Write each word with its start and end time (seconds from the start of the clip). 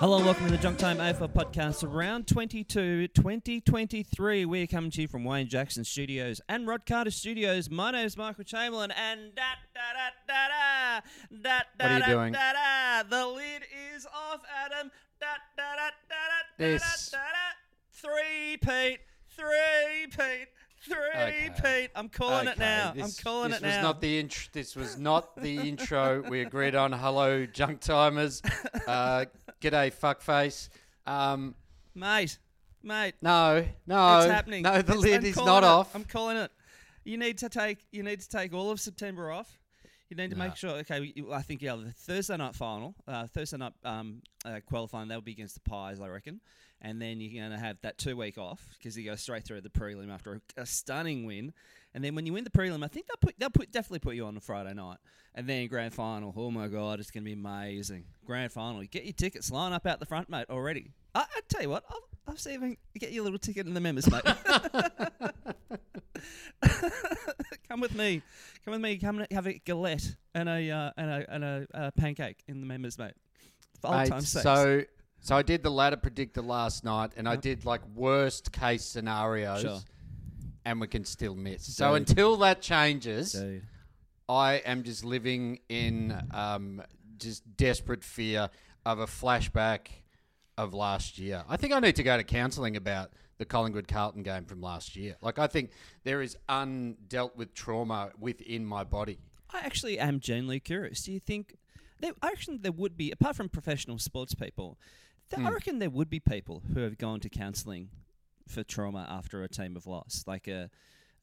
Hello 0.00 0.16
and 0.16 0.24
welcome 0.24 0.46
to 0.46 0.52
the 0.52 0.56
Junk 0.58 0.78
Time 0.78 0.96
AFL 0.96 1.28
podcast, 1.30 1.84
round 1.86 2.26
22, 2.26 3.08
2023. 3.08 4.46
We're 4.46 4.66
coming 4.66 4.90
to 4.92 5.02
you 5.02 5.08
from 5.08 5.24
Wayne 5.24 5.46
Jackson 5.46 5.84
Studios 5.84 6.40
and 6.48 6.66
Rod 6.66 6.86
Carter 6.86 7.10
Studios. 7.10 7.68
My 7.68 7.90
name 7.90 8.06
is 8.06 8.16
Michael 8.16 8.44
Chamberlain, 8.44 8.92
and 8.92 9.34
da 9.34 9.42
da 9.74 9.80
da 9.92 10.08
da 10.26 11.00
da 11.30 11.40
da 11.42 11.60
da 11.78 11.84
What 11.98 12.02
are 12.08 12.26
you 12.26 12.32
da, 12.32 12.52
da 12.52 13.02
da. 13.02 13.08
The 13.10 13.26
lid 13.26 13.62
is 13.94 14.06
off, 14.06 14.40
Adam. 14.64 14.90
Da 15.20 15.26
da 15.56 15.62
da 15.62 15.76
da 15.76 15.90
da 16.08 16.16
da 16.58 16.64
This- 16.72 17.10
da 17.10 17.18
da 17.18 17.24
da. 17.24 17.36
Three 17.92 18.56
Pete, 18.56 19.00
three 19.36 20.06
Pete, 20.08 20.48
three 20.82 20.96
Okay. 21.14 21.50
Pete. 21.62 21.90
I'm 21.94 22.08
calling 22.08 22.48
it 22.48 22.58
now. 22.58 22.92
This, 22.96 23.04
I'm 23.18 23.22
calling 23.22 23.52
it 23.52 23.60
now. 23.60 23.68
this 23.68 23.76
was. 23.76 23.82
Not 23.82 24.00
the 24.00 24.18
int- 24.18 24.48
this 24.54 24.74
was 24.76 24.96
not 24.98 25.36
the 25.36 25.58
intro 25.68 26.22
we 26.30 26.40
agreed 26.40 26.74
on. 26.74 26.92
Hello, 26.92 27.44
junk 27.44 27.80
timers. 27.80 28.40
Uh, 28.88 29.26
g'day, 29.60 29.92
fuckface. 29.92 30.68
Um, 31.06 31.54
mate, 31.94 32.38
mate. 32.82 33.14
no, 33.22 33.64
no, 33.86 34.18
it's 34.18 34.30
happening. 34.30 34.62
No, 34.62 34.72
the 34.74 34.78
It's- 34.80 34.96
lid 34.96 35.20
I'm 35.20 35.24
is 35.26 35.36
not 35.36 35.62
it. 35.62 35.66
off. 35.66 35.94
I'm 35.94 36.04
calling 36.04 36.36
it. 36.36 36.50
You 37.04 37.16
need 37.16 37.38
to 37.38 37.48
take. 37.48 37.86
You 37.92 38.02
need 38.02 38.20
to 38.20 38.28
take 38.28 38.52
all 38.52 38.70
of 38.70 38.80
September 38.80 39.30
off. 39.30 39.58
You 40.10 40.16
need 40.16 40.30
to 40.30 40.36
No. 40.36 40.44
make 40.44 40.56
sure. 40.56 40.70
Okay, 40.78 41.14
I 41.32 41.42
think 41.42 41.62
yeah, 41.62 41.76
the 41.76 41.92
Thursday 41.92 42.36
night 42.36 42.56
final, 42.56 42.94
uh, 43.06 43.26
Thursday 43.28 43.56
night 43.56 43.72
um, 43.84 44.22
uh, 44.44 44.58
qualifying, 44.66 45.06
that'll 45.08 45.22
be 45.22 45.30
against 45.32 45.54
the 45.54 45.60
Pies, 45.60 46.00
I 46.00 46.08
reckon. 46.08 46.40
And 46.82 47.00
then 47.00 47.20
you're 47.20 47.40
going 47.40 47.52
to 47.56 47.64
have 47.64 47.76
that 47.82 47.96
two 47.98 48.16
week 48.16 48.36
off 48.38 48.66
because 48.76 48.98
you 48.98 49.04
go 49.04 49.14
straight 49.14 49.44
through 49.44 49.60
the 49.60 49.68
prelim 49.70 50.12
after 50.12 50.40
a, 50.56 50.62
a 50.62 50.66
stunning 50.66 51.26
win. 51.26 51.52
And 51.94 52.02
then 52.02 52.14
when 52.14 52.26
you 52.26 52.32
win 52.32 52.42
the 52.44 52.50
prelim, 52.50 52.82
I 52.84 52.88
think 52.88 53.06
they'll 53.06 53.16
put 53.20 53.34
they'll 53.38 53.50
put 53.50 53.70
definitely 53.70 53.98
put 54.00 54.14
you 54.16 54.24
on 54.26 54.36
a 54.36 54.40
Friday 54.40 54.74
night. 54.74 54.98
And 55.34 55.46
then 55.48 55.68
grand 55.68 55.94
final. 55.94 56.32
Oh 56.36 56.50
my 56.50 56.66
god, 56.68 56.98
it's 56.98 57.10
going 57.12 57.22
to 57.22 57.26
be 57.26 57.34
amazing. 57.34 58.04
Grand 58.24 58.50
final. 58.50 58.82
You 58.82 58.88
get 58.88 59.04
your 59.04 59.12
tickets, 59.12 59.50
line 59.52 59.72
up 59.72 59.86
out 59.86 60.00
the 60.00 60.06
front, 60.06 60.28
mate. 60.28 60.46
Already. 60.50 60.90
I, 61.14 61.20
I 61.20 61.40
tell 61.48 61.62
you 61.62 61.68
what, 61.68 61.84
I'll, 61.88 62.02
I'll 62.28 62.36
see 62.36 62.54
if 62.54 62.62
I 62.62 62.66
can 62.66 62.76
get 62.98 63.12
you 63.12 63.22
a 63.22 63.24
little 63.24 63.38
ticket 63.38 63.66
in 63.66 63.74
the 63.74 63.80
members, 63.80 64.10
mate. 64.10 64.22
come 67.68 67.80
with 67.80 67.94
me. 67.94 68.22
Come 68.64 68.72
with 68.72 68.80
me. 68.80 68.96
Come 68.98 69.18
and 69.20 69.32
have 69.32 69.46
a 69.46 69.60
galette 69.64 70.16
and 70.34 70.48
a 70.48 70.70
uh, 70.70 70.90
and 70.96 71.10
a 71.10 71.34
and 71.34 71.44
a 71.44 71.66
uh, 71.74 71.90
pancake 71.92 72.42
in 72.48 72.60
the 72.60 72.66
members, 72.66 72.98
mate. 72.98 73.14
For 73.80 73.88
old 73.88 73.96
Mate, 73.96 74.08
time's 74.10 74.28
sake. 74.28 74.42
so, 74.42 74.82
so 75.20 75.36
I 75.36 75.42
did 75.42 75.62
the 75.62 75.70
ladder 75.70 75.96
predictor 75.96 76.42
last 76.42 76.84
night, 76.84 77.12
and 77.16 77.28
I 77.28 77.36
did 77.36 77.64
like 77.64 77.80
worst 77.94 78.52
case 78.52 78.84
scenarios, 78.84 79.62
Sure. 79.62 79.78
and 80.66 80.80
we 80.80 80.86
can 80.86 81.04
still 81.04 81.34
miss. 81.34 81.74
So 81.74 81.88
Dude. 81.88 82.08
until 82.08 82.36
that 82.38 82.60
changes, 82.60 83.32
Dude. 83.32 83.62
I 84.28 84.54
am 84.56 84.82
just 84.82 85.04
living 85.04 85.60
in 85.68 86.14
um, 86.32 86.82
just 87.16 87.42
desperate 87.56 88.04
fear 88.04 88.50
of 88.84 88.98
a 88.98 89.06
flashback 89.06 89.86
of 90.58 90.74
last 90.74 91.18
year. 91.18 91.42
I 91.48 91.56
think 91.56 91.72
I 91.72 91.80
need 91.80 91.96
to 91.96 92.02
go 92.02 92.16
to 92.16 92.22
counselling 92.24 92.76
about 92.76 93.10
the 93.40 93.46
Collingwood 93.46 93.88
Carlton 93.88 94.22
game 94.22 94.44
from 94.44 94.60
last 94.60 94.94
year. 94.94 95.16
Like, 95.22 95.38
I 95.38 95.46
think 95.46 95.70
there 96.04 96.20
is 96.22 96.36
undealt 96.48 97.34
with 97.36 97.54
trauma 97.54 98.10
within 98.20 98.64
my 98.66 98.84
body. 98.84 99.18
I 99.52 99.60
actually 99.60 99.98
am 99.98 100.20
genuinely 100.20 100.60
curious. 100.60 101.02
Do 101.02 101.10
you 101.12 101.20
think 101.20 101.56
there? 102.00 102.12
I 102.22 102.28
reckon 102.28 102.60
there 102.60 102.70
would 102.70 102.96
be, 102.96 103.10
apart 103.10 103.34
from 103.36 103.48
professional 103.48 103.98
sports 103.98 104.34
people, 104.34 104.78
th- 105.30 105.40
Hmm. 105.40 105.46
I 105.46 105.50
reckon 105.50 105.78
there 105.78 105.90
would 105.90 106.10
be 106.10 106.20
people 106.20 106.62
who 106.74 106.80
have 106.80 106.98
gone 106.98 107.18
to 107.20 107.28
counselling 107.30 107.88
for 108.46 108.62
trauma 108.62 109.06
after 109.08 109.42
a 109.42 109.48
team 109.48 109.74
have 109.74 109.86
lost. 109.86 110.28
Like 110.28 110.46
a 110.46 110.68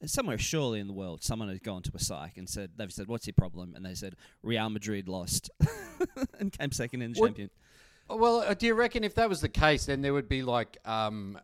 somewhere 0.04 0.38
surely 0.38 0.80
in 0.80 0.88
the 0.88 0.92
world, 0.92 1.22
someone 1.22 1.48
has 1.48 1.60
gone 1.60 1.82
to 1.82 1.92
a 1.94 1.98
psych 2.00 2.36
and 2.36 2.48
said 2.48 2.72
they've 2.76 2.92
said, 2.92 3.06
"What's 3.06 3.26
your 3.28 3.34
problem?" 3.34 3.74
And 3.76 3.86
they 3.86 3.94
said, 3.94 4.16
"Real 4.42 4.68
Madrid 4.70 5.08
lost 5.08 5.50
and 6.40 6.52
came 6.52 6.72
second 6.72 7.02
in 7.02 7.12
the 7.12 7.20
What- 7.20 7.28
champion." 7.28 7.50
Well, 8.10 8.38
uh, 8.40 8.54
do 8.54 8.64
you 8.66 8.72
reckon 8.74 9.04
if 9.04 9.14
that 9.16 9.28
was 9.28 9.42
the 9.42 9.50
case, 9.50 9.84
then 9.84 10.00
there 10.00 10.14
would 10.14 10.30
be 10.30 10.42
like 10.42 10.78
um, 10.86 11.38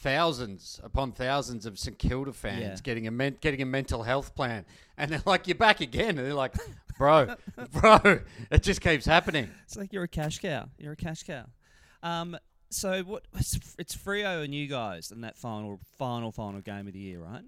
thousands 0.00 0.80
upon 0.82 1.12
thousands 1.12 1.66
of 1.66 1.78
St 1.78 1.98
Kilda 1.98 2.32
fans 2.32 2.60
Yeah. 2.62 2.76
getting 2.82 3.06
a 3.06 3.10
men- 3.10 3.36
getting 3.40 3.62
a 3.62 3.66
mental 3.66 4.02
health 4.02 4.34
plan, 4.34 4.64
and 4.96 5.10
they're 5.10 5.22
like, 5.26 5.46
"You're 5.46 5.54
back 5.56 5.80
again," 5.80 6.10
and 6.18 6.26
they're 6.26 6.34
like, 6.34 6.54
"Bro, 6.98 7.36
bro, 7.72 8.20
it 8.50 8.62
just 8.62 8.80
keeps 8.80 9.04
happening." 9.06 9.50
It's 9.64 9.76
like 9.76 9.92
you're 9.92 10.04
a 10.04 10.08
cash 10.08 10.38
cow. 10.38 10.68
You're 10.78 10.92
a 10.92 10.96
cash 10.96 11.22
cow. 11.22 11.44
Um, 12.02 12.36
so 12.70 13.02
what? 13.02 13.24
It's, 13.36 13.58
it's 13.78 13.94
Frio 13.94 14.42
and 14.42 14.54
you 14.54 14.66
guys 14.66 15.10
in 15.10 15.20
that 15.22 15.36
final, 15.36 15.80
final, 15.98 16.32
final 16.32 16.60
game 16.60 16.86
of 16.86 16.92
the 16.92 16.98
year, 17.00 17.20
right? 17.20 17.42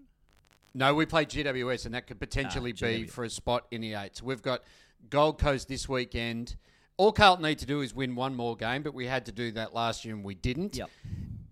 No, 0.74 0.94
we 0.94 1.04
play 1.06 1.24
GWS, 1.26 1.84
and 1.86 1.94
that 1.94 2.06
could 2.06 2.18
potentially 2.18 2.72
Ah, 2.76 2.86
be 2.86 3.04
for 3.06 3.24
a 3.24 3.30
spot 3.30 3.66
in 3.70 3.82
the 3.82 3.94
eights. 3.94 4.22
We've 4.22 4.40
got 4.42 4.62
Gold 5.10 5.38
Coast 5.38 5.68
this 5.68 5.86
weekend. 5.88 6.56
All 6.96 7.12
Carlton 7.12 7.44
need 7.44 7.58
to 7.58 7.66
do 7.66 7.80
is 7.82 7.94
win 7.94 8.14
one 8.14 8.34
more 8.34 8.56
game, 8.56 8.82
but 8.82 8.94
we 8.94 9.06
had 9.06 9.26
to 9.26 9.32
do 9.32 9.50
that 9.52 9.74
last 9.74 10.04
year 10.04 10.14
and 10.14 10.24
we 10.24 10.34
didn't. 10.34 10.76
Yep. 10.76 10.90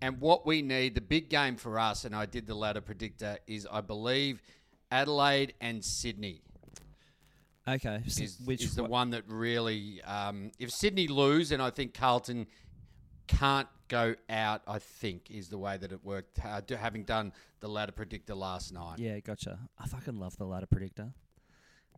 And 0.01 0.19
what 0.19 0.45
we 0.45 0.61
need, 0.61 0.95
the 0.95 1.01
big 1.01 1.29
game 1.29 1.55
for 1.57 1.77
us, 1.79 2.05
and 2.05 2.15
I 2.15 2.25
did 2.25 2.47
the 2.47 2.55
ladder 2.55 2.81
predictor, 2.81 3.37
is 3.47 3.67
I 3.71 3.81
believe 3.81 4.41
Adelaide 4.89 5.53
and 5.61 5.83
Sydney 5.83 6.41
Okay. 7.67 8.01
so 8.07 8.23
is, 8.23 8.39
which 8.43 8.63
is 8.63 8.75
the 8.75 8.81
one? 8.81 8.91
one 8.91 9.09
that 9.11 9.23
really. 9.27 10.01
Um, 10.03 10.51
if 10.59 10.71
Sydney 10.71 11.07
lose, 11.07 11.51
and 11.51 11.61
I 11.61 11.69
think 11.69 11.93
Carlton 11.93 12.47
can't 13.27 13.67
go 13.87 14.15
out, 14.29 14.61
I 14.67 14.79
think 14.79 15.29
is 15.29 15.49
the 15.49 15.57
way 15.57 15.77
that 15.77 15.91
it 15.91 16.03
worked. 16.03 16.39
Uh, 16.43 16.61
having 16.75 17.03
done 17.03 17.33
the 17.59 17.67
ladder 17.67 17.91
predictor 17.91 18.33
last 18.33 18.73
night. 18.73 18.97
Yeah, 18.97 19.19
gotcha. 19.19 19.59
I 19.77 19.87
fucking 19.87 20.17
love 20.17 20.35
the 20.37 20.45
ladder 20.45 20.65
predictor. 20.65 21.13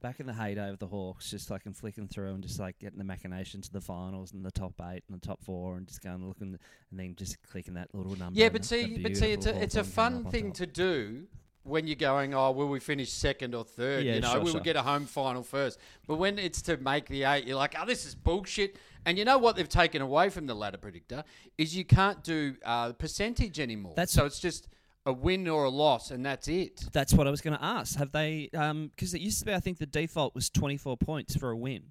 Back 0.04 0.20
in 0.20 0.26
the 0.26 0.34
heyday 0.34 0.70
of 0.70 0.80
the 0.80 0.88
Hawks, 0.88 1.32
just 1.32 1.50
like 1.50 1.66
and 1.66 1.74
flicking 1.74 2.10
through 2.10 2.34
and 2.34 2.44
just 2.44 2.60
like 2.60 2.78
getting 2.78 2.98
the 2.98 3.06
machinations 3.06 3.68
of 3.68 3.72
the 3.72 3.80
finals 3.80 4.34
and 4.34 4.46
the 4.46 4.52
top 4.52 4.74
eight 4.92 5.02
and 5.08 5.18
the 5.18 5.26
top 5.26 5.42
four 5.42 5.78
and 5.78 5.88
just 5.88 6.04
going 6.04 6.16
and 6.16 6.28
looking 6.28 6.60
and 6.92 7.00
then 7.00 7.16
just 7.16 7.42
clicking 7.50 7.76
that 7.76 7.88
little 7.94 8.14
number. 8.18 8.38
Yeah, 8.38 8.50
but 8.50 8.66
see, 8.66 8.98
but 8.98 9.16
see, 9.16 9.32
it's 9.32 9.46
a 9.46 9.64
it's 9.64 9.76
a 9.78 9.84
fun 9.86 10.26
thing 10.26 10.52
to 10.54 10.66
do 10.66 11.24
when 11.64 11.88
you're 11.88 11.96
going. 11.96 12.34
Oh, 12.34 12.52
will 12.52 12.68
we 12.68 12.82
finish 12.82 13.14
second 13.14 13.56
or 13.56 13.64
third? 13.64 14.04
Yeah, 14.04 14.16
you 14.16 14.20
know, 14.20 14.34
sure, 14.34 14.40
we 14.42 14.48
sure. 14.48 14.56
will 14.56 14.66
get 14.66 14.76
a 14.76 14.82
home 14.82 15.06
final 15.06 15.42
first. 15.42 15.80
But 16.06 16.18
when 16.18 16.38
it's 16.38 16.62
to 16.64 16.76
make 16.76 17.08
the 17.08 17.24
eight, 17.24 17.48
you're 17.48 17.56
like, 17.56 17.74
oh, 17.80 17.86
this 17.86 18.06
is 18.06 18.14
bullshit. 18.14 18.76
And 19.06 19.18
you 19.18 19.24
know 19.24 19.38
what 19.38 19.56
they've 19.56 19.70
taken 19.70 20.02
away 20.02 20.28
from 20.30 20.48
the 20.48 20.54
ladder 20.54 20.80
predictor 20.80 21.24
is 21.58 21.78
you 21.78 21.86
can't 21.86 22.22
do 22.26 22.58
uh, 22.66 22.92
percentage 22.92 23.58
anymore. 23.58 23.94
That's- 23.96 24.12
so 24.12 24.26
it's 24.26 24.40
just 24.40 24.68
a 25.06 25.14
win 25.14 25.48
or 25.48 25.66
a 25.66 25.70
loss, 25.70 26.12
and 26.12 26.26
that's 26.26 26.48
it. 26.48 26.86
That's 26.94 27.14
what 27.14 27.28
I 27.28 27.32
was 27.32 27.42
going 27.42 27.58
to 27.58 27.64
ask. 27.64 27.98
Have 27.98 28.12
they? 28.12 28.50
Because 28.52 29.14
it 29.14 29.22
used 29.22 29.40
to 29.40 29.46
be, 29.46 29.54
I 29.54 29.60
think 29.60 29.78
the 29.78 29.86
default 29.86 30.34
was 30.36 30.50
twenty 30.50 30.78
four 30.78 30.98
points 30.98 31.36
for 31.36 31.50
a 31.52 31.58
win. 31.58 31.84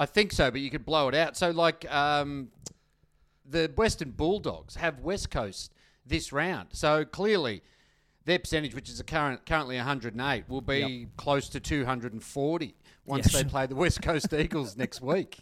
I 0.00 0.06
think 0.06 0.32
so, 0.32 0.50
but 0.50 0.60
you 0.60 0.70
could 0.70 0.84
blow 0.84 1.08
it 1.08 1.14
out. 1.14 1.36
So 1.36 1.50
like 1.50 1.90
um, 1.92 2.48
the 3.48 3.70
Western 3.76 4.10
Bulldogs 4.10 4.76
have 4.76 5.00
West 5.00 5.30
Coast 5.30 5.72
this 6.06 6.32
round, 6.32 6.68
so 6.72 7.04
clearly 7.04 7.62
their 8.24 8.38
percentage, 8.38 8.74
which 8.74 8.88
is 8.88 9.00
a 9.00 9.04
current 9.04 9.44
currently 9.46 9.76
108, 9.76 10.48
will 10.48 10.60
be 10.60 10.78
Yep. 10.78 11.08
close 11.16 11.48
to 11.50 11.60
240 11.60 12.74
once 13.04 13.32
Yeah, 13.32 13.42
they 13.42 13.48
play 13.48 13.66
the 13.66 13.74
West 13.74 14.00
Coast 14.02 14.32
Eagles 14.32 14.76
next 14.78 15.00
week. 15.00 15.40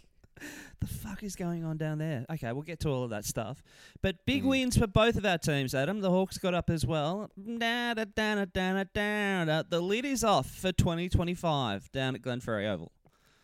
The 0.79 0.87
fuck 0.87 1.23
is 1.23 1.35
going 1.35 1.63
on 1.63 1.77
down 1.77 1.97
there? 1.97 2.25
Okay, 2.29 2.51
we'll 2.51 2.63
get 2.63 2.79
to 2.81 2.89
all 2.89 3.03
of 3.03 3.09
that 3.11 3.25
stuff. 3.25 3.63
But 4.01 4.25
big 4.25 4.43
mm. 4.43 4.47
wins 4.47 4.77
for 4.77 4.87
both 4.87 5.15
of 5.15 5.25
our 5.25 5.37
teams, 5.37 5.73
Adam. 5.73 6.01
The 6.01 6.09
Hawks 6.09 6.37
got 6.37 6.53
up 6.53 6.69
as 6.69 6.85
well. 6.85 7.29
Da, 7.37 7.93
da, 7.93 8.05
da, 8.05 8.45
da, 8.45 8.83
da, 8.83 9.43
da. 9.45 9.63
The 9.69 9.81
lid 9.81 10.05
is 10.05 10.23
off 10.23 10.49
for 10.49 10.71
2025 10.71 11.91
down 11.91 12.15
at 12.15 12.21
Glenferrie 12.21 12.67
Oval. 12.67 12.91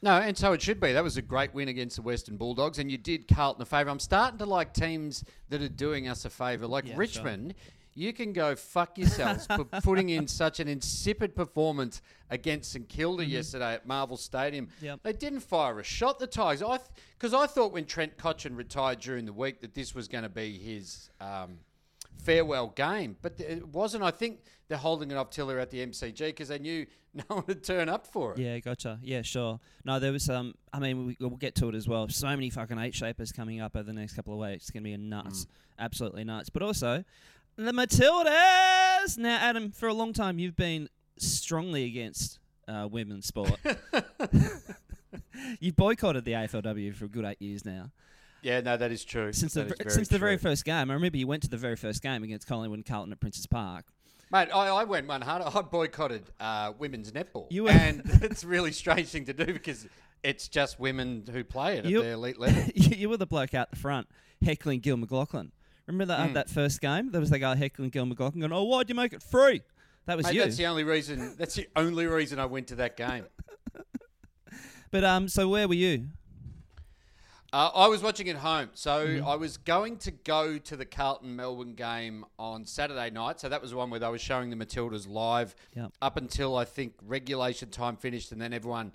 No, 0.01 0.17
and 0.17 0.37
so 0.37 0.53
it 0.53 0.61
should 0.61 0.79
be. 0.79 0.93
That 0.93 1.03
was 1.03 1.17
a 1.17 1.21
great 1.21 1.53
win 1.53 1.67
against 1.67 1.97
the 1.97 2.01
Western 2.01 2.37
Bulldogs, 2.37 2.79
and 2.79 2.89
you 2.89 2.97
did 2.97 3.27
Carlton 3.27 3.61
a 3.61 3.65
favour. 3.65 3.89
I'm 3.89 3.99
starting 3.99 4.37
to 4.39 4.45
like 4.45 4.73
teams 4.73 5.25
that 5.49 5.61
are 5.61 5.67
doing 5.67 6.07
us 6.07 6.23
a 6.23 6.29
favour, 6.29 6.67
like 6.67 6.87
Yeah, 6.87 6.93
Richmond. 6.95 7.53
You 7.99 8.13
can 8.13 8.31
go 8.31 8.55
fuck 8.55 8.97
yourselves 8.97 9.45
for 9.45 9.65
putting 9.83 10.07
in 10.07 10.25
such 10.25 10.61
an 10.61 10.69
insipid 10.69 11.35
performance 11.35 12.01
against 12.29 12.71
St 12.71 12.87
Kilda 12.87 13.25
yesterday 13.25 13.73
at 13.73 13.85
Marvel 13.85 14.15
Stadium. 14.15 14.67
Mm-hmm. 14.67 14.85
Yep. 14.85 14.99
They 15.03 15.11
didn't 15.11 15.41
fire 15.41 15.77
a 15.79 15.83
shot. 15.83 16.17
The 16.17 16.25
Tigers, 16.25 16.63
I 16.63 16.79
because 17.17 17.33
I 17.33 17.45
thought 17.45 17.73
when 17.73 17.83
Trent 17.83 18.17
Cotchin 18.17 18.55
retired 18.55 19.01
during 19.01 19.25
the 19.25 19.33
week 19.33 19.59
that 19.59 19.73
this 19.73 19.93
was 19.93 20.07
going 20.07 20.23
to 20.23 20.29
be 20.29 20.57
his 20.57 21.09
um, 21.19 21.57
farewell 22.23 22.67
game, 22.69 23.17
but 23.21 23.37
it 23.37 23.67
wasn't. 23.67 24.03
I 24.05 24.11
think 24.11 24.43
they're 24.69 24.77
holding 24.77 25.11
it 25.11 25.17
off 25.17 25.29
till 25.29 25.47
they're 25.47 25.59
at 25.59 25.69
the 25.69 25.85
MCG 25.85 26.19
because 26.19 26.47
they 26.47 26.59
knew 26.59 26.85
no 27.13 27.23
one 27.27 27.43
would 27.47 27.65
turn 27.65 27.89
up 27.89 28.07
for 28.07 28.31
it. 28.31 28.39
Yeah, 28.39 28.59
gotcha. 28.59 28.97
Yeah, 29.01 29.23
sure. 29.23 29.59
No, 29.83 29.99
there 29.99 30.13
was 30.13 30.29
um. 30.29 30.53
I 30.71 30.79
mean, 30.79 31.05
we, 31.07 31.17
we'll 31.19 31.31
get 31.31 31.55
to 31.55 31.67
it 31.67 31.75
as 31.75 31.85
well. 31.85 32.07
So 32.07 32.27
many 32.27 32.49
fucking 32.49 32.79
eight 32.79 32.95
shapers 32.95 33.33
coming 33.33 33.59
up 33.59 33.75
over 33.75 33.83
the 33.83 33.91
next 33.91 34.13
couple 34.13 34.33
of 34.33 34.39
weeks. 34.39 34.63
It's 34.63 34.71
gonna 34.71 34.83
be 34.83 34.93
a 34.93 34.97
nuts, 34.97 35.47
absolutely 35.77 36.23
nuts. 36.23 36.49
But 36.49 36.61
also, 36.61 37.03
the 37.65 37.71
Matildas. 37.71 39.17
Now, 39.17 39.37
Adam, 39.37 39.71
for 39.71 39.87
a 39.87 39.93
long 39.93 40.13
time 40.13 40.39
you've 40.39 40.55
been 40.55 40.89
strongly 41.17 41.85
against 41.85 42.39
uh, 42.67 42.87
women's 42.89 43.25
sport. 43.27 43.59
You've 45.59 45.75
boycotted 45.75 46.25
the 46.25 46.33
AFLW 46.33 46.93
for 46.93 47.05
a 47.05 47.07
good 47.07 47.25
eight 47.25 47.41
years 47.41 47.65
now. 47.65 47.91
Yeah, 48.41 48.61
no, 48.61 48.77
that 48.77 48.91
is 48.91 49.03
true. 49.03 49.33
Since 49.33 49.53
the 49.53 49.63
That 49.65 49.77
very 49.79 49.89
since 49.91 50.07
the 50.07 50.17
very 50.19 50.37
first 50.37 50.63
game, 50.63 50.89
I 50.89 50.93
remember 50.93 51.17
you 51.17 51.27
went 51.27 51.43
to 51.43 51.49
the 51.49 51.57
very 51.57 51.75
first 51.75 52.01
game 52.01 52.23
against 52.23 52.47
Collingwood 52.47 52.79
and 52.79 52.85
Carlton 52.85 53.11
at 53.11 53.19
Princes 53.19 53.45
Park. 53.47 53.85
Mate, 54.31 54.49
I, 54.53 54.67
I 54.67 54.83
went 54.83 55.07
one 55.07 55.21
harder. 55.21 55.45
I 55.53 55.61
boycotted 55.61 56.23
uh, 56.39 56.73
women's 56.77 57.11
netball. 57.11 57.47
You 57.49 57.63
were- 57.65 57.71
and 57.71 58.01
it's 58.21 58.43
a 58.43 58.47
really 58.47 58.71
strange 58.71 59.07
thing 59.09 59.25
to 59.25 59.33
do 59.33 59.45
because 59.45 59.87
it's 60.23 60.47
just 60.47 60.79
women 60.79 61.23
who 61.31 61.43
play 61.43 61.77
it 61.79 61.85
You- 61.85 61.99
at 61.99 62.03
the 62.05 62.11
elite 62.11 62.39
level. 62.39 62.63
you, 62.75 62.95
you 62.95 63.09
were 63.09 63.17
the 63.17 63.25
bloke 63.25 63.53
out 63.53 63.71
the 63.71 63.77
front 63.77 64.07
heckling 64.43 64.79
Gil 64.79 64.97
McLachlan. 64.97 65.49
Remember 65.89 66.05
that 66.13 66.29
Mm. 66.29 66.33
that 66.35 66.49
first 66.49 66.79
game? 66.81 67.09
There 67.11 67.19
was 67.19 67.31
the 67.31 67.39
guy 67.39 67.55
heckling 67.55 67.89
Gil 67.89 68.05
McLachlan 68.05 68.39
going, 68.41 68.53
"Oh, 68.53 68.63
why'd 68.63 68.87
you 68.89 68.95
make 68.95 69.11
it 69.11 69.23
free?" 69.23 69.63
That 70.05 70.17
was 70.17 70.27
Mate, 70.27 70.35
you. 70.35 70.41
that's 70.41 70.55
the 70.57 70.67
only 70.67 70.83
reason. 70.83 71.35
That's 71.37 71.55
the 71.55 71.67
only 71.75 72.05
reason 72.05 72.39
I 72.39 72.45
went 72.45 72.67
to 72.67 72.75
that 72.75 72.95
game. 72.95 73.25
But 74.91 75.03
um, 75.03 75.27
so 75.27 75.47
where 75.47 75.67
were 75.67 75.75
you? 75.75 76.07
Uh, 77.53 77.69
I 77.75 77.87
was 77.87 78.01
watching 78.01 78.27
at 78.29 78.37
home, 78.37 78.69
so 78.73 79.05
Mm-hmm. 79.07 79.27
I 79.27 79.35
was 79.35 79.57
going 79.57 79.97
to 79.97 80.09
go 80.11 80.57
to 80.57 80.75
the 80.75 80.85
Carlton 80.85 81.35
Melbourne 81.35 81.75
game 81.75 82.25
on 82.39 82.65
Saturday 82.65 83.11
night. 83.11 83.39
So 83.39 83.49
that 83.49 83.61
was 83.61 83.69
the 83.71 83.77
one 83.77 83.91
where 83.91 83.99
they 83.99 84.07
were 84.07 84.17
showing 84.17 84.49
the 84.49 84.55
Matildas 84.55 85.07
live 85.07 85.55
Yep. 85.75 85.91
up 86.01 86.17
until 86.17 86.55
I 86.57 86.65
think 86.65 86.93
regulation 87.05 87.69
time 87.69 87.97
finished, 87.97 88.31
and 88.31 88.41
then 88.41 88.51
everyone 88.51 88.93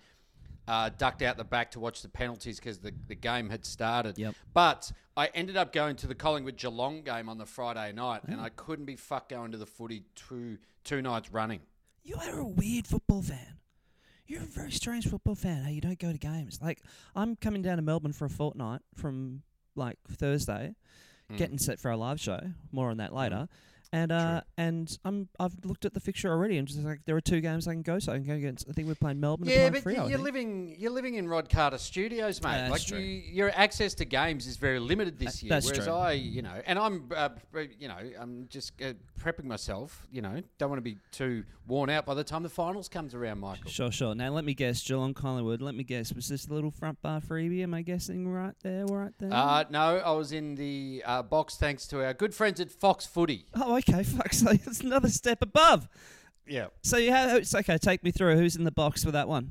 uh, 0.67 0.91
ducked 0.97 1.23
out 1.23 1.37
the 1.37 1.45
back 1.45 1.71
to 1.73 1.81
watch 1.81 2.03
the 2.03 2.09
penalties 2.09 2.59
because 2.59 2.79
the, 2.79 2.93
the 3.09 3.15
game 3.15 3.51
had 3.51 3.65
started. 3.65 4.17
Yep. 4.19 4.35
But 4.53 4.91
I 5.17 5.27
ended 5.35 5.57
up 5.57 5.73
going 5.73 5.97
to 5.97 6.07
the 6.07 6.15
Collingwood 6.15 6.57
Geelong 6.57 7.03
game 7.03 7.29
on 7.29 7.39
the 7.39 7.47
Friday 7.47 7.93
night, 7.93 8.23
and 8.27 8.39
Mm. 8.39 8.43
I 8.45 8.49
couldn't 8.51 8.85
be 8.87 8.97
fucked 8.97 9.29
going 9.31 9.53
to 9.53 9.59
the 9.59 9.67
footy 9.67 10.05
two 10.15 10.59
two 10.85 11.03
nights 11.03 11.31
running. 11.31 11.61
You 12.03 12.17
are 12.17 12.39
a 12.41 12.47
weird 12.47 12.87
football 12.87 13.23
fan. 13.23 13.59
You're 14.27 14.43
a 14.43 14.47
very 14.47 14.71
strange 14.73 15.07
football 15.09 15.35
fan. 15.35 15.63
How 15.65 15.71
you 15.71 15.81
don't 15.83 15.99
go 15.99 16.11
to 16.13 16.19
games? 16.19 16.59
Like 16.63 16.81
I'm 17.15 17.37
coming 17.37 17.61
down 17.63 17.77
to 17.77 17.83
Melbourne 17.83 18.13
for 18.15 18.25
a 18.25 18.31
fortnight 18.31 18.81
from 18.95 19.43
like 19.77 19.99
Thursday, 20.11 20.75
Mm. 21.33 21.39
getting 21.39 21.59
set 21.59 21.79
for 21.81 21.91
our 21.91 21.97
live 21.97 22.21
show. 22.21 22.39
More 22.71 22.91
on 22.91 22.99
that 22.99 23.15
later. 23.15 23.49
And 23.95 24.11
uh, 24.11 24.41
and 24.59 24.99
I'm 25.05 25.29
I've 25.39 25.55
looked 25.65 25.85
at 25.85 25.95
the 25.95 26.01
fixture 26.01 26.29
already 26.29 26.59
and 26.59 26.67
just 26.67 26.81
like 26.81 27.03
there 27.07 27.15
are 27.15 27.21
two 27.21 27.41
games 27.41 27.69
I 27.69 27.75
can 27.75 27.83
go. 27.83 28.01
So 28.01 28.13
I 28.13 28.17
can 28.17 28.27
go 28.27 28.35
against. 28.35 28.69
I 28.69 28.73
think 28.73 28.89
we're 28.89 28.97
playing 28.97 29.21
Melbourne. 29.21 29.49
Yeah, 29.49 29.67
and 29.67 29.85
but 29.85 30.09
you're 30.09 30.19
living 30.19 30.75
you're 30.77 30.91
living 30.91 31.15
in 31.15 31.29
Rod 31.29 31.49
Carter 31.49 31.79
Studios, 31.79 32.43
mate. 32.43 32.57
Yeah, 32.57 32.71
like 32.71 32.85
true. 32.85 32.99
you, 32.99 33.23
your 33.33 33.53
access 33.55 33.95
to 33.95 34.05
games 34.05 34.49
is 34.49 34.57
very 34.57 34.81
limited 34.81 35.21
this 35.21 35.45
year. 35.45 35.51
that's 35.51 35.67
whereas 35.67 35.85
true. 35.85 35.95
I, 35.95 36.13
you 36.13 36.43
know, 36.43 36.61
and 36.67 36.77
I'm, 36.77 37.09
uh, 37.15 37.29
you 37.79 37.87
know, 37.87 37.99
I'm 38.19 38.49
just 38.49 38.73
uh, 38.83 38.95
prepping 39.23 39.45
myself. 39.45 40.09
You 40.11 40.23
know, 40.23 40.43
don't 40.59 40.71
want 40.71 40.79
to 40.79 40.83
be 40.83 40.99
too 41.13 41.45
worn 41.69 41.89
out 41.89 42.05
by 42.05 42.15
the 42.15 42.25
time 42.25 42.43
the 42.43 42.49
finals 42.49 42.89
comes 42.89 43.15
around, 43.15 43.39
Michael. 43.39 43.71
Sure, 43.71 43.93
sure. 43.93 44.17
Now 44.17 44.31
let 44.31 44.45
me 44.45 44.55
guess, 44.55 44.83
Geelong 44.83 45.15
Collingwood. 45.15 45.63
Let 45.63 45.77
me 45.77 45.85
guess, 45.85 46.13
was 46.13 46.27
this 46.27 46.47
the 46.47 46.55
little 46.55 46.73
front 46.73 47.01
bar 47.01 47.21
freebie? 47.21 47.63
Am 47.63 47.73
I 47.73 47.83
guessing 47.83 48.27
right 48.29 48.55
there, 48.65 48.87
right 48.87 49.13
there? 49.21 49.33
Uh, 49.33 49.65
no, 49.71 49.99
I 49.99 50.11
was 50.11 50.33
in 50.33 50.57
the 50.57 51.05
uh, 51.07 51.23
box 51.23 51.57
thanks 51.57 51.87
to 51.89 52.05
our 52.05 52.13
good 52.13 52.35
friends 52.35 52.59
at 52.61 52.73
Fox 52.73 53.07
Footy. 53.07 53.47
oh, 53.55 53.77
okay. 53.77 53.84
Okay, 53.89 54.03
fuck. 54.05 54.33
So 54.33 54.51
it's 54.51 54.81
another 54.81 55.09
step 55.09 55.43
above. 55.43 55.89
Yeah. 56.47 56.67
So 56.83 56.97
you 56.97 57.11
have. 57.11 57.39
It's 57.39 57.55
okay. 57.55 57.79
Take 57.79 58.03
me 58.05 58.11
through. 58.11 58.37
Who's 58.37 58.57
in 58.57 58.65
the 58.65 58.73
box 58.73 59.05
for 59.05 59.11
that 59.13 59.29
one? 59.29 59.51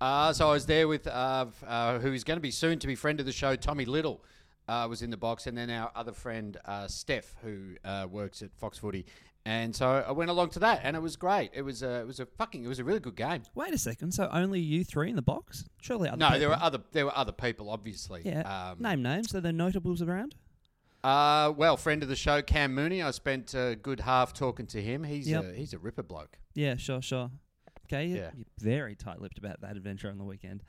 Uh, 0.00 0.32
so 0.32 0.48
I 0.48 0.52
was 0.52 0.66
there 0.66 0.86
with 0.86 1.06
uh, 1.06 1.46
uh, 1.66 1.98
who 1.98 2.12
is 2.12 2.22
going 2.24 2.36
to 2.36 2.42
be 2.42 2.50
soon 2.52 2.78
to 2.78 2.86
be 2.86 2.94
friend 2.94 3.18
of 3.20 3.26
the 3.26 3.32
show, 3.32 3.56
Tommy 3.56 3.84
Little, 3.84 4.22
uh, 4.68 4.86
was 4.88 5.02
in 5.02 5.10
the 5.10 5.16
box, 5.16 5.46
and 5.48 5.58
then 5.58 5.70
our 5.70 5.90
other 5.96 6.12
friend 6.12 6.56
uh, 6.66 6.86
Steph, 6.86 7.34
who 7.42 7.74
uh, 7.84 8.06
works 8.08 8.40
at 8.42 8.54
Fox 8.56 8.78
Footy. 8.78 9.06
And 9.44 9.74
so 9.74 10.04
I 10.06 10.12
went 10.12 10.30
along 10.30 10.50
to 10.50 10.58
that, 10.60 10.82
and 10.84 10.94
it 10.94 11.00
was 11.00 11.16
great. 11.16 11.50
It 11.54 11.62
was 11.62 11.82
a, 11.82 12.00
it 12.00 12.06
was 12.06 12.20
a 12.20 12.26
fucking, 12.26 12.62
it 12.64 12.68
was 12.68 12.78
a 12.78 12.84
really 12.84 13.00
good 13.00 13.16
game. 13.16 13.42
Wait 13.54 13.72
a 13.72 13.78
second. 13.78 14.12
So 14.12 14.28
only 14.30 14.60
you 14.60 14.84
three 14.84 15.08
in 15.08 15.16
the 15.16 15.22
box? 15.22 15.64
Surely 15.80 16.08
other 16.08 16.18
No, 16.18 16.26
people. 16.26 16.40
there 16.40 16.48
were 16.50 16.58
other, 16.60 16.78
there 16.92 17.06
were 17.06 17.16
other 17.16 17.32
people, 17.32 17.70
obviously. 17.70 18.22
Yeah. 18.24 18.42
Um, 18.72 18.80
Name 18.80 19.02
names. 19.02 19.34
Are 19.34 19.40
there 19.40 19.52
notables 19.52 20.02
around? 20.02 20.34
Uh, 21.04 21.52
well, 21.56 21.76
friend 21.76 22.02
of 22.02 22.08
the 22.08 22.16
show, 22.16 22.42
Cam 22.42 22.74
Mooney. 22.74 23.02
I 23.02 23.10
spent 23.12 23.54
a 23.54 23.76
good 23.80 24.00
half 24.00 24.32
talking 24.32 24.66
to 24.68 24.82
him. 24.82 25.04
He's 25.04 25.28
Yep. 25.28 25.44
a, 25.44 25.52
he's 25.54 25.72
a 25.72 25.78
ripper 25.78 26.02
bloke. 26.02 26.38
Yeah, 26.54 26.76
sure, 26.76 27.00
sure. 27.00 27.30
Okay, 27.86 28.06
you- 28.06 28.16
Yeah. 28.16 28.30
you're 28.36 28.46
very 28.58 28.94
tight-lipped 28.96 29.38
about 29.38 29.60
that 29.60 29.76
adventure 29.76 30.10
on 30.10 30.18
the 30.18 30.24
weekend. 30.24 30.62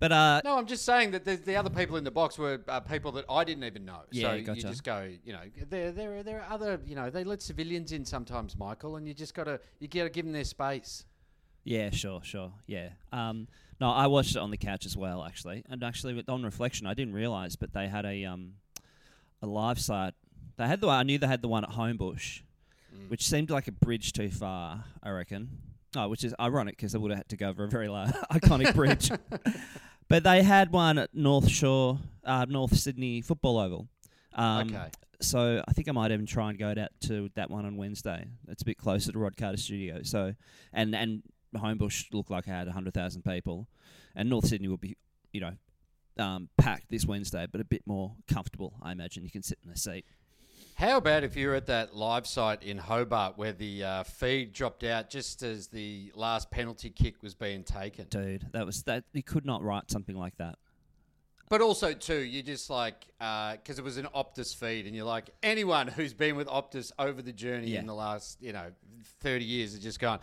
But 0.00 0.12
uh, 0.12 0.40
No, 0.44 0.56
I'm 0.56 0.66
just 0.66 0.84
saying 0.84 1.10
that 1.12 1.24
the, 1.24 1.34
the 1.36 1.56
other 1.56 1.70
people 1.70 1.96
in 1.96 2.04
the 2.04 2.10
box 2.12 2.38
were 2.38 2.62
uh, 2.68 2.78
people 2.80 3.10
that 3.12 3.24
I 3.28 3.42
didn't 3.42 3.64
even 3.64 3.84
know. 3.84 4.02
Yeah, 4.12 4.28
so 4.28 4.34
you 4.52 4.62
just 4.62 4.84
go, 4.84 5.10
you 5.24 5.32
know, 5.32 5.40
there 5.68 5.90
there 5.90 6.18
are- 6.18 6.22
there 6.22 6.40
are 6.42 6.52
other, 6.52 6.80
you 6.86 6.94
know, 6.94 7.10
they 7.10 7.24
let 7.24 7.42
civilians 7.42 7.90
in 7.90 8.04
sometimes, 8.04 8.56
Michael, 8.56 8.94
and 8.96 9.08
you 9.08 9.14
just 9.14 9.34
gotta 9.34 9.60
you 9.80 9.88
gotta 9.88 10.10
give 10.10 10.24
them 10.24 10.32
their 10.32 10.44
space. 10.44 11.04
Yeah, 11.64 11.90
sure, 11.90 12.22
sure. 12.22 12.52
Yeah. 12.66 12.90
Um, 13.12 13.48
no, 13.80 13.90
I 13.90 14.06
watched 14.06 14.36
it 14.36 14.38
on 14.38 14.52
the 14.52 14.56
couch 14.56 14.86
as 14.86 14.96
well, 14.96 15.24
actually. 15.24 15.64
And 15.68 15.82
actually, 15.82 16.14
with- 16.14 16.28
on 16.28 16.44
reflection, 16.44 16.86
I 16.86 16.94
didn't 16.94 17.14
realize, 17.14 17.56
but 17.56 17.72
they 17.72 17.88
had 17.88 18.06
a 18.06 18.24
um, 18.24 18.54
a 19.42 19.46
live 19.46 19.78
site. 19.80 20.14
They 20.56 20.66
had 20.66 20.80
the 20.80 20.88
I 20.88 21.02
knew 21.02 21.18
they 21.18 21.26
had 21.26 21.42
the 21.42 21.48
one 21.48 21.64
at 21.64 21.70
Homebush, 21.70 22.42
Mm. 22.94 23.10
which 23.10 23.26
seemed 23.26 23.50
like 23.50 23.68
a 23.68 23.72
bridge 23.72 24.12
too 24.14 24.30
far. 24.30 24.84
I 25.02 25.10
reckon. 25.10 25.50
Oh, 25.96 26.08
which 26.08 26.24
is 26.24 26.34
ironic 26.40 26.76
because 26.76 26.92
they 26.92 26.98
would 26.98 27.10
have 27.10 27.18
had 27.18 27.28
to 27.28 27.36
go 27.36 27.48
over 27.50 27.64
a 27.64 27.68
very 27.68 27.88
large, 27.88 28.10
iconic 28.32 28.74
bridge. 28.74 29.10
But 30.08 30.22
they 30.24 30.42
had 30.42 30.72
one 30.72 30.96
at 30.96 31.14
North 31.14 31.50
Shore, 31.50 31.98
uh, 32.24 32.46
North 32.48 32.74
Sydney 32.74 33.20
Football 33.20 33.58
Oval. 33.58 33.88
Um, 34.34 34.68
okay. 34.68 34.88
so 35.20 35.62
I 35.68 35.72
think 35.74 35.86
I 35.86 35.92
might 35.92 36.12
even 36.12 36.24
try 36.24 36.48
and 36.48 36.58
go 36.58 36.70
out 36.70 36.78
to 37.02 37.28
that 37.34 37.50
one 37.50 37.66
on 37.66 37.76
Wednesday. 37.76 38.24
It's 38.48 38.62
a 38.62 38.64
bit 38.64 38.78
closer 38.78 39.12
to 39.12 39.18
Rod 39.18 39.36
Carter 39.36 39.58
Studio. 39.58 40.00
So 40.02 40.34
and 40.72 40.94
and 40.94 41.22
Homebush 41.54 42.06
looked 42.14 42.30
like 42.30 42.46
it 42.46 42.50
had 42.50 42.68
hundred 42.68 42.94
thousand 42.94 43.22
people, 43.22 43.68
and 44.16 44.30
North 44.30 44.46
Sydney 44.46 44.68
would 44.68 44.80
be, 44.80 44.96
you 45.30 45.42
know, 45.42 45.52
um, 46.18 46.48
packed 46.56 46.90
this 46.90 47.04
Wednesday, 47.06 47.46
but 47.50 47.60
a 47.60 47.64
bit 47.64 47.82
more 47.86 48.14
comfortable. 48.26 48.74
I 48.82 48.92
imagine 48.92 49.24
you 49.24 49.30
can 49.30 49.42
sit 49.42 49.58
in 49.64 49.70
a 49.70 49.76
seat. 49.76 50.04
How 50.74 50.96
about 50.98 51.24
if 51.24 51.34
you're 51.36 51.54
at 51.56 51.66
that 51.66 51.94
live 51.96 52.26
site 52.26 52.62
in 52.62 52.78
Hobart 52.78 53.36
where 53.36 53.52
the 53.52 53.82
uh, 53.82 54.02
feed 54.04 54.52
dropped 54.52 54.84
out 54.84 55.10
just 55.10 55.42
as 55.42 55.66
the 55.68 56.12
last 56.14 56.50
penalty 56.52 56.90
kick 56.90 57.20
was 57.22 57.34
being 57.34 57.64
taken? 57.64 58.06
Dude, 58.08 58.46
that 58.52 58.64
was 58.64 58.84
that. 58.84 59.04
You 59.12 59.22
could 59.24 59.44
not 59.44 59.62
write 59.62 59.90
something 59.90 60.16
like 60.16 60.36
that. 60.38 60.56
But 61.50 61.62
also 61.62 61.94
too, 61.94 62.18
you 62.20 62.42
just 62.42 62.68
like 62.70 63.06
because 63.18 63.78
it 63.78 63.82
was 63.84 63.96
an 63.96 64.06
Optus 64.14 64.54
feed, 64.54 64.86
and 64.86 64.94
you're 64.94 65.06
like 65.06 65.30
anyone 65.42 65.88
who's 65.88 66.12
been 66.14 66.36
with 66.36 66.46
Optus 66.46 66.92
over 66.98 67.22
the 67.22 67.32
journey 67.32 67.68
Yeah. 67.70 67.80
in 67.80 67.86
the 67.86 67.94
last 67.94 68.40
you 68.40 68.52
know 68.52 68.66
thirty 69.20 69.46
years 69.46 69.72
has 69.72 69.82
just 69.82 69.98
gone, 69.98 70.20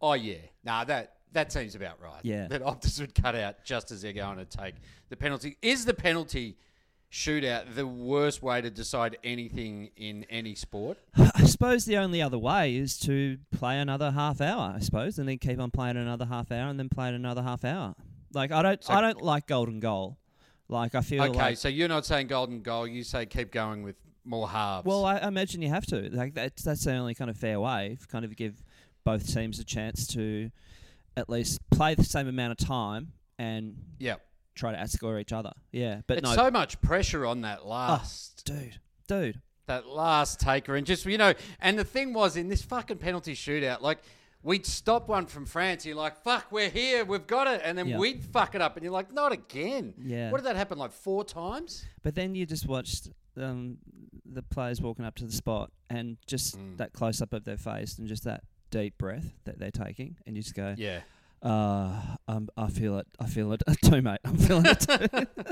oh 0.00 0.12
yeah, 0.14 0.36
nah 0.64 0.84
that 0.84 1.16
that 1.32 1.52
seems 1.52 1.74
about 1.74 2.00
right. 2.02 2.20
Yeah. 2.22 2.48
that 2.48 2.62
Optus 2.62 3.00
would 3.00 3.14
cut 3.14 3.34
out 3.34 3.64
just 3.64 3.90
as 3.90 4.02
they're 4.02 4.12
going 4.12 4.38
to 4.38 4.44
take 4.44 4.74
the 5.08 5.16
penalty. 5.16 5.56
Is 5.62 5.84
the 5.84 5.94
penalty 5.94 6.56
shootout 7.12 7.74
the 7.74 7.86
worst 7.86 8.42
way 8.42 8.60
to 8.60 8.70
decide 8.70 9.18
anything 9.24 9.90
in 9.96 10.24
any 10.30 10.54
sport? 10.54 10.98
I 11.16 11.44
suppose 11.44 11.84
the 11.84 11.96
only 11.96 12.22
other 12.22 12.38
way 12.38 12.76
is 12.76 12.98
to 13.00 13.38
play 13.52 13.78
another 13.78 14.10
half 14.12 14.40
hour. 14.40 14.74
I 14.76 14.80
suppose, 14.80 15.18
and 15.18 15.28
then 15.28 15.38
keep 15.38 15.58
on 15.60 15.70
playing 15.70 15.96
another 15.96 16.26
half 16.26 16.50
hour, 16.52 16.68
and 16.68 16.78
then 16.78 16.88
play 16.88 17.08
another 17.14 17.42
half 17.42 17.64
hour. 17.64 17.94
Like 18.32 18.52
I 18.52 18.62
don't, 18.62 18.82
So- 18.82 18.94
I 18.94 19.00
don't 19.00 19.22
like 19.22 19.46
golden 19.46 19.80
goal. 19.80 20.16
Like 20.68 20.94
I 20.94 21.00
feel 21.00 21.24
Okay, 21.24 21.36
like 21.36 21.56
so 21.56 21.68
you're 21.68 21.88
not 21.88 22.06
saying 22.06 22.28
golden 22.28 22.62
goal. 22.62 22.86
You 22.86 23.02
say 23.02 23.26
keep 23.26 23.50
going 23.50 23.82
with 23.82 23.96
more 24.24 24.48
halves. 24.48 24.86
Well, 24.86 25.04
I 25.04 25.16
I 25.18 25.26
imagine 25.26 25.62
you 25.62 25.68
have 25.70 25.84
to. 25.86 26.08
Like 26.10 26.34
that's 26.34 26.62
that's 26.62 26.84
the 26.84 26.92
only 26.94 27.14
kind 27.14 27.28
of 27.28 27.36
fair 27.36 27.58
way. 27.58 27.98
Kind 28.06 28.24
of 28.24 28.36
give 28.36 28.62
both 29.02 29.34
teams 29.34 29.58
a 29.58 29.64
chance 29.64 30.06
to 30.08 30.50
at 31.20 31.28
least 31.30 31.60
play 31.70 31.94
the 31.94 32.04
same 32.04 32.26
amount 32.26 32.60
of 32.60 32.66
time 32.66 33.12
and 33.38 33.76
yeah, 33.98 34.16
try 34.54 34.72
to 34.72 34.78
outscore 34.78 35.20
each 35.20 35.32
other. 35.32 35.52
Yeah, 35.72 36.00
but 36.06 36.18
it's 36.18 36.28
no, 36.28 36.34
so 36.34 36.50
much 36.50 36.80
pressure 36.82 37.24
on 37.24 37.42
that 37.42 37.64
last. 37.66 38.44
dude, 38.44 38.78
dude. 39.06 39.40
that 39.66 39.86
last 39.86 40.40
taker 40.40 40.74
and 40.76 40.86
just 40.86 41.06
you 41.06 41.16
know 41.18 41.32
and 41.60 41.78
the 41.78 41.84
thing 41.84 42.12
was 42.12 42.36
in 42.36 42.48
this 42.48 42.62
fucking 42.62 42.98
penalty 42.98 43.34
shootout 43.34 43.80
like 43.82 43.98
we'd 44.42 44.66
stop 44.66 45.08
one 45.08 45.26
from 45.26 45.46
France 45.46 45.86
you're 45.86 45.94
like 45.94 46.16
fuck 46.24 46.50
we're 46.50 46.70
here 46.70 47.04
we've 47.04 47.26
got 47.28 47.46
it 47.46 47.60
and 47.64 47.78
then 47.78 47.86
Yeah. 47.86 47.98
we'd 47.98 48.20
fuck 48.24 48.54
it 48.56 48.60
up 48.62 48.76
and 48.76 48.82
you're 48.82 48.92
like 48.92 49.12
not 49.12 49.30
again 49.32 49.94
Yeah. 50.02 50.30
what 50.32 50.38
did 50.38 50.46
that 50.46 50.56
happen 50.56 50.76
like 50.78 50.90
four 50.92 51.22
times 51.24 51.84
But 52.02 52.14
then 52.16 52.34
you 52.34 52.46
just 52.46 52.66
watched 52.66 53.10
um, 53.36 53.78
the 54.24 54.42
players 54.42 54.80
walking 54.80 55.04
up 55.04 55.14
to 55.16 55.24
the 55.24 55.32
spot 55.32 55.70
and 55.88 56.16
just 56.26 56.58
Mm. 56.58 56.78
that 56.78 56.92
close 56.92 57.22
up 57.22 57.32
of 57.32 57.44
their 57.44 57.56
face 57.58 57.96
and 57.98 58.08
just 58.08 58.24
that 58.24 58.42
deep 58.70 58.96
breath 58.98 59.32
that 59.44 59.58
they're 59.58 59.70
taking, 59.70 60.16
and 60.26 60.36
you 60.36 60.42
just 60.42 60.54
go, 60.54 60.74
Yeah. 60.78 61.00
uh, 61.42 62.00
um, 62.28 62.48
I 62.56 62.68
feel 62.68 62.98
it, 62.98 63.06
I 63.18 63.26
feel 63.26 63.52
it 63.52 63.62
too, 63.84 64.02
mate. 64.02 64.20
I'm 64.24 64.36
feeling 64.36 64.66
it 64.66 64.80
too. 64.80 65.26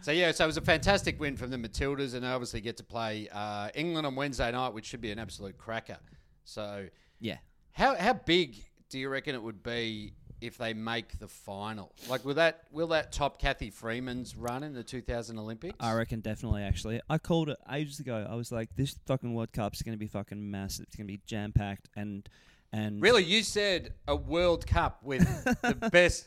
So 0.00 0.10
yeah, 0.10 0.32
so 0.32 0.42
it 0.42 0.48
was 0.48 0.56
a 0.56 0.60
fantastic 0.62 1.20
win 1.20 1.36
from 1.36 1.50
the 1.50 1.56
Matildas, 1.56 2.14
and 2.14 2.24
they 2.24 2.28
obviously 2.28 2.60
get 2.60 2.76
to 2.78 2.82
play 2.82 3.28
uh, 3.30 3.68
England 3.76 4.04
on 4.04 4.16
Wednesday 4.16 4.50
night, 4.50 4.74
which 4.74 4.84
should 4.86 5.00
be 5.00 5.12
an 5.12 5.20
absolute 5.20 5.56
cracker. 5.58 5.98
So 6.44 6.88
yeah. 7.20 7.36
how 7.70 7.94
how 7.94 8.14
big 8.14 8.56
do 8.90 8.98
you 8.98 9.08
reckon 9.08 9.36
it 9.36 9.42
would 9.44 9.62
be 9.62 10.12
if 10.42 10.58
they 10.58 10.74
make 10.74 11.18
the 11.18 11.28
final? 11.28 11.92
Like, 12.08 12.24
will 12.24 12.34
that 12.34 12.64
will 12.70 12.88
that 12.88 13.12
top 13.12 13.38
Cathy 13.40 13.70
Freeman's 13.70 14.36
run 14.36 14.62
in 14.62 14.74
the 14.74 14.82
2000 14.82 15.38
Olympics? 15.38 15.76
I 15.80 15.92
reckon 15.94 16.20
definitely. 16.20 16.62
Actually, 16.62 17.00
I 17.08 17.18
called 17.18 17.48
it 17.48 17.58
ages 17.70 18.00
ago. 18.00 18.26
I 18.28 18.34
was 18.34 18.50
like, 18.52 18.70
"This 18.76 18.96
fucking 19.06 19.32
World 19.34 19.52
Cup's 19.52 19.82
going 19.82 19.94
to 19.94 19.98
be 19.98 20.08
fucking 20.08 20.50
massive. 20.50 20.86
It's 20.86 20.96
going 20.96 21.06
to 21.06 21.12
be 21.12 21.20
jam 21.26 21.52
packed." 21.52 21.88
And 21.96 22.28
and 22.72 23.00
Really, 23.00 23.24
you 23.24 23.42
said 23.42 23.94
a 24.08 24.16
World 24.16 24.66
Cup 24.66 25.02
with 25.02 25.22
the 25.62 25.74
best 25.90 26.26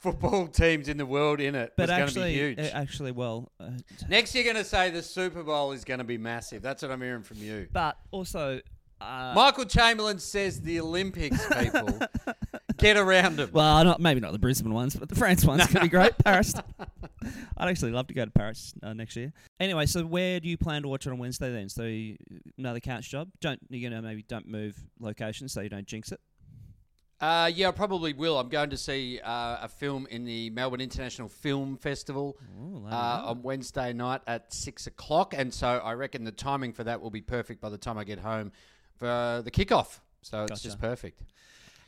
football 0.00 0.46
teams 0.46 0.88
in 0.88 0.98
the 0.98 1.06
world 1.06 1.40
in 1.40 1.54
it 1.54 1.72
but 1.78 1.88
was 1.88 1.96
going 1.96 2.08
to 2.08 2.24
be 2.24 2.32
huge. 2.34 2.58
uh, 2.58 2.70
actually, 2.74 3.10
well, 3.10 3.50
uh, 3.58 3.70
Next, 4.08 4.34
you're 4.34 4.44
going 4.44 4.56
to 4.56 4.64
say 4.64 4.90
the 4.90 5.02
Super 5.02 5.42
Bowl 5.42 5.72
is 5.72 5.82
going 5.82 5.98
to 5.98 6.04
be 6.04 6.18
massive. 6.18 6.60
That's 6.60 6.82
what 6.82 6.90
I'm 6.90 7.00
hearing 7.00 7.22
from 7.22 7.38
you. 7.38 7.68
but 7.72 7.96
also, 8.10 8.60
uh, 9.00 9.32
Michael 9.34 9.64
Chamberlain 9.64 10.18
says 10.18 10.60
the 10.60 10.80
Olympics 10.80 11.46
people 11.46 11.98
get 12.78 12.96
around 12.96 13.36
them. 13.36 13.50
well, 13.52 13.84
not 13.84 14.00
maybe 14.00 14.20
not 14.20 14.32
the 14.32 14.38
Brisbane 14.38 14.74
ones, 14.74 14.96
but 14.96 15.08
the 15.08 15.14
France 15.14 15.44
ones 15.44 15.66
to 15.68 15.80
be 15.80 15.88
great. 15.88 16.16
Paris. 16.18 16.54
I'd 17.56 17.68
actually 17.68 17.92
love 17.92 18.06
to 18.08 18.14
go 18.14 18.24
to 18.24 18.30
Paris 18.30 18.74
uh, 18.82 18.92
next 18.92 19.16
year. 19.16 19.32
Anyway, 19.58 19.86
so 19.86 20.04
where 20.04 20.40
do 20.40 20.48
you 20.48 20.58
plan 20.58 20.82
to 20.82 20.88
watch 20.88 21.06
it 21.06 21.10
on 21.10 21.18
Wednesday 21.18 21.52
then? 21.52 21.68
So 21.68 21.84
you, 21.84 22.16
another 22.58 22.80
couch 22.80 23.10
job? 23.10 23.28
Don't 23.40 23.60
you 23.70 23.88
know 23.90 24.00
maybe 24.00 24.24
don't 24.28 24.46
move 24.46 24.76
location 25.00 25.48
so 25.48 25.60
you 25.60 25.68
don't 25.68 25.86
jinx 25.86 26.12
it. 26.12 26.20
Uh, 27.20 27.50
yeah, 27.54 27.68
I 27.68 27.70
probably 27.70 28.12
will. 28.12 28.38
I'm 28.38 28.48
going 28.48 28.70
to 28.70 28.76
see 28.76 29.20
uh, 29.20 29.58
a 29.62 29.68
film 29.68 30.06
in 30.10 30.24
the 30.24 30.50
Melbourne 30.50 30.80
International 30.80 31.28
Film 31.28 31.78
Festival 31.78 32.36
Ooh, 32.60 32.84
uh, 32.86 33.22
on 33.24 33.42
Wednesday 33.42 33.92
night 33.92 34.20
at 34.26 34.52
six 34.52 34.86
o'clock, 34.86 35.32
and 35.34 35.54
so 35.54 35.68
I 35.68 35.94
reckon 35.94 36.24
the 36.24 36.32
timing 36.32 36.72
for 36.72 36.84
that 36.84 37.00
will 37.00 37.10
be 37.10 37.22
perfect 37.22 37.60
by 37.60 37.70
the 37.70 37.78
time 37.78 37.96
I 37.96 38.04
get 38.04 38.18
home 38.18 38.52
for 38.96 39.42
the 39.44 39.50
kickoff. 39.50 40.00
So 40.22 40.44
it's 40.44 40.60
just 40.60 40.80
perfect. 40.80 41.22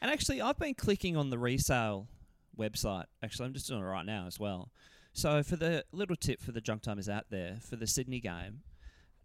And 0.01 0.11
actually, 0.11 0.41
I've 0.43 0.59
been 0.59 0.75
clicking 0.75 1.17
on 1.17 1.31
the 1.31 1.39
resale 1.39 2.09
website. 2.59 3.05
Actually, 3.23 3.47
I'm 3.47 3.53
just 3.55 3.69
doing 3.69 3.81
it 3.81 3.85
right 3.85 4.07
now 4.07 4.27
as 4.27 4.39
well. 4.39 4.71
So, 5.13 5.43
for 5.43 5.57
the 5.57 5.85
little 5.93 6.17
tip 6.17 6.41
for 6.43 6.53
the 6.53 6.61
junk 6.61 6.83
timers 6.83 7.09
out 7.09 7.25
there, 7.31 7.59
for 7.63 7.77
the 7.77 7.87
Sydney 7.87 8.21
game, 8.21 8.61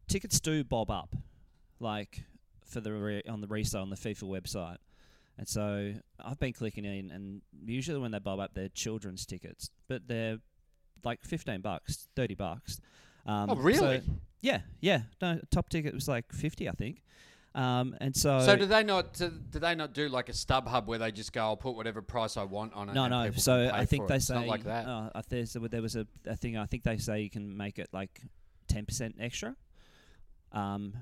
tickets 0.07 0.39
do 0.39 0.63
bob 0.63 0.89
up, 0.89 1.15
like 1.79 2.23
for 2.65 2.79
the 2.79 2.93
re- 2.93 3.23
on 3.27 3.41
the 3.41 3.47
resale 3.47 3.81
on 3.81 3.89
the 3.89 3.95
FIFA 3.97 4.23
website. 4.23 4.77
And 5.37 5.47
so 5.47 5.93
I've 6.23 6.39
been 6.39 6.53
clicking 6.53 6.85
in, 6.85 7.09
and 7.11 7.41
usually 7.65 7.99
when 7.99 8.11
they 8.11 8.19
bob 8.19 8.39
up, 8.39 8.51
they're 8.53 8.69
children's 8.69 9.25
tickets, 9.25 9.69
but 9.87 10.07
they're 10.07 10.37
like 11.03 11.23
fifteen 11.23 11.61
bucks, 11.61 12.07
thirty 12.15 12.35
bucks. 12.35 12.79
Um, 13.25 13.49
Oh, 13.49 13.55
really? 13.55 13.99
so- 13.99 14.03
yeah, 14.41 14.61
yeah. 14.79 15.01
No, 15.21 15.39
top 15.51 15.69
ticket 15.69 15.93
was 15.93 16.07
like 16.07 16.31
fifty, 16.31 16.67
I 16.69 16.73
think. 16.73 17.03
Um, 17.53 17.97
and 17.99 18.15
so, 18.15 18.39
So 18.39 18.55
do 18.55 18.65
they 18.65 18.83
not? 18.83 19.13
Do, 19.13 19.29
do 19.29 19.59
they 19.59 19.75
not 19.75 19.93
do 19.93 20.07
like 20.07 20.29
a 20.29 20.33
stub 20.33 20.67
hub 20.67 20.87
where 20.87 20.99
they 20.99 21.11
just 21.11 21.33
go, 21.33 21.41
"I'll 21.41 21.57
put 21.57 21.75
whatever 21.75 22.01
price 22.01 22.37
I 22.37 22.43
want 22.43 22.73
on 22.73 22.87
it"? 22.89 22.93
No, 22.93 23.07
no. 23.07 23.31
So 23.31 23.69
I 23.73 23.85
think 23.85 24.07
they 24.07 24.15
it? 24.15 24.21
Say 24.21 24.35
not 24.35 24.47
like 24.47 24.63
that. 24.63 24.87
Uh, 24.87 25.21
there's, 25.27 25.53
there 25.53 25.81
was 25.81 25.97
a, 25.97 26.07
a 26.25 26.35
thing. 26.37 26.55
I 26.57 26.65
think 26.65 26.83
they 26.83 26.97
say 26.97 27.21
you 27.21 27.29
can 27.29 27.57
make 27.57 27.77
it 27.77 27.89
like 27.91 28.21
ten 28.69 28.85
percent 28.85 29.15
extra, 29.19 29.55
um, 30.53 30.93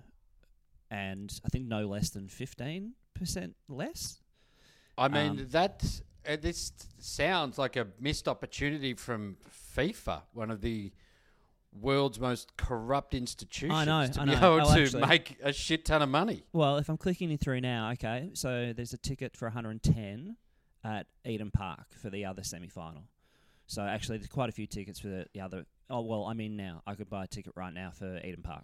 and 0.89 1.39
I 1.45 1.49
think 1.49 1.67
no 1.67 1.87
less 1.87 2.09
than 2.09 2.27
fifteen 2.27 2.93
percent 3.13 3.55
less. 3.67 4.19
I 4.97 5.07
mean, 5.07 5.31
Um, 5.31 5.47
that 5.51 6.01
uh, 6.27 6.35
this 6.41 6.71
sounds 6.97 7.59
like 7.59 7.75
a 7.75 7.87
missed 7.99 8.27
opportunity 8.27 8.95
from 8.95 9.37
FIFA, 9.77 10.23
one 10.33 10.49
of 10.49 10.61
the 10.61 10.91
world's 11.71 12.19
most 12.19 12.55
corrupt 12.57 13.13
institutions, 13.13 13.85
to 14.15 14.21
I 14.21 14.25
be 14.25 14.31
know. 14.31 14.38
able 14.57 14.67
Oh, 14.67 14.75
to 14.75 14.81
actually- 14.83 15.05
make 15.07 15.38
a 15.43 15.53
shit 15.53 15.85
ton 15.85 16.01
of 16.01 16.09
money. 16.09 16.43
Well, 16.53 16.77
if 16.77 16.89
I'm 16.89 16.97
clicking 16.97 17.29
you 17.29 17.38
through 17.38 17.61
now, 17.61 17.91
okay. 17.91 18.31
So 18.33 18.73
there's 18.75 18.93
a 18.93 18.97
ticket 18.97 19.38
for 19.38 19.45
110 19.47 20.35
at 20.83 21.07
Eden 21.25 21.51
Park 21.51 21.93
for 22.01 22.09
the 22.09 22.25
other 22.25 22.43
semi-final. 22.43 23.03
So 23.67 23.83
actually, 23.83 24.17
there's 24.17 24.29
quite 24.29 24.49
a 24.49 24.53
few 24.53 24.65
tickets 24.65 24.99
for 24.99 25.09
the, 25.09 25.25
the 25.33 25.41
other. 25.41 25.65
Oh 25.91 26.01
well, 26.01 26.23
I'm 26.25 26.39
in 26.39 26.55
now. 26.57 26.81
I 26.88 26.95
could 26.95 27.09
buy 27.09 27.25
a 27.25 27.27
ticket 27.27 27.53
right 27.55 27.73
now 27.73 27.91
for 27.91 28.17
Eden 28.23 28.41
Park. 28.41 28.63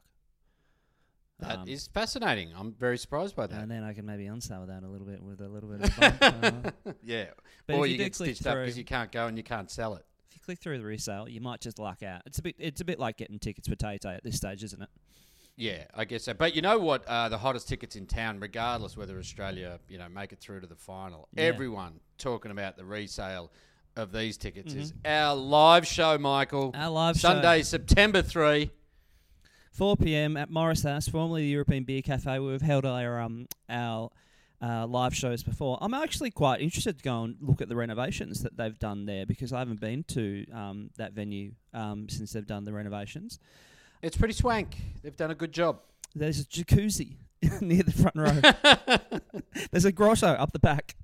That 1.40 1.68
is 1.68 1.88
Um, 1.88 1.92
fascinating. 1.94 2.54
I'm 2.58 2.72
very 2.74 2.98
surprised 2.98 3.36
by 3.36 3.46
that. 3.48 3.62
and 3.62 3.70
then 3.70 3.84
I 3.84 3.94
can 3.94 4.06
maybe 4.06 4.24
unsell 4.26 4.66
that 4.68 4.84
a 4.84 4.88
little 4.88 5.06
bit 5.06 5.22
with 5.22 5.42
a 5.42 5.48
little 5.50 5.70
bit 5.70 5.82
of 6.00 6.20
bump. 6.42 6.74
uh, 6.86 6.92
yeah, 7.04 7.26
But 7.68 7.76
or 7.76 7.86
you, 7.86 7.94
you 7.94 7.98
get 7.98 8.16
stitched 8.16 8.48
up 8.48 8.56
because 8.58 8.78
you 8.78 8.86
can't 8.86 9.12
go 9.12 9.28
and 9.28 9.36
you 9.38 9.44
can't 9.44 9.70
sell 9.70 9.96
it. 9.96 10.06
Click 10.46 10.60
through 10.60 10.78
the 10.78 10.86
resale, 10.86 11.28
you 11.28 11.42
might 11.42 11.60
just 11.60 11.80
luck 11.80 12.04
out. 12.04 12.22
It's 12.26 12.38
a 12.40 12.42
bit. 12.42 12.56
It's 12.60 12.82
a 12.82 12.86
bit 12.86 13.00
like 13.00 13.18
getting 13.18 13.40
tickets 13.40 13.68
for 13.68 13.76
Tay 13.76 13.98
Tay 13.98 14.14
at 14.14 14.24
this 14.24 14.36
stage, 14.38 14.64
isn't 14.64 14.82
it? 14.82 14.90
Yeah, 15.58 15.86
I 15.94 16.04
guess 16.06 16.24
so. 16.26 16.34
But 16.34 16.54
you 16.56 16.62
know 16.62 16.78
what? 16.78 17.06
Uh, 17.06 17.30
the 17.30 17.38
hottest 17.38 17.68
tickets 17.70 17.96
in 17.96 18.06
town, 18.08 18.40
regardless 18.40 18.98
whether 18.98 19.18
Australia, 19.18 19.80
you 19.88 19.98
know, 19.98 20.10
make 20.10 20.34
it 20.34 20.40
through 20.40 20.60
to 20.62 20.68
the 20.68 20.76
final. 20.76 21.28
Yeah. 21.34 21.44
Everyone 21.44 22.00
talking 22.18 22.52
about 22.52 22.76
the 22.78 22.84
resale 22.86 23.52
of 23.96 24.12
these 24.12 24.36
tickets 24.38 24.74
is 24.74 24.92
Mhm. 24.92 24.98
our 25.06 25.36
live 25.36 25.88
show, 25.88 26.18
Michael. 26.18 26.72
Our 26.76 26.90
live 26.90 27.16
show. 27.16 27.30
Sunday, 27.30 27.62
September 27.64 28.22
three. 28.22 28.72
4 29.72 29.98
p.m. 29.98 30.38
at 30.38 30.50
Morris 30.50 30.84
House, 30.84 31.08
formerly 31.10 31.42
the 31.44 31.50
European 31.50 31.84
Beer 31.84 32.02
Cafe. 32.02 32.40
We've 32.40 32.62
held 32.62 32.86
our 32.86 33.20
um 33.20 33.48
our 33.70 34.10
uh, 34.62 34.86
live 34.88 35.16
shows 35.16 35.44
before. 35.44 35.78
I'm 35.82 35.94
actually 35.94 36.32
quite 36.32 36.62
interested 36.62 36.98
to 36.98 37.04
go 37.04 37.24
and 37.24 37.36
look 37.42 37.62
at 37.62 37.70
the 37.70 37.76
renovations 37.76 38.42
that 38.44 38.58
they've 38.58 38.78
done 38.80 39.06
there 39.06 39.26
because 39.26 39.54
I 39.54 39.60
haven't 39.60 39.80
been 39.80 40.04
to 40.10 40.46
um, 40.52 40.90
that 40.98 41.14
venue 41.14 41.52
um, 41.74 42.08
since 42.10 42.34
they've 42.34 42.46
done 42.48 42.64
the 42.64 42.74
renovations. 42.74 43.40
It's 44.02 44.18
pretty 44.18 44.34
swank. 44.34 44.78
They've 45.04 45.16
done 45.16 45.32
a 45.32 45.36
good 45.36 45.52
job. 45.52 45.80
There's 46.14 46.40
a 46.40 46.46
jacuzzi 46.46 47.18
near 47.62 47.84
the 47.84 47.92
front 47.92 48.16
row. 48.16 49.10
There's 49.72 49.86
a 49.86 49.92
grotto 49.92 50.28
up 50.28 50.52
the 50.54 50.60
back. 50.60 50.96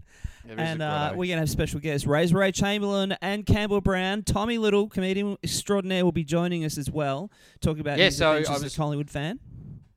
There 0.45 0.59
and 0.59 0.81
uh, 0.81 1.09
we're 1.11 1.27
going 1.27 1.37
to 1.37 1.41
have 1.41 1.49
special 1.49 1.79
guests. 1.79 2.07
Razor 2.07 2.37
Ray 2.37 2.51
Chamberlain 2.51 3.15
and 3.21 3.45
Campbell 3.45 3.79
Brown. 3.81 4.23
Tommy 4.23 4.57
Little, 4.57 4.87
comedian 4.89 5.37
extraordinaire, 5.43 6.03
will 6.03 6.11
be 6.11 6.23
joining 6.23 6.65
us 6.65 6.77
as 6.79 6.89
well, 6.89 7.29
talking 7.59 7.81
about 7.81 7.99
Yeah, 7.99 8.05
his 8.05 8.17
so 8.17 8.31
adventures 8.31 8.63
I 8.63 8.65
as 8.65 8.73
a 8.73 8.77
Collingwood 8.77 9.09
fan. 9.11 9.39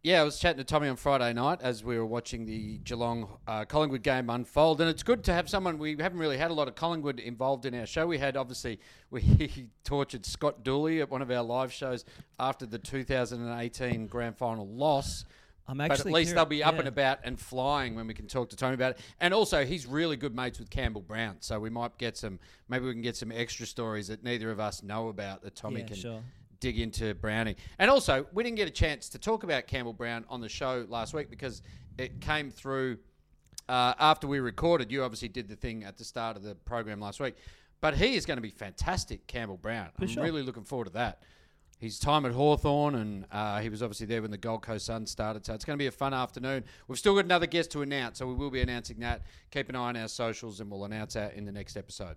Yeah, 0.04 0.20
I 0.20 0.24
was 0.24 0.38
chatting 0.38 0.58
to 0.58 0.64
Tommy 0.64 0.88
on 0.88 0.96
Friday 0.96 1.32
night 1.32 1.60
as 1.62 1.82
we 1.82 1.96
were 1.96 2.04
watching 2.04 2.44
the 2.44 2.76
Geelong 2.84 3.26
uh, 3.48 3.64
Collingwood 3.64 4.02
game 4.02 4.28
unfold, 4.28 4.82
and 4.82 4.90
it's 4.90 5.02
good 5.02 5.24
to 5.24 5.32
have 5.32 5.48
someone. 5.48 5.78
We 5.78 5.96
haven't 5.98 6.18
really 6.18 6.36
had 6.36 6.50
a 6.50 6.54
lot 6.54 6.68
of 6.68 6.74
Collingwood 6.74 7.18
involved 7.18 7.64
in 7.64 7.74
our 7.74 7.86
show. 7.86 8.06
We 8.06 8.18
had 8.18 8.36
obviously 8.36 8.80
we 9.10 9.70
tortured 9.82 10.26
Scott 10.26 10.62
Dooley 10.62 11.00
at 11.00 11.08
one 11.08 11.22
of 11.22 11.30
our 11.30 11.42
live 11.42 11.72
shows 11.72 12.04
after 12.38 12.66
the 12.66 12.78
2018 12.78 14.06
Grand 14.06 14.36
Final 14.36 14.68
loss. 14.68 15.24
I'm 15.66 15.78
But 15.78 15.92
at 15.92 16.04
least 16.04 16.34
they'll 16.34 16.44
be 16.44 16.62
up 16.62 16.74
yeah. 16.74 16.80
and 16.80 16.88
about 16.88 17.20
and 17.24 17.40
flying 17.40 17.94
when 17.94 18.06
we 18.06 18.12
can 18.12 18.26
talk 18.26 18.50
to 18.50 18.56
Tony 18.56 18.74
about 18.74 18.90
it. 18.90 19.00
And 19.20 19.32
also, 19.32 19.64
he's 19.64 19.86
really 19.86 20.18
good 20.18 20.36
mates 20.36 20.58
with 20.58 20.68
Campbell 20.68 21.00
Brown, 21.00 21.36
so 21.40 21.58
we 21.58 21.70
might 21.70 21.96
get 21.96 22.18
some. 22.18 22.40
Maybe 22.68 22.84
we 22.84 22.92
can 22.92 23.00
get 23.00 23.16
some 23.16 23.32
extra 23.32 23.64
stories 23.64 24.08
that 24.08 24.22
neither 24.22 24.50
of 24.50 24.60
us 24.60 24.82
know 24.82 25.08
about 25.08 25.40
that 25.44 25.56
Tommy 25.56 25.80
Yeah, 25.80 25.86
can 25.86 25.96
sure. 25.96 26.20
Dig 26.64 26.78
into 26.80 27.12
Brownie. 27.14 27.56
And 27.78 27.90
also, 27.90 28.24
we 28.32 28.42
didn't 28.42 28.56
get 28.56 28.66
a 28.66 28.70
chance 28.70 29.10
to 29.10 29.18
talk 29.18 29.42
about 29.42 29.66
Campbell 29.66 29.92
Brown 29.92 30.24
on 30.30 30.40
the 30.40 30.48
show 30.48 30.86
last 30.88 31.12
week 31.12 31.28
because 31.28 31.60
it 31.98 32.22
came 32.22 32.50
through 32.50 32.96
uh, 33.68 33.92
after 33.98 34.26
we 34.26 34.40
recorded. 34.40 34.90
You 34.90 35.04
obviously 35.04 35.28
did 35.28 35.46
the 35.46 35.56
thing 35.56 35.84
at 35.84 35.98
the 35.98 36.04
start 36.04 36.38
of 36.38 36.42
the 36.42 36.54
program 36.54 37.00
last 37.00 37.20
week. 37.20 37.36
But 37.82 37.96
he 37.96 38.14
is 38.14 38.24
going 38.24 38.38
to 38.38 38.42
be 38.42 38.48
fantastic, 38.48 39.26
Campbell 39.26 39.58
Brown. 39.58 39.90
I'm 40.00 40.06
sure. 40.06 40.22
really 40.22 40.40
looking 40.40 40.64
forward 40.64 40.86
to 40.86 40.92
that. 40.94 41.22
His 41.78 41.98
time 41.98 42.24
at 42.24 42.32
Hawthorn, 42.32 42.94
and 42.94 43.26
uh, 43.30 43.60
he 43.60 43.68
was 43.68 43.82
obviously 43.82 44.06
there 44.06 44.22
when 44.22 44.30
the 44.30 44.38
Gold 44.38 44.62
Coast 44.62 44.86
Sun 44.86 45.04
started. 45.04 45.44
So 45.44 45.52
it's 45.52 45.66
going 45.66 45.76
to 45.76 45.82
be 45.82 45.88
a 45.88 45.92
fun 45.92 46.14
afternoon. 46.14 46.64
We've 46.88 46.98
still 46.98 47.14
got 47.14 47.26
another 47.26 47.46
guest 47.46 47.72
to 47.72 47.82
announce, 47.82 48.20
so 48.20 48.26
we 48.26 48.32
will 48.32 48.50
be 48.50 48.62
announcing 48.62 49.00
that. 49.00 49.20
Keep 49.50 49.68
an 49.68 49.76
eye 49.76 49.88
on 49.88 49.96
our 49.98 50.08
socials, 50.08 50.60
and 50.60 50.70
we'll 50.70 50.86
announce 50.86 51.12
that 51.12 51.34
in 51.34 51.44
the 51.44 51.52
next 51.52 51.76
episode. 51.76 52.16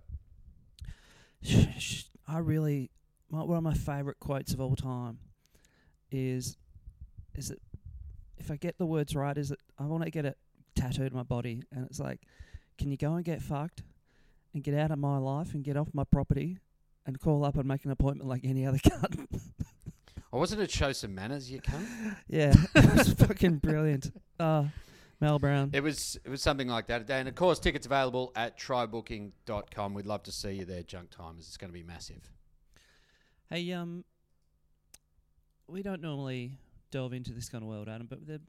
I 2.26 2.38
really, 2.38 2.90
my, 3.30 3.42
one 3.42 3.58
of 3.58 3.64
my 3.64 3.74
favourite 3.74 4.18
quotes 4.20 4.52
of 4.52 4.60
all 4.60 4.76
time 4.76 5.18
is, 6.10 6.56
is 7.34 7.50
it, 7.50 7.60
if 8.38 8.50
I 8.50 8.56
get 8.56 8.78
the 8.78 8.86
words 8.86 9.14
right, 9.14 9.36
is 9.36 9.50
it, 9.50 9.58
I 9.78 9.84
want 9.84 10.04
to 10.04 10.10
get 10.10 10.24
it 10.24 10.38
tattooed 10.74 11.12
on 11.12 11.16
my 11.16 11.22
body, 11.22 11.62
and 11.72 11.86
it's 11.86 12.00
like, 12.00 12.20
can 12.78 12.90
you 12.90 12.96
go 12.96 13.14
and 13.14 13.24
get 13.24 13.42
fucked, 13.42 13.82
and 14.54 14.62
get 14.62 14.74
out 14.74 14.90
of 14.90 14.98
my 14.98 15.18
life 15.18 15.54
and 15.54 15.62
get 15.62 15.76
off 15.76 15.88
my 15.92 16.04
property, 16.04 16.58
and 17.06 17.18
call 17.18 17.44
up 17.44 17.56
and 17.56 17.66
make 17.66 17.84
an 17.84 17.90
appointment 17.90 18.28
like 18.28 18.42
any 18.44 18.66
other 18.66 18.78
cunt. 18.84 19.40
I 20.30 20.36
wasn't 20.36 20.60
it 20.60 20.70
show 20.70 20.92
some 20.92 21.14
manners, 21.14 21.50
you 21.50 21.60
cunt? 21.60 22.16
yeah, 22.28 22.54
it 22.74 22.94
was 22.94 23.12
fucking 23.18 23.56
brilliant. 23.58 24.12
Uh, 24.38 24.64
Mel 25.20 25.38
Brown. 25.38 25.70
It 25.72 25.82
was 25.82 26.18
it 26.24 26.28
was 26.28 26.42
something 26.42 26.68
like 26.68 26.86
that. 26.88 27.10
And 27.10 27.28
of 27.28 27.34
course, 27.34 27.58
tickets 27.58 27.86
available 27.86 28.30
at 28.36 28.58
trybooking.com. 28.58 29.94
We'd 29.94 30.06
love 30.06 30.22
to 30.24 30.32
see 30.32 30.52
you 30.52 30.64
there, 30.64 30.82
Junk 30.82 31.10
Timers. 31.10 31.48
It's 31.48 31.56
going 31.56 31.70
to 31.70 31.74
be 31.76 31.82
massive. 31.82 32.30
Hey, 33.50 33.72
um, 33.72 34.04
we 35.66 35.82
don't 35.82 36.02
normally 36.02 36.58
delve 36.90 37.12
into 37.12 37.32
this 37.32 37.48
kind 37.48 37.62
of 37.62 37.68
world, 37.68 37.88
Adam, 37.88 38.06
but 38.08 38.26
the 38.26 38.40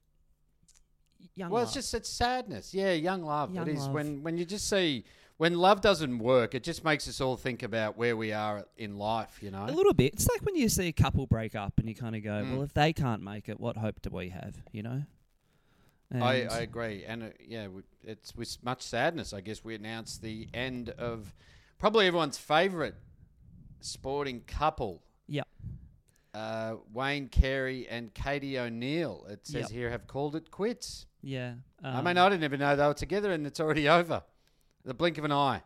young. 1.36 1.50
Well, 1.50 1.62
love. 1.62 1.68
it's 1.70 1.74
just 1.74 1.94
it's 1.94 2.10
sadness. 2.10 2.74
Yeah, 2.74 2.91
young 2.91 3.24
love. 3.24 3.53
Young 3.53 3.68
it 3.68 3.74
is 3.74 3.82
love. 3.82 3.91
when 3.94 4.24
when 4.24 4.38
you 4.38 4.46
just 4.46 4.70
see 4.70 5.06
when 5.38 5.58
love 5.58 5.79
doesn't 5.79 6.20
work, 6.20 6.53
it 6.53 6.63
just 6.63 6.84
makes 6.84 7.08
us 7.08 7.22
all 7.22 7.38
think 7.38 7.63
about 7.63 7.98
where 7.98 8.18
we 8.18 8.34
are 8.34 8.65
in 8.77 8.98
life. 8.98 9.39
You 9.41 9.51
know. 9.51 9.65
a 9.65 9.72
little 9.72 9.94
bit. 9.94 10.13
It's 10.13 10.27
like 10.27 10.41
when 10.41 10.56
you 10.56 10.68
see 10.68 10.88
a 10.88 10.94
couple 10.94 11.25
break 11.27 11.56
up 11.56 11.79
and 11.79 11.88
you 11.88 11.96
kind 11.96 12.15
of 12.15 12.24
go, 12.24 12.32
Mm. 12.32 12.51
"Well, 12.53 12.63
if 12.63 12.74
they 12.74 12.91
can't 12.91 13.24
make 13.24 13.48
it, 13.48 13.60
what 13.60 13.77
hope 13.77 14.01
do 14.01 14.10
we 14.10 14.29
have?" 14.29 14.56
You 14.72 14.84
know. 14.84 15.03
I, 16.12 16.46
I 16.46 16.60
agree, 16.62 17.06
and 17.06 17.22
uh, 17.22 17.27
yeah, 17.39 17.68
we, 17.68 17.84
it's 18.03 18.36
with 18.36 18.58
much 18.63 18.82
sadness. 18.82 19.32
I 19.32 19.41
guess 19.41 19.63
we 19.63 19.75
announced 19.75 20.24
the 20.24 20.48
end 20.56 20.89
of 20.89 21.36
probably 21.77 22.08
everyone's 22.08 22.38
favourite 22.38 22.96
sporting 23.81 24.41
couple. 24.41 25.01
Yep. 25.27 25.48
Uh, 26.33 26.75
Wayne 26.93 27.27
Carey 27.27 27.88
and 27.89 28.13
Katie 28.13 28.57
O'Neill. 28.59 29.25
It 29.29 29.45
says 29.48 29.63
Yep. 29.63 29.71
here 29.71 29.89
have 29.89 30.07
called 30.07 30.36
it 30.36 30.51
quits. 30.51 31.05
Yeah. 31.21 31.55
I 31.83 32.01
mean, 32.01 32.17
um, 32.17 32.25
I 32.25 32.29
didn't 32.29 32.43
even 32.43 32.59
know 32.59 32.75
they 32.75 32.86
were 32.86 32.93
together, 32.93 33.31
and 33.31 33.45
it's 33.48 33.59
already 33.59 33.89
over. 34.00 34.24
The 34.86 34.93
blink 34.93 35.17
of 35.17 35.25
an 35.25 35.31
eye. 35.31 35.62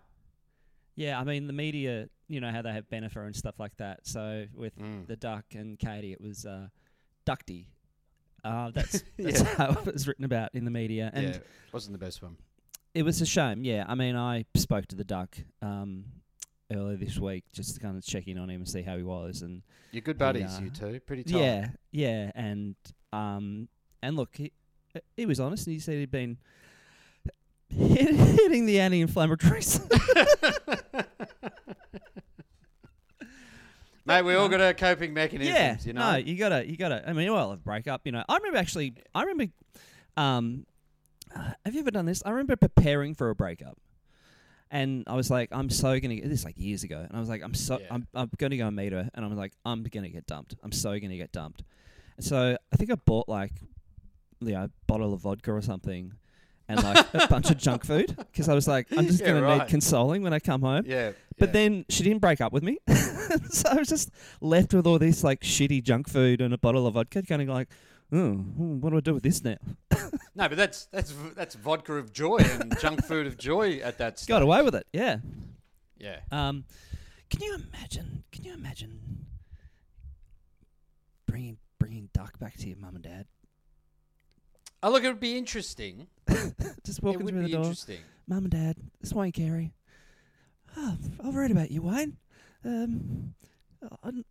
Yeah, 0.95 1.19
I 1.19 1.23
mean 1.23 1.47
the 1.47 1.53
media, 1.53 2.07
you 2.27 2.39
know 2.39 2.51
how 2.51 2.61
they 2.61 2.71
have 2.71 2.87
Bennifer 2.89 3.25
and 3.25 3.35
stuff 3.35 3.59
like 3.59 3.75
that. 3.77 4.05
So 4.07 4.45
with 4.53 4.77
Mm. 4.77 5.07
the 5.07 5.15
Duck 5.15 5.45
and 5.55 5.77
Katie, 5.79 6.13
it 6.13 6.21
was 6.21 6.45
uh, 6.45 6.67
Ducty. 7.25 7.67
Uh, 8.43 8.71
that's 8.71 9.03
that's 9.17 9.41
Yeah. 9.41 9.55
how 9.55 9.69
it 9.71 9.85
was 9.93 10.07
written 10.07 10.23
about 10.25 10.53
in 10.53 10.65
the 10.65 10.71
media, 10.71 11.09
and 11.13 11.33
yeah, 11.35 11.39
wasn't 11.71 11.93
the 11.93 12.03
best 12.05 12.21
one. 12.21 12.37
it 12.93 13.03
was 13.03 13.21
a 13.21 13.25
shame. 13.25 13.63
Yeah, 13.63 13.85
I 13.87 13.95
mean 13.95 14.15
I 14.15 14.45
spoke 14.55 14.85
to 14.87 14.95
the 14.95 15.03
Duck 15.03 15.35
um, 15.61 16.05
earlier 16.71 16.97
this 16.97 17.17
week 17.17 17.43
just 17.53 17.73
to 17.75 17.79
kind 17.79 17.97
of 17.97 18.03
check 18.05 18.27
in 18.27 18.37
on 18.37 18.49
him 18.49 18.61
and 18.61 18.69
see 18.69 18.81
how 18.81 18.97
he 18.97 19.03
was, 19.03 19.41
and 19.41 19.61
You're 19.91 20.01
good 20.01 20.17
buddies, 20.17 20.57
uh, 20.57 20.61
you 20.63 20.69
two. 20.69 20.99
Pretty 21.01 21.23
tight. 21.23 21.39
yeah, 21.39 21.67
yeah, 21.91 22.31
and 22.35 22.75
um, 23.11 23.67
and 24.01 24.15
look, 24.15 24.35
he, 24.35 24.51
he 25.17 25.25
was 25.25 25.39
honest, 25.39 25.67
and 25.67 25.73
he 25.73 25.79
said 25.79 25.95
he'd 25.95 26.11
been 26.11 26.37
hitting 27.69 28.65
the 28.65 28.79
anti-inflammatories. 28.79 29.79
Mate, 34.05 34.23
we 34.23 34.35
all 34.35 34.49
got 34.49 34.59
our 34.59 34.73
coping 34.73 35.13
mechanisms, 35.13 35.55
yeah, 35.55 35.77
you 35.85 35.93
know. 35.93 36.11
no, 36.11 36.17
you 36.17 36.35
gotta, 36.35 36.69
you 36.69 36.75
gotta. 36.75 37.07
I 37.07 37.13
mean, 37.13 37.31
well, 37.31 37.53
a 37.53 37.57
breakup. 37.57 38.01
You 38.05 38.11
know, 38.11 38.23
I 38.27 38.35
remember 38.37 38.57
actually. 38.57 38.95
I 39.15 39.23
remember. 39.23 39.53
Um, 40.17 40.65
have 41.65 41.73
you 41.73 41.79
ever 41.79 41.89
done 41.89 42.05
this? 42.05 42.21
I 42.25 42.31
remember 42.31 42.55
preparing 42.57 43.15
for 43.15 43.29
a 43.29 43.35
breakup, 43.35 43.77
and 44.73 45.03
I 45.07 45.13
was 45.15 45.29
like, 45.31 45.49
I'm 45.53 45.69
so 45.69 45.97
gonna. 45.99 46.15
Get, 46.15 46.23
this 46.27 46.39
is 46.39 46.45
like 46.45 46.57
years 46.57 46.83
ago, 46.83 46.97
and 46.97 47.15
I 47.15 47.19
was 47.19 47.29
like, 47.29 47.41
I'm 47.43 47.53
so, 47.53 47.79
Yeah. 47.79 47.87
I'm, 47.91 48.07
I'm 48.13 48.29
gonna 48.37 48.57
go 48.57 48.67
and 48.67 48.75
meet 48.75 48.91
her, 48.91 49.09
and 49.13 49.23
I'm 49.23 49.37
like, 49.37 49.53
I'm 49.63 49.83
gonna 49.83 50.09
get 50.09 50.27
dumped. 50.27 50.55
I'm 50.63 50.71
so 50.73 50.99
gonna 50.99 51.15
get 51.17 51.31
dumped. 51.31 51.63
And 52.17 52.25
so 52.25 52.57
I 52.71 52.75
think 52.75 52.91
I 52.91 52.95
bought 52.95 53.29
like, 53.29 53.53
you 54.41 54.51
know, 54.53 54.63
a 54.65 54.69
bottle 54.87 55.13
of 55.13 55.21
vodka 55.21 55.53
or 55.53 55.61
something. 55.61 56.11
And 56.69 56.81
like 56.81 57.05
a 57.13 57.27
bunch 57.29 57.51
of 57.51 57.57
junk 57.57 57.83
food 57.85 58.15
because 58.31 58.47
I 58.47 58.53
was 58.53 58.69
like, 58.69 58.87
I'm 58.97 59.05
just 59.05 59.19
Yeah, 59.19 59.27
gonna 59.33 59.41
right. 59.41 59.59
need 59.59 59.67
consoling 59.67 60.23
when 60.23 60.31
I 60.33 60.39
come 60.39 60.61
home. 60.61 60.83
yeah. 60.87 61.11
But 61.37 61.49
yeah. 61.49 61.53
then 61.53 61.85
she 61.89 62.03
didn't 62.03 62.21
break 62.21 62.39
up 62.39 62.53
with 62.53 62.63
me, 62.63 62.77
so 63.49 63.69
I 63.69 63.75
was 63.75 63.89
just 63.89 64.11
left 64.39 64.73
with 64.73 64.87
all 64.87 64.97
this 64.97 65.23
like 65.25 65.41
shitty 65.41 65.83
junk 65.83 66.07
food 66.07 66.39
and 66.41 66.53
a 66.53 66.57
bottle 66.57 66.87
of 66.87 66.93
vodka, 66.93 67.21
kind 67.23 67.41
of 67.41 67.49
like, 67.49 67.67
oh, 68.13 68.33
hmm, 68.33 68.79
what 68.79 68.91
do 68.91 68.97
I 68.97 68.99
do 69.01 69.13
with 69.15 69.23
this 69.23 69.43
now? 69.43 69.57
No, 70.35 70.49
but 70.49 70.57
that's 70.57 70.85
that's 70.85 71.13
that's 71.35 71.53
vodka 71.53 71.93
of 71.93 72.11
joy 72.11 72.37
and 72.37 72.75
junk 72.79 73.05
food 73.05 73.27
of 73.27 73.37
joy 73.37 73.77
at 73.83 73.99
that 73.99 74.17
stage. 74.17 74.29
Got 74.29 74.41
away 74.41 74.63
with 74.63 74.73
it, 74.73 74.87
yeah. 74.91 75.17
Yeah. 75.99 76.21
Um, 76.31 76.65
can 77.29 77.41
you 77.43 77.53
imagine? 77.55 78.23
Can 78.31 78.43
you 78.43 78.53
imagine 78.53 79.27
bringing 81.27 81.57
bringing 81.79 82.09
Duck 82.13 82.39
back 82.39 82.57
to 82.57 82.67
your 82.67 82.77
mum 82.77 82.95
and 82.95 83.03
dad? 83.03 83.25
Oh, 84.81 84.89
look, 84.91 85.03
it 85.03 85.07
would 85.07 85.19
be 85.19 85.37
interesting. 85.37 86.07
Just 86.83 86.97
it 86.99 87.03
walking 87.03 87.25
would 87.25 87.33
through 87.35 87.43
be 87.45 87.51
the 87.51 87.57
door, 87.57 87.61
interesting. 87.65 87.99
mum 88.27 88.39
and 88.45 88.49
dad. 88.51 88.77
It's 89.01 89.13
Wayne 89.13 89.31
Carey. 89.31 89.71
Oh, 90.75 90.97
I've 91.23 91.35
read 91.35 91.51
about 91.51 91.69
you, 91.69 91.83
Wayne. 91.83 92.17
Um, 92.65 93.35
on, 94.01 94.25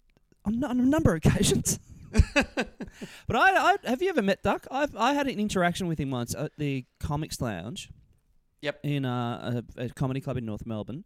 on, 0.44 0.64
on 0.64 0.80
a 0.80 0.84
number 0.84 1.14
of 1.14 1.24
occasions. 1.24 1.78
But 3.26 3.37
I, 3.37 3.73
I 3.85 3.88
have 3.88 4.02
you 4.02 4.09
ever 4.11 4.23
met 4.23 4.42
Duck? 4.42 4.66
I've 4.71 4.95
I 4.97 5.14
had 5.14 5.26
an 5.26 5.38
interaction 5.38 5.87
with 5.88 5.99
him 5.99 6.11
once 6.11 6.35
at 6.35 6.52
the 6.59 6.85
Comics 7.00 7.40
Lounge. 7.40 7.90
Yep. 8.61 8.79
In 8.85 9.05
uh, 9.05 9.62
a, 9.77 9.85
a 9.85 9.88
comedy 9.88 10.20
club 10.20 10.37
in 10.37 10.44
North 10.44 10.66
Melbourne, 10.66 11.05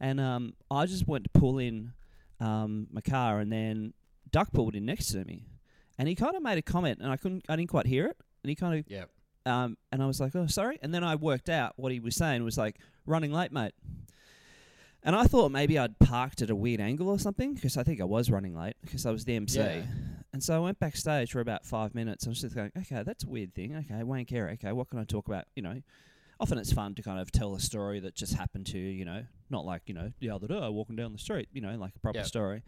and 0.00 0.18
um, 0.18 0.54
I 0.70 0.86
just 0.86 1.06
went 1.06 1.22
to 1.24 1.30
pull 1.30 1.58
in 1.58 1.92
um, 2.40 2.88
my 2.90 3.00
car, 3.00 3.38
and 3.38 3.52
then 3.52 3.94
Duck 4.32 4.50
pulled 4.52 4.74
in 4.74 4.84
next 4.86 5.12
to 5.12 5.24
me, 5.24 5.44
and 5.98 6.08
he 6.08 6.16
kind 6.16 6.34
of 6.34 6.42
made 6.42 6.58
a 6.58 6.62
comment, 6.62 6.98
and 7.00 7.12
I 7.12 7.16
couldn't, 7.16 7.44
I 7.48 7.54
didn't 7.54 7.68
quite 7.70 7.86
hear 7.86 8.06
it, 8.06 8.16
and 8.42 8.48
he 8.50 8.56
kind 8.56 8.80
of, 8.80 8.84
Yeah. 8.88 9.04
um, 9.44 9.76
and 9.92 10.02
I 10.02 10.06
was 10.06 10.18
like, 10.20 10.34
oh, 10.34 10.48
sorry, 10.48 10.80
and 10.82 10.92
then 10.92 11.04
I 11.04 11.14
worked 11.14 11.48
out 11.48 11.74
what 11.76 11.92
he 11.92 12.00
was 12.00 12.16
saying 12.16 12.42
was 12.42 12.58
like 12.58 12.76
running 13.06 13.32
late, 13.32 13.52
mate. 13.52 13.72
And 15.04 15.14
I 15.14 15.24
thought 15.24 15.52
maybe 15.52 15.78
I'd 15.78 16.00
parked 16.00 16.42
at 16.42 16.50
a 16.50 16.56
weird 16.56 16.80
angle 16.80 17.08
or 17.08 17.20
something 17.20 17.54
because 17.54 17.76
I 17.76 17.84
think 17.84 18.00
I 18.00 18.04
was 18.04 18.28
running 18.32 18.56
late 18.56 18.74
because 18.80 19.06
I 19.06 19.12
was 19.12 19.24
the 19.24 19.36
MC. 19.36 19.60
Yeah. 19.60 19.82
And 20.36 20.42
so 20.44 20.54
I 20.54 20.58
went 20.58 20.78
backstage 20.78 21.32
for 21.32 21.40
about 21.40 21.64
five 21.64 21.94
minutes. 21.94 22.26
I 22.26 22.28
was 22.28 22.42
just 22.42 22.54
going, 22.54 22.70
okay, 22.76 23.02
that's 23.02 23.24
a 23.24 23.26
weird 23.26 23.54
thing. 23.54 23.74
Okay, 23.74 24.02
Wayne 24.02 24.26
Carey. 24.26 24.52
Okay, 24.52 24.70
what 24.70 24.90
can 24.90 24.98
I 24.98 25.04
talk 25.04 25.28
about? 25.28 25.46
You 25.54 25.62
know, 25.62 25.80
often 26.38 26.58
it's 26.58 26.70
fun 26.74 26.94
to 26.96 27.02
kind 27.02 27.18
of 27.18 27.32
tell 27.32 27.54
a 27.54 27.58
story 27.58 28.00
that 28.00 28.14
just 28.14 28.34
happened 28.34 28.66
to 28.66 28.78
you. 28.78 28.90
You 28.90 29.06
know, 29.06 29.22
not 29.48 29.64
like 29.64 29.84
you 29.86 29.94
know 29.94 30.12
the 30.20 30.28
other 30.28 30.46
day 30.46 30.68
walking 30.68 30.94
down 30.94 31.12
the 31.14 31.18
street. 31.18 31.48
You 31.54 31.62
know, 31.62 31.74
like 31.78 31.92
a 31.96 31.98
proper 32.00 32.18
Yeah. 32.18 32.24
story. 32.24 32.64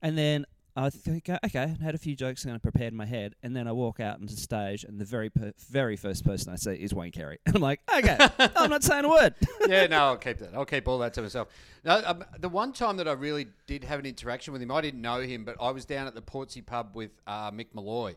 And 0.00 0.16
then 0.16 0.46
I 0.74 0.88
think, 0.88 1.28
okay, 1.28 1.62
I 1.62 1.66
had 1.84 1.94
a 1.94 1.98
few 1.98 2.16
jokes 2.16 2.44
kind 2.44 2.56
of 2.56 2.62
prepared 2.62 2.92
in 2.92 2.96
my 2.96 3.04
head, 3.04 3.34
and 3.42 3.54
then 3.54 3.68
I 3.68 3.72
walk 3.72 4.00
out 4.00 4.14
onto 4.20 4.34
the 4.34 4.40
stage, 4.40 4.84
and 4.84 4.98
the 4.98 5.04
very 5.04 5.28
per- 5.28 5.52
very 5.70 5.96
first 5.96 6.24
person 6.24 6.50
I 6.50 6.56
see 6.56 6.72
is 6.72 6.94
Wayne 6.94 7.12
Carey, 7.12 7.38
and 7.46 7.54
I'm 7.56 7.60
like, 7.60 7.80
okay, 7.94 8.16
I'm 8.56 8.70
not 8.70 8.82
saying 8.82 9.04
a 9.04 9.08
word. 9.10 9.34
yeah, 9.68 9.86
no, 9.86 9.98
I'll 9.98 10.16
keep 10.16 10.38
that. 10.38 10.54
I'll 10.54 10.64
keep 10.64 10.88
all 10.88 10.98
that 11.00 11.12
to 11.14 11.22
myself. 11.22 11.48
No, 11.84 12.02
um, 12.06 12.24
the 12.38 12.48
one 12.48 12.72
time 12.72 12.96
that 12.96 13.06
I 13.06 13.12
really 13.12 13.48
did 13.66 13.84
have 13.84 13.98
an 14.00 14.06
interaction 14.06 14.52
with 14.54 14.62
him, 14.62 14.70
I 14.70 14.80
didn't 14.80 15.02
know 15.02 15.20
him, 15.20 15.44
but 15.44 15.56
I 15.60 15.70
was 15.72 15.84
down 15.84 16.06
at 16.06 16.14
the 16.14 16.22
Portsea 16.22 16.62
pub 16.64 16.92
with 16.96 17.10
uh, 17.26 17.50
Mick 17.50 17.68
Molloy, 17.74 18.14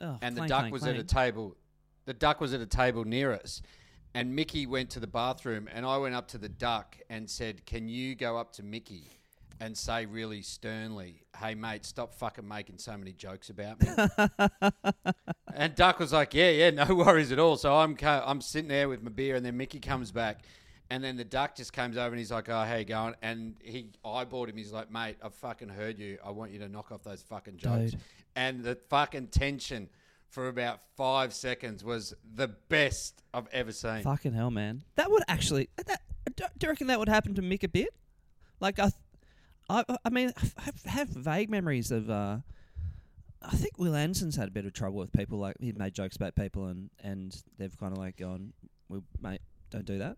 Oh, 0.00 0.18
and 0.22 0.36
the 0.36 0.46
duck 0.46 0.60
clang, 0.60 0.72
was 0.72 0.82
clang. 0.82 0.94
at 0.94 1.00
a 1.00 1.04
table. 1.04 1.56
The 2.04 2.14
duck 2.14 2.40
was 2.40 2.54
at 2.54 2.60
a 2.60 2.66
table 2.66 3.04
near 3.04 3.32
us, 3.32 3.62
and 4.14 4.36
Mickey 4.36 4.64
went 4.66 4.90
to 4.90 5.00
the 5.00 5.08
bathroom, 5.08 5.68
and 5.74 5.84
I 5.84 5.96
went 5.96 6.14
up 6.14 6.28
to 6.28 6.38
the 6.38 6.48
duck 6.48 6.96
and 7.10 7.28
said, 7.28 7.66
"Can 7.66 7.88
you 7.88 8.14
go 8.14 8.36
up 8.36 8.52
to 8.52 8.62
Mickey?" 8.62 9.15
And 9.58 9.76
say 9.76 10.04
really 10.04 10.42
sternly, 10.42 11.22
"Hey 11.36 11.54
mate, 11.54 11.84
stop 11.86 12.14
fucking 12.14 12.46
making 12.46 12.78
so 12.78 12.96
many 12.96 13.12
jokes 13.12 13.48
about 13.48 13.80
me." 13.80 13.88
and 15.54 15.74
Duck 15.74 15.98
was 15.98 16.12
like, 16.12 16.34
"Yeah, 16.34 16.50
yeah, 16.50 16.70
no 16.70 16.84
worries 16.94 17.32
at 17.32 17.38
all." 17.38 17.56
So 17.56 17.74
I'm 17.74 17.96
co- 17.96 18.22
I'm 18.26 18.40
sitting 18.40 18.68
there 18.68 18.88
with 18.88 19.02
my 19.02 19.10
beer, 19.10 19.34
and 19.34 19.44
then 19.46 19.56
Mickey 19.56 19.80
comes 19.80 20.12
back, 20.12 20.44
and 20.90 21.02
then 21.02 21.16
the 21.16 21.24
Duck 21.24 21.54
just 21.56 21.72
comes 21.72 21.96
over 21.96 22.08
and 22.08 22.18
he's 22.18 22.30
like, 22.30 22.48
"Oh, 22.50 22.64
how 22.64 22.76
you 22.76 22.84
going?" 22.84 23.14
And 23.22 23.54
he 23.62 23.86
eyeballed 24.04 24.48
him. 24.50 24.56
He's 24.58 24.72
like, 24.72 24.90
"Mate, 24.90 25.16
I've 25.22 25.34
fucking 25.34 25.70
heard 25.70 25.98
you. 25.98 26.18
I 26.24 26.30
want 26.32 26.52
you 26.52 26.58
to 26.58 26.68
knock 26.68 26.92
off 26.92 27.02
those 27.02 27.22
fucking 27.22 27.56
jokes." 27.56 27.92
Dude. 27.92 28.00
And 28.34 28.62
the 28.62 28.78
fucking 28.90 29.28
tension 29.28 29.88
for 30.28 30.48
about 30.48 30.80
five 30.96 31.32
seconds 31.32 31.82
was 31.82 32.12
the 32.34 32.48
best 32.48 33.22
I've 33.32 33.48
ever 33.52 33.72
seen. 33.72 34.02
Fucking 34.02 34.34
hell, 34.34 34.50
man. 34.50 34.82
That 34.96 35.10
would 35.10 35.22
actually. 35.28 35.70
That, 35.86 36.02
do 36.36 36.44
do 36.58 36.66
you 36.66 36.70
reckon 36.70 36.88
that 36.88 36.98
would 36.98 37.08
happen 37.08 37.34
to 37.36 37.42
Mick 37.42 37.62
a 37.62 37.68
bit? 37.68 37.88
Like, 38.60 38.78
I, 38.78 38.84
th- 38.84 38.94
I, 39.68 39.84
I 40.04 40.10
mean, 40.10 40.32
I 40.36 40.62
have, 40.62 40.82
have 40.84 41.08
vague 41.08 41.50
memories 41.50 41.90
of. 41.90 42.08
Uh, 42.10 42.38
I 43.42 43.50
think 43.54 43.78
Wil 43.78 43.94
Anderson's 43.94 44.36
had 44.36 44.48
a 44.48 44.50
bit 44.50 44.64
of 44.66 44.72
trouble 44.72 44.98
with 44.98 45.12
people. 45.12 45.38
Like, 45.38 45.56
he'd 45.60 45.78
made 45.78 45.94
jokes 45.94 46.16
about 46.16 46.34
people, 46.34 46.66
and, 46.66 46.90
and 47.02 47.36
they've 47.58 47.76
kind 47.78 47.92
of 47.92 47.98
like 47.98 48.16
gone, 48.16 48.52
well, 48.88 49.02
mate, 49.20 49.40
don't 49.70 49.84
do 49.84 49.98
that. 49.98 50.16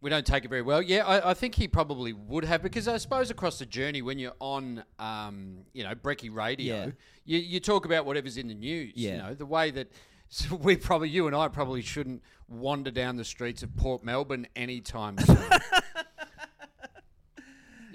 we 0.00 0.08
don't 0.08 0.24
take 0.24 0.44
it 0.44 0.48
very 0.48 0.62
well. 0.62 0.80
Yeah, 0.80 1.04
I, 1.06 1.30
I 1.30 1.34
think 1.34 1.54
he 1.56 1.66
probably 1.68 2.12
would 2.12 2.44
have 2.44 2.62
because 2.62 2.86
I 2.88 2.96
suppose 2.98 3.30
across 3.30 3.58
the 3.58 3.66
journey 3.66 4.00
when 4.02 4.18
you're 4.18 4.34
on, 4.40 4.82
um, 4.98 5.58
you 5.74 5.82
know, 5.82 5.94
Brecky 5.94 6.32
Radio, 6.34 6.76
Yeah. 6.86 6.90
you, 7.24 7.38
you 7.38 7.60
talk 7.60 7.84
about 7.86 8.06
whatever's 8.06 8.36
in 8.38 8.48
the 8.48 8.54
news. 8.54 8.92
You 8.94 9.10
Yeah. 9.10 9.16
know, 9.18 9.34
the 9.34 9.46
way 9.46 9.70
that 9.72 9.90
so 10.28 10.54
we 10.56 10.76
probably, 10.76 11.08
you 11.10 11.26
and 11.26 11.34
I 11.36 11.48
probably 11.48 11.82
shouldn't 11.82 12.22
wander 12.48 12.90
down 12.90 13.16
the 13.16 13.24
streets 13.24 13.62
of 13.62 13.76
Port 13.76 14.02
Melbourne 14.04 14.46
anytime 14.56 15.18
soon. 15.26 15.36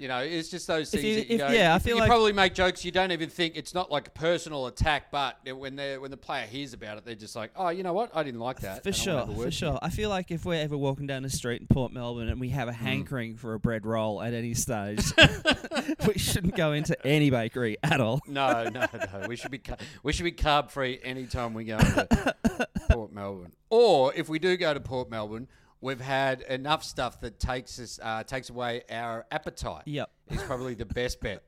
You 0.00 0.08
know, 0.08 0.20
it's 0.20 0.48
just 0.48 0.66
those 0.66 0.92
If 0.94 1.02
things 1.02 1.04
you- 1.04 1.14
that 1.16 1.30
you 1.30 1.44
if- 1.44 1.52
yeah, 1.52 1.74
I 1.74 1.78
feel 1.78 1.96
you 1.96 2.00
like- 2.00 2.08
probably 2.08 2.32
make 2.32 2.54
jokes. 2.54 2.84
You 2.84 2.90
don't 2.90 3.12
even 3.12 3.28
think 3.28 3.54
it's 3.56 3.74
not 3.74 3.90
like 3.90 4.08
a 4.08 4.10
personal 4.12 4.66
attack, 4.66 5.10
but 5.10 5.36
when 5.54 5.76
they 5.76 5.98
when 5.98 6.10
the 6.10 6.16
player 6.16 6.46
hears 6.46 6.72
about 6.72 6.96
it, 6.96 7.04
they're 7.04 7.14
just 7.14 7.36
like, 7.36 7.50
"Oh, 7.54 7.68
you 7.68 7.82
know 7.82 7.92
what? 7.92 8.10
I 8.14 8.22
didn't 8.22 8.40
like 8.40 8.60
that." 8.60 8.82
For 8.82 8.92
sure, 8.92 9.18
have 9.18 9.28
a 9.28 9.32
word 9.32 9.34
for 9.34 9.38
with 9.40 9.46
you." 9.48 9.50
sure. 9.68 9.78
I 9.82 9.90
feel 9.90 10.08
like 10.08 10.30
if 10.30 10.46
we're 10.46 10.62
ever 10.62 10.78
walking 10.78 11.06
down 11.06 11.22
the 11.22 11.28
street 11.30 11.60
in 11.60 11.66
Port 11.66 11.92
Melbourne 11.92 12.28
and 12.28 12.40
we 12.40 12.48
have 12.48 12.68
a 12.68 12.72
mm. 12.72 12.76
hankering 12.76 13.36
for 13.36 13.52
a 13.52 13.60
bread 13.60 13.84
roll 13.84 14.22
at 14.22 14.32
any 14.32 14.54
stage, 14.54 15.04
we 16.06 16.14
shouldn't 16.14 16.56
go 16.56 16.72
into 16.72 16.96
any 17.06 17.28
bakery 17.28 17.76
at 17.82 18.00
all. 18.00 18.20
No, 18.26 18.64
no, 18.64 18.86
no. 18.92 19.28
We 19.28 19.36
should 19.36 19.50
be 19.50 19.58
ca- 19.58 19.76
we 20.02 20.14
should 20.14 20.24
be 20.24 20.32
carb 20.32 20.70
free 20.70 20.98
anytime 21.02 21.52
we 21.52 21.64
go 21.64 21.78
to 21.78 22.34
Port 22.90 23.12
Melbourne. 23.12 23.52
Or 23.68 24.14
if 24.14 24.28
we 24.30 24.38
do 24.38 24.56
go 24.56 24.72
to 24.72 24.80
Port 24.80 25.10
Melbourne, 25.10 25.46
we've 25.80 26.00
had 26.00 26.42
enough 26.42 26.84
stuff 26.84 27.20
that 27.20 27.38
takes 27.40 27.78
us 27.78 27.98
uh, 28.02 28.22
takes 28.24 28.50
away 28.50 28.82
our 28.90 29.26
appetite. 29.30 29.82
Yep. 29.86 30.10
Is 30.30 30.42
probably 30.42 30.74
the 30.74 30.86
best 30.86 31.20
bet. 31.22 31.42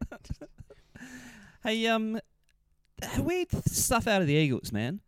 Hey, 1.63 1.87
um, 1.87 2.19
weird 3.19 3.49
stuff 3.67 4.07
out 4.07 4.21
of 4.21 4.27
the 4.27 4.35
Eagles, 4.35 4.73
man. 4.73 5.01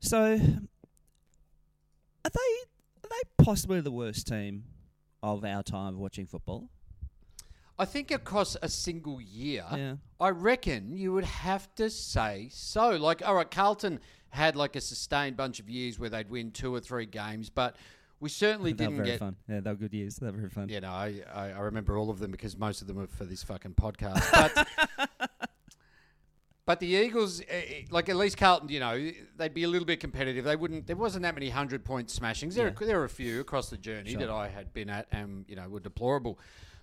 So, 0.00 0.34
are 0.34 2.30
they 2.30 2.40
are 3.02 3.08
they 3.10 3.44
possibly 3.44 3.80
the 3.80 3.90
worst 3.92 4.26
team 4.26 4.64
of 5.22 5.44
our 5.44 5.62
time 5.62 5.94
of 5.94 6.00
watching 6.00 6.26
football? 6.26 6.68
I 7.78 7.84
think 7.86 8.10
across 8.12 8.56
a 8.62 8.68
single 8.68 9.20
year, 9.20 9.64
Yeah. 9.74 9.96
I 10.20 10.28
reckon 10.28 10.96
you 10.96 11.12
would 11.12 11.24
have 11.24 11.74
to 11.74 11.90
say 11.90 12.48
so. 12.52 12.90
Like, 12.90 13.26
all 13.26 13.34
right, 13.34 13.50
Carlton 13.50 13.98
had 14.30 14.54
like 14.54 14.76
a 14.76 14.80
sustained 14.80 15.36
bunch 15.36 15.58
of 15.58 15.68
years 15.68 15.98
where 15.98 16.08
they'd 16.08 16.30
win 16.30 16.52
two 16.52 16.72
or 16.72 16.78
three 16.80 17.06
games, 17.06 17.50
but 17.50 17.74
we 18.24 18.30
certainly 18.30 18.72
they 18.72 18.84
didn't 18.86 18.96
very 18.96 19.08
get. 19.10 19.18
fun. 19.18 19.36
Yeah, 19.46 19.60
they 19.60 19.70
were 19.70 19.76
good 19.76 19.92
years. 19.92 20.16
They 20.16 20.24
were 20.26 20.32
very 20.32 20.48
fun. 20.48 20.70
Yeah, 20.70 20.80
know, 20.80 20.88
I, 20.88 21.20
I, 21.32 21.50
I 21.50 21.58
remember 21.60 21.98
all 21.98 22.08
of 22.08 22.18
them 22.20 22.30
because 22.30 22.56
most 22.56 22.80
of 22.80 22.86
them 22.88 22.96
were 22.96 23.06
for 23.06 23.24
this 23.26 23.42
fucking 23.42 23.74
podcast. 23.74 24.24
But, 24.32 25.30
but 26.66 26.80
the 26.80 26.86
Eagles, 26.86 27.42
eh, 27.42 27.44
eh, 27.50 27.82
like 27.90 28.08
at 28.08 28.16
least 28.16 28.38
Carlton, 28.38 28.70
you 28.70 28.80
know, 28.80 29.10
they'd 29.36 29.52
be 29.52 29.64
a 29.64 29.68
little 29.68 29.84
bit 29.84 30.00
competitive. 30.00 30.42
They 30.44 30.56
wouldn't. 30.56 30.86
There 30.86 30.96
wasn't 30.96 31.24
that 31.24 31.34
many 31.34 31.50
hundred 31.50 31.84
point 31.84 32.08
smashings. 32.08 32.54
There, 32.54 32.68
Yeah. 32.68 32.86
there 32.86 32.98
were 32.98 33.04
a 33.04 33.08
few 33.10 33.40
across 33.40 33.68
the 33.68 33.76
journey 33.76 34.12
Sure. 34.12 34.20
that 34.20 34.30
I 34.30 34.48
had 34.48 34.72
been 34.72 34.88
at, 34.88 35.06
and 35.12 35.44
you 35.46 35.56
know, 35.56 35.68
were 35.68 35.80
deplorable. 35.80 36.38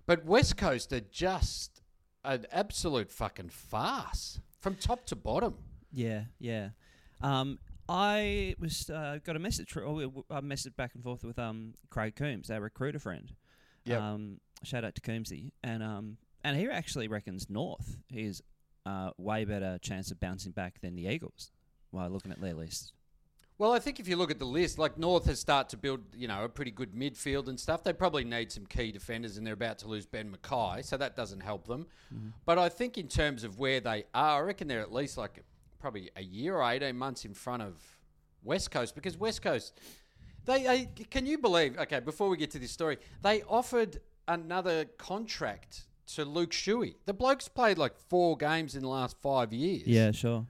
But 0.06 0.24
West 0.26 0.58
Coast 0.58 0.94
are 0.94 1.00
just 1.00 1.82
an 2.24 2.46
absolute 2.52 3.10
fucking 3.12 3.50
farce 3.50 4.40
from 4.60 4.76
top 4.76 5.06
to 5.08 5.16
bottom. 5.16 5.56
Yeah, 5.92 6.26
yeah. 6.40 6.70
Um, 7.20 7.58
I 7.92 8.56
was 8.58 8.90
uh, 8.90 9.20
got 9.24 9.36
a 9.36 9.40
message, 9.40 9.76
or 9.76 9.94
we- 9.94 10.10
a 10.30 10.42
message 10.42 10.76
back 10.78 10.96
and 10.96 11.04
forth 11.04 11.24
with 11.26 11.38
um 11.38 11.74
Craig 11.90 12.16
Coombs, 12.16 12.50
our 12.50 12.62
recruiter 12.62 13.00
friend. 13.00 13.34
Yep. 13.84 14.02
Um, 14.02 14.40
shout 14.64 14.86
out 14.86 14.96
to 14.96 15.02
Coombsy, 15.02 15.52
and 15.62 15.84
um, 15.84 16.18
and 16.44 16.56
he 16.58 16.70
actually 16.70 17.08
reckons 17.10 17.50
North 17.50 17.98
is 18.10 18.42
uh 18.86 19.12
way 19.18 19.44
better 19.46 19.78
chance 19.82 20.10
of 20.10 20.20
bouncing 20.22 20.54
back 20.54 20.80
than 20.82 20.96
the 20.96 21.08
Eagles. 21.08 21.52
While 21.92 22.10
looking 22.10 22.32
at 22.32 22.40
their 22.40 22.54
list, 22.54 22.94
Well, 23.58 23.74
I 23.74 23.80
think 23.80 24.00
if 24.00 24.08
you 24.08 24.16
look 24.16 24.32
at 24.32 24.40
the 24.40 24.46
list, 24.46 24.80
like 24.80 24.98
North 24.98 25.26
has 25.26 25.42
started 25.42 25.70
to 25.72 25.78
build, 25.78 26.00
you 26.16 26.30
know, 26.30 26.46
a 26.46 26.50
pretty 26.50 26.72
good 26.72 26.94
midfield 26.94 27.50
and 27.50 27.60
stuff. 27.60 27.84
They 27.84 27.92
probably 27.92 28.24
need 28.24 28.50
some 28.54 28.66
key 28.66 28.94
defenders, 28.94 29.36
and 29.36 29.46
they're 29.46 29.54
about 29.56 29.80
to 29.80 29.90
lose 29.90 30.06
Ben 30.06 30.34
McKay, 30.34 30.86
so 30.86 30.96
that 30.96 31.18
doesn't 31.18 31.42
help 31.42 31.68
them. 31.68 31.88
But 32.46 32.58
I 32.58 32.70
think 32.70 32.98
in 32.98 33.10
terms 33.10 33.44
of 33.44 33.60
where 33.60 33.82
they 33.82 34.06
are, 34.14 34.42
I 34.42 34.46
reckon 34.46 34.70
they're 34.70 34.80
at 34.80 34.94
least 34.94 35.18
like 35.18 35.44
probably 35.82 36.10
a 36.16 36.22
year 36.22 36.56
or 36.56 36.72
eighteen 36.72 36.98
months 36.98 37.26
in 37.26 37.34
front 37.34 37.64
of 37.64 37.74
West 38.44 38.72
Coast 38.72 38.96
because 38.96 39.18
West 39.18 39.42
Coast, 39.42 39.80
they, 40.46 40.64
they 40.64 40.90
can 41.10 41.26
you 41.26 41.38
believe? 41.38 41.78
Okay, 41.78 42.00
before 42.00 42.30
we 42.30 42.38
get 42.38 42.52
to 42.52 42.60
this 42.60 42.72
story, 42.72 42.98
they 43.22 43.42
offered 43.44 44.00
another 44.28 44.86
contract 44.98 45.88
to 46.16 46.24
Luke 46.26 46.52
Shuey. 46.52 46.96
The 47.06 47.14
bloke's 47.14 47.48
played 47.48 47.78
like 47.78 47.98
four 48.10 48.38
games 48.38 48.76
in 48.76 48.82
the 48.82 48.88
last 48.88 49.18
five 49.22 49.52
years. 49.52 49.88
yeah, 49.88 50.12
sure. 50.12 50.46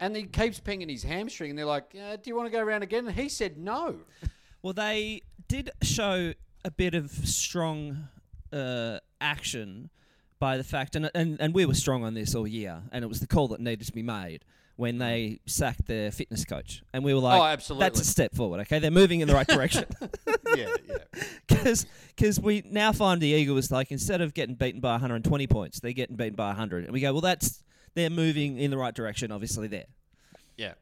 And 0.00 0.14
he 0.14 0.24
keeps 0.24 0.60
pinging 0.60 0.88
his 0.88 1.02
hamstring, 1.02 1.50
and 1.50 1.58
they're 1.58 1.66
like, 1.66 1.92
uh, 1.94 2.16
"Do 2.16 2.30
you 2.30 2.36
want 2.36 2.46
to 2.46 2.52
go 2.52 2.62
around 2.62 2.82
again?" 2.82 3.06
And 3.06 3.16
he 3.16 3.28
said, 3.28 3.56
"No." 3.58 4.00
Well, 4.60 4.72
they 4.72 5.22
did 5.46 5.70
show 5.82 6.34
a 6.64 6.70
bit 6.72 6.94
of 6.96 7.12
strong 7.12 8.08
uh, 8.52 8.98
action 9.20 9.88
by 10.38 10.56
the 10.56 10.64
fact, 10.64 10.96
and, 10.96 11.10
and 11.14 11.40
and 11.40 11.54
we 11.54 11.66
were 11.66 11.74
strong 11.74 12.04
on 12.04 12.14
this 12.14 12.34
all 12.34 12.46
year, 12.46 12.82
and 12.92 13.04
it 13.04 13.08
was 13.08 13.20
the 13.20 13.26
call 13.26 13.48
that 13.48 13.60
needed 13.60 13.86
to 13.86 13.92
be 13.92 14.02
made 14.02 14.44
when 14.76 14.96
mm. 14.96 15.00
they 15.00 15.40
sacked 15.46 15.86
their 15.86 16.10
fitness 16.10 16.44
coach, 16.44 16.82
and 16.92 17.04
we 17.04 17.12
were 17.12 17.20
oh, 17.20 17.24
like, 17.24 17.40
Oh, 17.40 17.44
absolutely. 17.44 17.84
that's 17.84 18.00
a 18.00 18.04
step 18.04 18.34
forward. 18.34 18.60
Okay, 18.60 18.78
they're 18.78 18.90
moving 18.90 19.20
in 19.20 19.28
the 19.28 19.34
right 19.34 19.46
direction." 19.46 19.84
yeah, 20.56 20.68
yeah. 20.88 20.98
Because 22.18 22.40
we 22.40 22.64
now 22.68 22.90
find 22.92 23.20
the 23.20 23.28
Eagles 23.28 23.70
like 23.70 23.92
instead 23.92 24.20
of 24.20 24.34
getting 24.34 24.56
beaten 24.56 24.80
by 24.80 24.92
120 24.92 25.46
points, 25.46 25.78
they're 25.78 25.92
getting 25.92 26.16
beaten 26.16 26.34
by 26.34 26.48
100, 26.48 26.84
and 26.84 26.92
we 26.92 27.00
go, 27.00 27.12
well, 27.12 27.20
that's 27.20 27.62
they're 27.94 28.10
moving 28.10 28.58
in 28.58 28.70
the 28.70 28.76
right 28.76 28.94
direction, 28.94 29.32
obviously 29.32 29.68
there. 29.68 29.86
Yeah. 30.56 30.74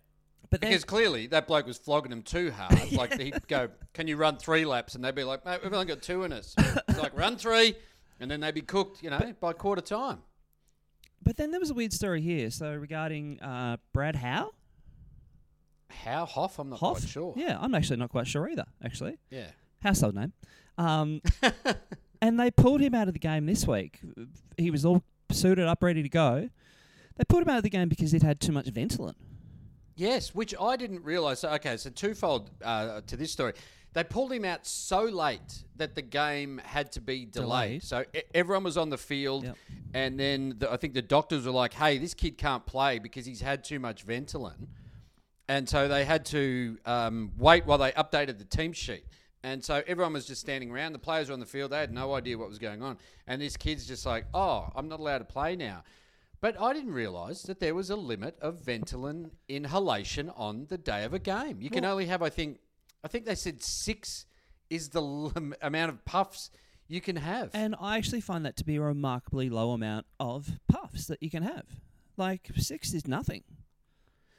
But 0.51 0.61
Because 0.61 0.85
clearly 0.85 1.27
that 1.29 1.47
bloke 1.47 1.66
was 1.66 1.79
flogging 1.79 2.11
them 2.11 2.23
too 2.23 2.51
hard. 2.51 2.81
Like 2.92 3.19
he'd 3.19 3.47
go, 3.49 3.69
"Can 3.95 4.07
you 4.07 4.16
run 4.16 4.37
three 4.37 4.64
laps?" 4.64 4.95
And 4.95 5.05
they'd 5.05 5.14
be 5.14 5.25
like, 5.25 5.45
"Mate, 5.45 5.61
we've 5.62 5.73
only 5.73 5.87
got 5.87 6.03
two 6.03 6.25
in 6.25 6.33
us." 6.33 6.55
It's 6.57 6.99
like 6.99 7.16
run 7.16 7.37
three, 7.37 7.75
and 8.21 8.31
then 8.31 8.41
they'd 8.41 8.55
be 8.55 8.61
cooked, 8.63 9.03
you 9.03 9.11
know, 9.11 9.35
by 9.41 9.53
quarter 9.53 9.83
time. 9.83 10.23
but 11.23 11.37
then 11.37 11.51
there 11.51 11.61
was 11.61 11.71
a 11.71 11.75
weird 11.75 11.93
story 11.93 12.21
here. 12.21 12.51
So 12.51 12.75
regarding 12.75 13.41
uh, 13.41 13.77
Brad 13.93 14.17
Hough, 14.17 14.53
How 15.91 16.27
Hoff? 16.27 16.59
I'm 16.59 16.71
not 16.71 16.81
Hoff, 16.81 16.99
quite 16.99 17.09
sure. 17.09 17.35
yeah, 17.37 17.59
I'm 17.61 17.75
actually 17.75 17.97
not 17.99 18.11
quite 18.11 18.27
sure 18.27 18.49
either. 18.49 18.67
Actually, 18.85 19.19
Yeah. 19.31 19.47
household 19.83 20.15
name. 20.15 20.33
Um, 20.79 21.23
and 22.23 22.39
they 22.39 22.51
pulled 22.51 22.81
him 22.81 22.95
out 22.95 23.09
of 23.09 23.15
the 23.15 23.21
game 23.21 23.47
this 23.47 23.67
week. 23.67 24.01
He 24.57 24.71
was 24.71 24.85
all 24.85 25.03
suited 25.31 25.67
up, 25.67 25.83
ready 25.83 26.03
to 26.03 26.09
go. 26.09 26.49
They 27.17 27.25
pulled 27.25 27.43
him 27.43 27.49
out 27.49 27.57
of 27.59 27.63
the 27.63 27.71
game 27.71 27.89
because 27.89 28.13
he'd 28.13 28.23
had 28.23 28.41
too 28.41 28.53
much 28.53 28.67
Ventolin. 28.67 29.15
Yes, 29.95 30.35
which 30.35 30.55
I 30.61 30.77
didn't 30.77 31.03
realise. 31.05 31.41
So, 31.41 31.49
okay, 31.55 31.79
so 31.79 31.89
twofold 31.89 32.51
uh, 32.63 33.01
to 33.07 33.17
this 33.17 33.33
story. 33.33 33.55
They 33.97 34.05
pulled 34.05 34.31
him 34.31 34.45
out 34.45 34.67
so 34.67 35.05
late 35.05 35.65
that 35.77 35.95
the 35.95 36.03
game 36.03 36.61
had 36.63 36.93
to 36.93 37.01
be 37.01 37.25
delayed. 37.25 37.81
Delayed. 37.81 37.83
So 37.83 38.05
e- 38.15 38.21
everyone 38.35 38.63
was 38.63 38.77
on 38.77 38.91
the 38.91 38.99
field, 38.99 39.45
Yep. 39.45 39.57
and 39.95 40.21
then 40.21 40.55
the, 40.59 40.71
I 40.71 40.77
think 40.77 40.93
the 40.93 41.01
doctors 41.01 41.47
were 41.47 41.53
like, 41.53 41.73
"Hey, 41.73 41.97
this 41.97 42.13
kid 42.13 42.37
can't 42.37 42.67
play 42.67 42.99
because 42.99 43.25
he's 43.25 43.41
had 43.41 43.65
too 43.65 43.79
much 43.81 44.07
Ventolin," 44.07 44.67
and 45.49 45.67
so 45.67 45.89
they 45.89 46.05
had 46.05 46.27
to 46.27 46.77
um, 46.85 47.33
wait 47.39 47.65
while 47.65 47.79
they 47.79 47.93
updated 47.93 48.37
the 48.37 48.45
team 48.45 48.75
sheet. 48.75 49.05
And 49.43 49.65
so 49.65 49.83
everyone 49.87 50.13
was 50.13 50.27
just 50.27 50.43
standing 50.43 50.71
around. 50.71 50.93
The 50.93 50.99
players 50.99 51.29
were 51.29 51.33
on 51.33 51.41
the 51.41 51.47
field. 51.47 51.71
They 51.73 51.79
had 51.79 51.91
no 51.95 52.13
idea 52.13 52.37
what 52.37 52.51
was 52.51 52.59
going 52.59 52.83
on. 52.83 52.99
And 53.27 53.41
this 53.41 53.57
kid's 53.57 53.87
just 53.87 54.05
like, 54.05 54.27
"Oh, 54.35 54.69
I'm 54.77 54.89
not 54.89 55.01
allowed 55.01 55.19
to 55.19 55.25
play 55.25 55.57
now." 55.57 55.85
But 56.43 56.61
I 56.61 56.75
didn't 56.75 56.93
realise 56.93 57.45
that 57.45 57.61
there 57.61 57.75
was 57.75 57.89
a 57.89 57.97
limit 57.97 58.37
of 58.43 58.61
Ventolin 58.61 59.31
inhalation 59.49 60.29
on 60.37 60.67
the 60.69 60.77
day 60.77 61.03
of 61.05 61.15
a 61.15 61.19
game. 61.19 61.63
You 61.63 61.71
can 61.71 61.87
only 61.87 62.05
have, 62.07 62.21
I 62.23 62.29
think, 62.29 62.59
I 63.05 63.09
think 63.09 63.25
they 63.25 63.35
said 63.35 63.63
six 63.63 64.27
is 64.71 64.89
the 64.91 65.01
lim- 65.03 65.55
amount 65.63 65.91
of 65.91 66.05
puffs 66.05 66.51
you 66.89 67.01
can 67.01 67.17
have. 67.17 67.51
And 67.55 67.75
I 67.81 67.97
actually 67.97 68.21
find 68.21 68.45
that 68.47 68.57
to 68.59 68.65
be 68.65 68.77
a 68.77 68.81
remarkably 68.81 69.49
low 69.51 69.73
amount 69.73 70.07
of 70.21 70.49
puffs 70.69 71.07
that 71.07 71.23
you 71.23 71.31
can 71.31 71.43
have. 71.43 71.65
Like 72.17 72.51
six 72.57 72.95
is 72.95 73.07
nothing. 73.07 73.43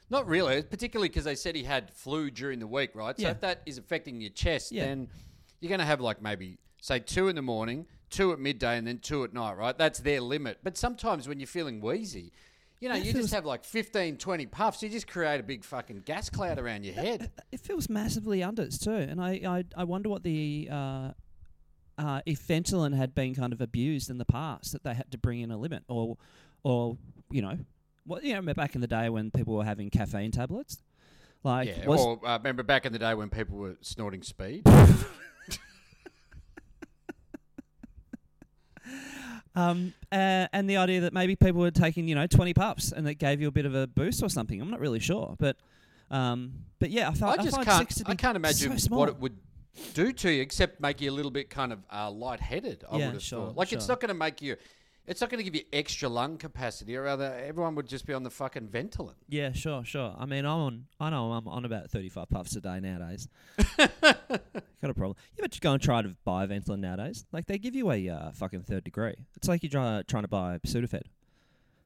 Not 0.09 0.27
really, 0.27 0.63
particularly 0.63 1.09
because 1.09 1.25
they 1.25 1.35
said 1.35 1.55
he 1.55 1.63
had 1.63 1.91
flu 1.93 2.31
during 2.31 2.59
the 2.59 2.67
week, 2.67 2.91
right? 2.95 3.15
So 3.17 3.23
Yeah. 3.23 3.31
if 3.31 3.41
that 3.41 3.61
is 3.65 3.77
affecting 3.77 4.21
your 4.21 4.29
chest, 4.29 4.71
Yeah. 4.71 4.85
then 4.85 5.09
you're 5.59 5.69
going 5.69 5.79
to 5.79 5.85
have 5.85 5.99
like 5.99 6.21
maybe 6.21 6.57
say 6.81 6.99
two 6.99 7.27
in 7.27 7.35
the 7.35 7.41
morning, 7.41 7.85
two 8.09 8.31
at 8.31 8.39
midday, 8.39 8.77
and 8.77 8.87
then 8.87 8.99
two 8.99 9.23
at 9.25 9.33
night, 9.33 9.57
right? 9.57 9.77
That's 9.77 9.99
their 9.99 10.21
limit. 10.21 10.59
But 10.63 10.77
sometimes 10.77 11.27
when 11.27 11.39
you're 11.41 11.47
feeling 11.47 11.81
wheezy, 11.81 12.31
you 12.79 12.89
know, 12.89 12.95
you 12.95 13.11
feels- 13.11 13.25
just 13.25 13.33
have 13.33 13.45
like 13.45 13.63
15, 13.63 14.17
20 14.17 14.45
puffs. 14.45 14.83
You 14.83 14.89
just 14.89 15.07
create 15.07 15.39
a 15.39 15.43
big 15.43 15.63
fucking 15.63 16.01
gas 16.05 16.29
cloud 16.29 16.59
around 16.59 16.85
your 16.85 16.93
head. 16.93 17.31
It 17.51 17.59
feels 17.59 17.89
massively 17.89 18.39
unders 18.39 18.81
too, 18.81 18.91
and 18.91 19.21
I 19.21 19.41
I, 19.45 19.63
I 19.75 19.83
wonder 19.83 20.09
what 20.09 20.23
the 20.23 20.69
uh, 20.71 21.11
uh, 21.97 22.21
if 22.25 22.45
Ventolin 22.47 22.95
had 22.95 23.15
been 23.15 23.33
kind 23.33 23.53
of 23.53 23.61
abused 23.61 24.09
in 24.09 24.17
the 24.17 24.25
past 24.25 24.73
that 24.73 24.83
they 24.83 24.93
had 24.93 25.11
to 25.11 25.17
bring 25.17 25.41
in 25.41 25.51
a 25.51 25.57
limit, 25.57 25.83
or 25.87 26.17
or 26.63 26.97
you 27.31 27.41
know, 27.41 27.57
what 28.05 28.23
you 28.23 28.39
know 28.39 28.53
back 28.53 28.75
in 28.75 28.81
the 28.81 28.87
day 28.87 29.09
when 29.09 29.31
people 29.31 29.55
were 29.55 29.65
having 29.65 29.89
caffeine 29.89 30.31
tablets, 30.31 30.81
like 31.43 31.69
yeah. 31.69 31.87
was 31.87 32.01
or 32.01 32.19
uh, 32.25 32.37
remember 32.37 32.63
back 32.63 32.85
in 32.85 32.93
the 32.93 32.99
day 32.99 33.13
when 33.13 33.29
people 33.29 33.57
were 33.57 33.77
snorting 33.81 34.21
speed? 34.21 34.63
um 39.57 39.93
uh, 40.11 40.47
and 40.53 40.69
the 40.69 40.77
idea 40.77 41.01
that 41.01 41.13
maybe 41.13 41.35
people 41.35 41.59
were 41.61 41.71
taking 41.71 42.07
you 42.07 42.15
know 42.15 42.27
twenty 42.27 42.53
puffs 42.53 42.91
and 42.91 43.05
that 43.07 43.15
gave 43.15 43.41
you 43.41 43.47
a 43.47 43.51
bit 43.51 43.65
of 43.65 43.75
a 43.75 43.87
boost 43.87 44.23
or 44.23 44.29
something. 44.29 44.61
I'm 44.61 44.69
not 44.71 44.79
really 44.79 44.99
sure, 44.99 45.35
but 45.39 45.57
um 46.11 46.53
but 46.79 46.91
yeah, 46.91 47.07
I, 47.21 47.25
I 47.25 47.35
just 47.37 47.55
find 47.55 47.65
can't. 47.65 47.79
six 47.79 47.95
to 47.95 48.05
be 48.05 48.11
I 48.11 48.15
can't 48.15 48.35
imagine 48.35 48.77
so 48.77 48.95
what 48.95 49.09
it 49.09 49.19
would 49.19 49.37
do 49.93 50.11
to 50.11 50.31
you, 50.31 50.41
except 50.41 50.79
make 50.79 51.01
you 51.01 51.09
a 51.09 51.15
little 51.19 51.31
bit 51.31 51.49
kind 51.49 51.71
of 51.73 51.79
uh, 51.91 52.09
lightheaded. 52.09 52.83
I 52.89 52.97
Yeah, 52.97 53.05
would 53.07 53.13
have 53.15 53.23
sure, 53.23 53.47
thought. 53.47 53.57
Like 53.57 53.73
it's 53.73 53.87
not 53.87 53.99
going 53.99 54.09
to 54.09 54.13
make 54.15 54.41
you. 54.41 54.55
It's 55.07 55.21
not 55.21 55.29
going 55.29 55.37
to 55.37 55.43
give 55.43 55.55
you 55.55 55.63
extra 55.71 56.09
lung 56.09 56.37
capacity, 56.37 56.97
or 56.97 57.03
rather, 57.03 57.33
everyone 57.41 57.75
would 57.75 57.87
just 57.87 58.05
be 58.05 58.13
on 58.13 58.23
the 58.23 58.29
fucking 58.29 58.67
Ventolin. 58.67 59.13
Yeah, 59.29 59.53
sure, 59.53 59.85
sure. 59.85 60.13
I 60.19 60.25
mean, 60.25 60.45
I'm 60.45 60.59
on. 60.59 60.85
I 60.99 61.09
know 61.09 61.31
I'm 61.31 61.47
on 61.47 61.63
about 61.63 61.89
35 61.89 62.29
puffs 62.29 62.55
a 62.57 62.61
day 62.61 62.81
nowadays. 62.81 63.29
Got 63.77 63.89
a 64.01 64.93
problem. 64.93 65.15
You 65.37 65.45
ever 65.45 65.47
go 65.61 65.71
and 65.71 65.81
try 65.81 66.01
to 66.01 66.13
buy 66.25 66.45
Ventolin 66.45 66.79
nowadays? 66.79 67.25
Like 67.31 67.45
they 67.45 67.57
give 67.57 67.73
you 67.73 67.89
a 67.89 68.09
uh, 68.09 68.31
fucking 68.33 68.63
third 68.63 68.83
degree. 68.83 69.15
It's 69.37 69.47
like 69.47 69.63
you're 69.63 69.69
try, 69.69 70.03
trying 70.05 70.23
to 70.23 70.27
buy 70.27 70.59
Sudafed. 70.67 71.03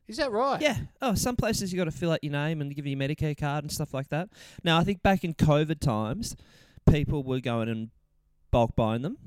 Is 0.07 0.17
that 0.17 0.31
right? 0.31 0.59
Yeah. 0.59 0.77
Oh, 0.99 1.13
some 1.13 1.35
places 1.35 1.71
you 1.71 1.77
got 1.77 1.85
to 1.85 1.91
fill 1.91 2.11
out 2.11 2.23
your 2.23 2.33
name 2.33 2.59
and 2.59 2.75
give 2.75 2.87
you 2.87 2.97
your 2.97 3.07
Medicare 3.07 3.37
card 3.37 3.63
and 3.63 3.71
stuff 3.71 3.93
like 3.93 4.09
that. 4.09 4.29
Now, 4.63 4.79
I 4.79 4.83
think 4.83 5.03
back 5.03 5.23
in 5.23 5.35
COVID 5.35 5.79
times, 5.79 6.35
people 6.89 7.23
were 7.23 7.39
going 7.39 7.69
and 7.69 7.91
bulk 8.49 8.75
buying 8.75 9.03
them. 9.03 9.17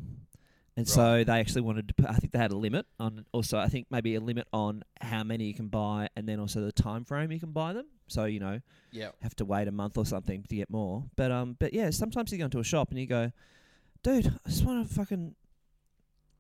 And 0.76 0.88
so 0.88 1.22
they 1.22 1.32
actually 1.38 1.62
wanted 1.62 1.86
to. 1.88 1.94
Put, 1.94 2.06
I 2.10 2.14
think 2.14 2.32
they 2.32 2.38
had 2.40 2.50
a 2.50 2.56
limit 2.56 2.84
on. 2.98 3.24
Also, 3.32 3.58
I 3.58 3.68
think 3.68 3.86
maybe 3.90 4.16
a 4.16 4.20
limit 4.20 4.48
on 4.52 4.82
how 5.00 5.22
many 5.22 5.44
you 5.44 5.54
can 5.54 5.68
buy, 5.68 6.08
and 6.16 6.28
then 6.28 6.40
also 6.40 6.60
the 6.62 6.72
time 6.72 7.04
frame 7.04 7.30
you 7.30 7.38
can 7.38 7.52
buy 7.52 7.72
them. 7.72 7.86
So 8.08 8.24
you 8.24 8.40
know, 8.40 8.60
Yeah. 8.90 9.10
have 9.22 9.36
to 9.36 9.44
wait 9.44 9.68
a 9.68 9.72
month 9.72 9.96
or 9.96 10.04
something 10.04 10.42
to 10.42 10.56
get 10.56 10.68
more. 10.70 11.04
But 11.14 11.30
um, 11.30 11.56
but 11.60 11.74
yeah, 11.74 11.90
sometimes 11.90 12.32
you 12.32 12.38
go 12.38 12.46
into 12.46 12.58
a 12.58 12.64
shop 12.64 12.90
and 12.90 12.98
you 12.98 13.06
go, 13.06 13.30
dude, 14.02 14.26
I 14.44 14.48
just 14.48 14.64
want 14.64 14.88
to 14.88 14.92
fucking. 14.94 15.36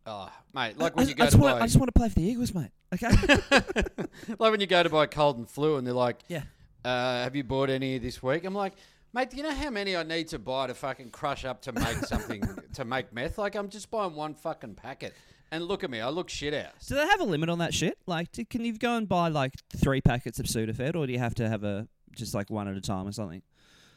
Oh, 0.06 0.28
mate. 0.52 0.76
Like 0.78 0.92
I, 0.92 0.96
when 0.96 1.06
I- 1.06 1.08
you 1.10 1.14
I 1.14 1.18
go 1.18 1.24
just 1.24 1.36
to 1.36 1.42
wanna, 1.42 1.54
buy. 1.54 1.60
I 1.60 1.66
just 1.66 1.76
want 1.78 1.88
to 1.94 1.98
play 1.98 2.08
for 2.08 2.14
the 2.16 2.22
Eagles, 2.26 2.52
mate. 2.52 2.70
Okay. 2.92 3.08
like 4.38 4.50
when 4.50 4.60
you 4.60 4.66
go 4.66 4.82
to 4.82 4.90
buy 4.90 5.06
cold 5.06 5.38
and 5.38 5.48
flu 5.48 5.76
and 5.76 5.86
they're 5.86 5.94
like, 5.94 6.18
yeah. 6.28 6.42
uh, 6.84 7.22
have 7.22 7.34
you 7.36 7.44
bought 7.44 7.70
any 7.70 7.98
this 7.98 8.22
week? 8.22 8.44
I'm 8.44 8.54
like, 8.54 8.74
mate, 9.14 9.30
do 9.30 9.36
you 9.36 9.42
know 9.42 9.54
how 9.54 9.70
many 9.70 9.96
I 9.96 10.02
need 10.02 10.28
to 10.28 10.38
buy 10.38 10.66
to 10.66 10.74
fucking 10.74 11.10
crush 11.10 11.44
up 11.44 11.62
to 11.62 11.72
make 11.72 11.96
something 12.06 12.42
to 12.74 12.84
make 12.84 13.12
meth? 13.12 13.38
Like 13.38 13.54
I'm 13.54 13.68
just 13.68 13.90
buying 13.90 14.14
one 14.14 14.34
fucking 14.34 14.74
packet. 14.74 15.14
And 15.50 15.64
look 15.68 15.84
at 15.84 15.90
me, 15.90 16.00
I 16.00 16.08
look 16.08 16.28
shit 16.28 16.52
ass. 16.52 16.86
Do 16.88 16.96
they 16.96 17.06
have 17.06 17.20
a 17.20 17.24
limit 17.24 17.48
on 17.48 17.58
that 17.58 17.72
shit? 17.72 17.96
Like, 18.06 18.32
do, 18.32 18.44
can 18.44 18.64
you 18.64 18.76
go 18.76 18.96
and 18.96 19.08
buy 19.08 19.28
like 19.28 19.52
three 19.76 20.00
packets 20.00 20.40
of 20.40 20.46
Sudafed, 20.46 20.96
or 20.96 21.06
do 21.06 21.12
you 21.12 21.18
have 21.20 21.34
to 21.36 21.48
have 21.48 21.62
a 21.62 21.86
just 22.12 22.34
like 22.34 22.50
one 22.50 22.66
at 22.66 22.76
a 22.76 22.80
time 22.80 23.06
or 23.06 23.12
something? 23.12 23.40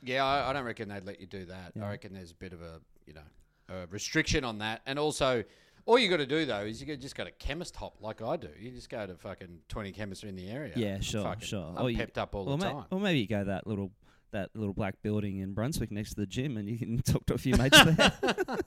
Yeah, 0.03 0.23
I, 0.23 0.49
I 0.49 0.53
don't 0.53 0.65
reckon 0.65 0.89
they'd 0.89 1.03
let 1.06 1.19
you 1.19 1.25
do 1.25 1.45
that. 1.45 1.71
Yeah. 1.75 1.86
I 1.86 1.89
reckon 1.91 2.13
there's 2.13 2.32
a 2.32 2.36
bit 2.36 2.53
of 2.53 2.62
a 2.62 2.80
you 3.08 3.13
know 3.13 3.21
a 3.69 3.88
restriction 3.88 4.43
on 4.43 4.60
that, 4.60 4.82
and 4.86 4.99
also. 4.99 5.43
All 5.86 5.97
you 5.97 6.10
got 6.10 6.17
to 6.17 6.25
do 6.25 6.45
though 6.45 6.63
is 6.65 6.84
you 6.84 6.97
just 6.97 7.15
go 7.15 7.23
to 7.23 7.32
chemist 7.32 7.73
hop 7.77 7.95
like 8.01 8.21
I 8.21 8.36
do. 8.36 8.49
You 8.60 8.71
just 8.71 8.89
go 8.89 9.08
to 9.08 9.15
fucking 9.15 9.60
twenty 9.69 9.93
chemists 9.93 10.25
in 10.25 10.36
the 10.36 10.49
area. 10.49 10.73
Yeah, 10.75 10.99
sure, 10.99 11.23
Fucking- 11.23 11.47
sure. 11.47 11.73
I'm 11.77 11.86
Or 11.86 11.89
you- 11.89 11.95
pepped 11.97 12.17
up 12.17 12.36
all 12.36 12.43
the 12.43 12.58
may- 12.58 12.73
time. 12.73 12.84
or 12.91 12.99
maybe 12.99 13.19
you 13.19 13.27
go 13.27 13.45
that 13.45 13.65
little 13.65 13.91
that 14.32 14.50
little 14.56 14.74
black 14.74 14.96
building 15.02 15.40
in 15.40 15.54
Brunswick 15.54 15.92
next 15.92 16.12
to 16.16 16.16
the 16.22 16.26
gym, 16.26 16.58
and 16.58 16.68
you 16.70 16.78
can 16.78 16.98
talk 17.04 17.26
to 17.28 17.34
a 17.34 17.38
few 17.38 17.56
mates 17.56 17.82
there. 17.84 18.12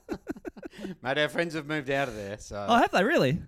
Mate, 1.03 1.17
our 1.17 1.29
friends 1.29 1.53
have 1.53 1.67
moved 1.67 1.89
out 1.89 2.07
of 2.07 2.15
there, 2.15 2.37
so 2.39 2.65
oh, 2.67 2.77
have 2.77 2.91
they 2.91 3.03
really? 3.03 3.39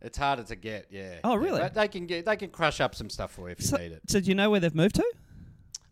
it's 0.00 0.16
harder 0.18 0.42
to 0.44 0.56
get. 0.56 0.86
Yeah. 0.90 1.16
Oh, 1.24 1.32
Yeah, 1.34 1.36
really? 1.44 1.60
but 1.60 1.74
they 1.74 1.88
can 1.88 2.06
get 2.06 2.24
they 2.24 2.36
can 2.36 2.50
crush 2.50 2.80
up 2.80 2.94
some 2.94 3.08
stuff 3.10 3.32
for 3.32 3.48
you 3.48 3.52
if 3.52 3.60
you 3.60 3.66
So, 3.66 3.76
need 3.76 3.92
it. 3.92 4.02
so 4.08 4.20
do 4.20 4.26
you 4.26 4.34
know 4.34 4.50
where 4.50 4.60
they've 4.60 4.74
moved 4.74 4.94
to? 4.96 5.04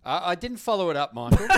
I, 0.05 0.31
I 0.31 0.35
didn't 0.35 0.57
follow 0.59 0.91
it 0.91 0.97
up, 0.97 1.13
Michael. 1.15 1.47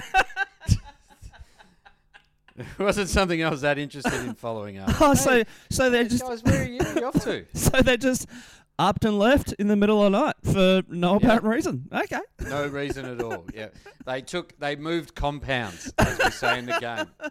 it 2.56 2.66
wasn't 2.78 3.08
something 3.08 3.42
I 3.42 3.48
was 3.48 3.62
that 3.62 3.78
interested 3.78 4.12
in 4.26 4.34
following 4.34 4.78
up. 4.78 5.00
Oh, 5.00 5.14
so 5.14 5.42
so 5.70 5.88
they're 5.90 6.04
just 6.04 6.22
guys, 6.22 6.42
where 6.42 6.62
are 6.62 6.64
you, 6.64 6.78
where 6.78 6.92
are 6.94 6.98
you 6.98 7.06
off 7.06 7.24
to? 7.24 7.46
so 7.54 7.80
they're 7.82 7.96
just 7.96 8.26
and 9.04 9.18
left 9.18 9.52
in 9.54 9.68
the 9.68 9.76
middle 9.76 10.02
of 10.02 10.12
the 10.12 10.18
night 10.18 10.36
for 10.42 10.82
no 10.88 11.16
apparent 11.16 11.44
reason. 11.44 11.88
Okay. 11.92 12.20
No 12.40 12.66
reason 12.66 13.04
at 13.06 13.20
all. 13.20 13.46
Yeah, 13.54 13.68
they 14.06 14.22
took 14.22 14.58
they 14.58 14.76
moved 14.76 15.14
compounds, 15.14 15.92
as 15.98 16.18
we 16.18 16.30
say 16.30 16.58
in 16.58 16.66
the 16.66 16.78
game. 16.80 17.30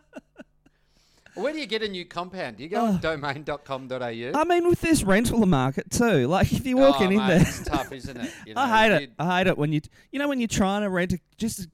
Where 1.33 1.53
do 1.53 1.59
you 1.59 1.65
get 1.65 1.81
a 1.81 1.87
new 1.87 2.05
compound? 2.05 2.57
Do 2.57 2.63
you 2.63 2.69
go 2.69 2.81
on 2.81 2.95
uh. 2.95 2.97
Oh. 2.97 3.15
domain.com.au? 3.15 4.39
I 4.39 4.43
mean, 4.43 4.67
with 4.67 4.81
this 4.81 5.03
rental 5.03 5.45
market 5.45 5.89
too, 5.89 6.27
like 6.27 6.51
if 6.51 6.65
you're 6.65 6.77
walking 6.77 7.07
oh, 7.07 7.11
in 7.11 7.17
mate, 7.17 7.27
there, 7.27 7.41
it's 7.41 7.63
tough, 7.63 7.91
isn't 7.91 8.17
it? 8.17 8.31
You 8.45 8.53
know, 8.53 8.61
I 8.61 8.89
hate 8.89 9.03
it. 9.03 9.13
I 9.17 9.37
hate 9.37 9.47
it 9.47 9.57
when 9.57 9.71
you, 9.71 9.81
you 10.11 10.19
know, 10.19 10.27
when 10.27 10.39
you're 10.39 10.47
trying 10.47 10.81
to 10.81 10.89
rent 10.89 11.13
a 11.13 11.19
just 11.37 11.67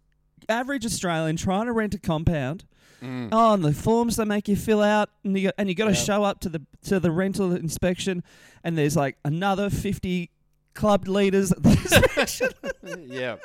average 0.49 0.85
Australian 0.85 1.35
trying 1.37 1.65
to 1.65 1.71
rent 1.71 1.93
a 1.93 1.99
compound. 1.99 2.65
Mm. 3.03 3.29
Oh, 3.31 3.53
and 3.53 3.63
the 3.63 3.73
forms 3.73 4.15
they 4.15 4.25
make 4.25 4.47
you 4.47 4.55
fill 4.55 4.81
out, 4.81 5.09
and 5.23 5.37
you 5.37 5.45
got, 5.47 5.53
and 5.57 5.69
you 5.69 5.75
got 5.75 5.85
to 5.85 5.91
Yep. 5.93 6.05
show 6.05 6.23
up 6.23 6.39
to 6.41 6.49
the 6.49 6.61
to 6.85 6.99
the 6.99 7.11
rental 7.11 7.53
inspection, 7.53 8.23
and 8.63 8.77
there's 8.77 8.95
like 8.95 9.17
another 9.23 9.69
fifty 9.69 10.31
club 10.73 11.07
leaders 11.07 11.51
at 11.51 11.61
the 11.63 11.69
inspection. 12.15 12.49
yeah. 13.11 13.35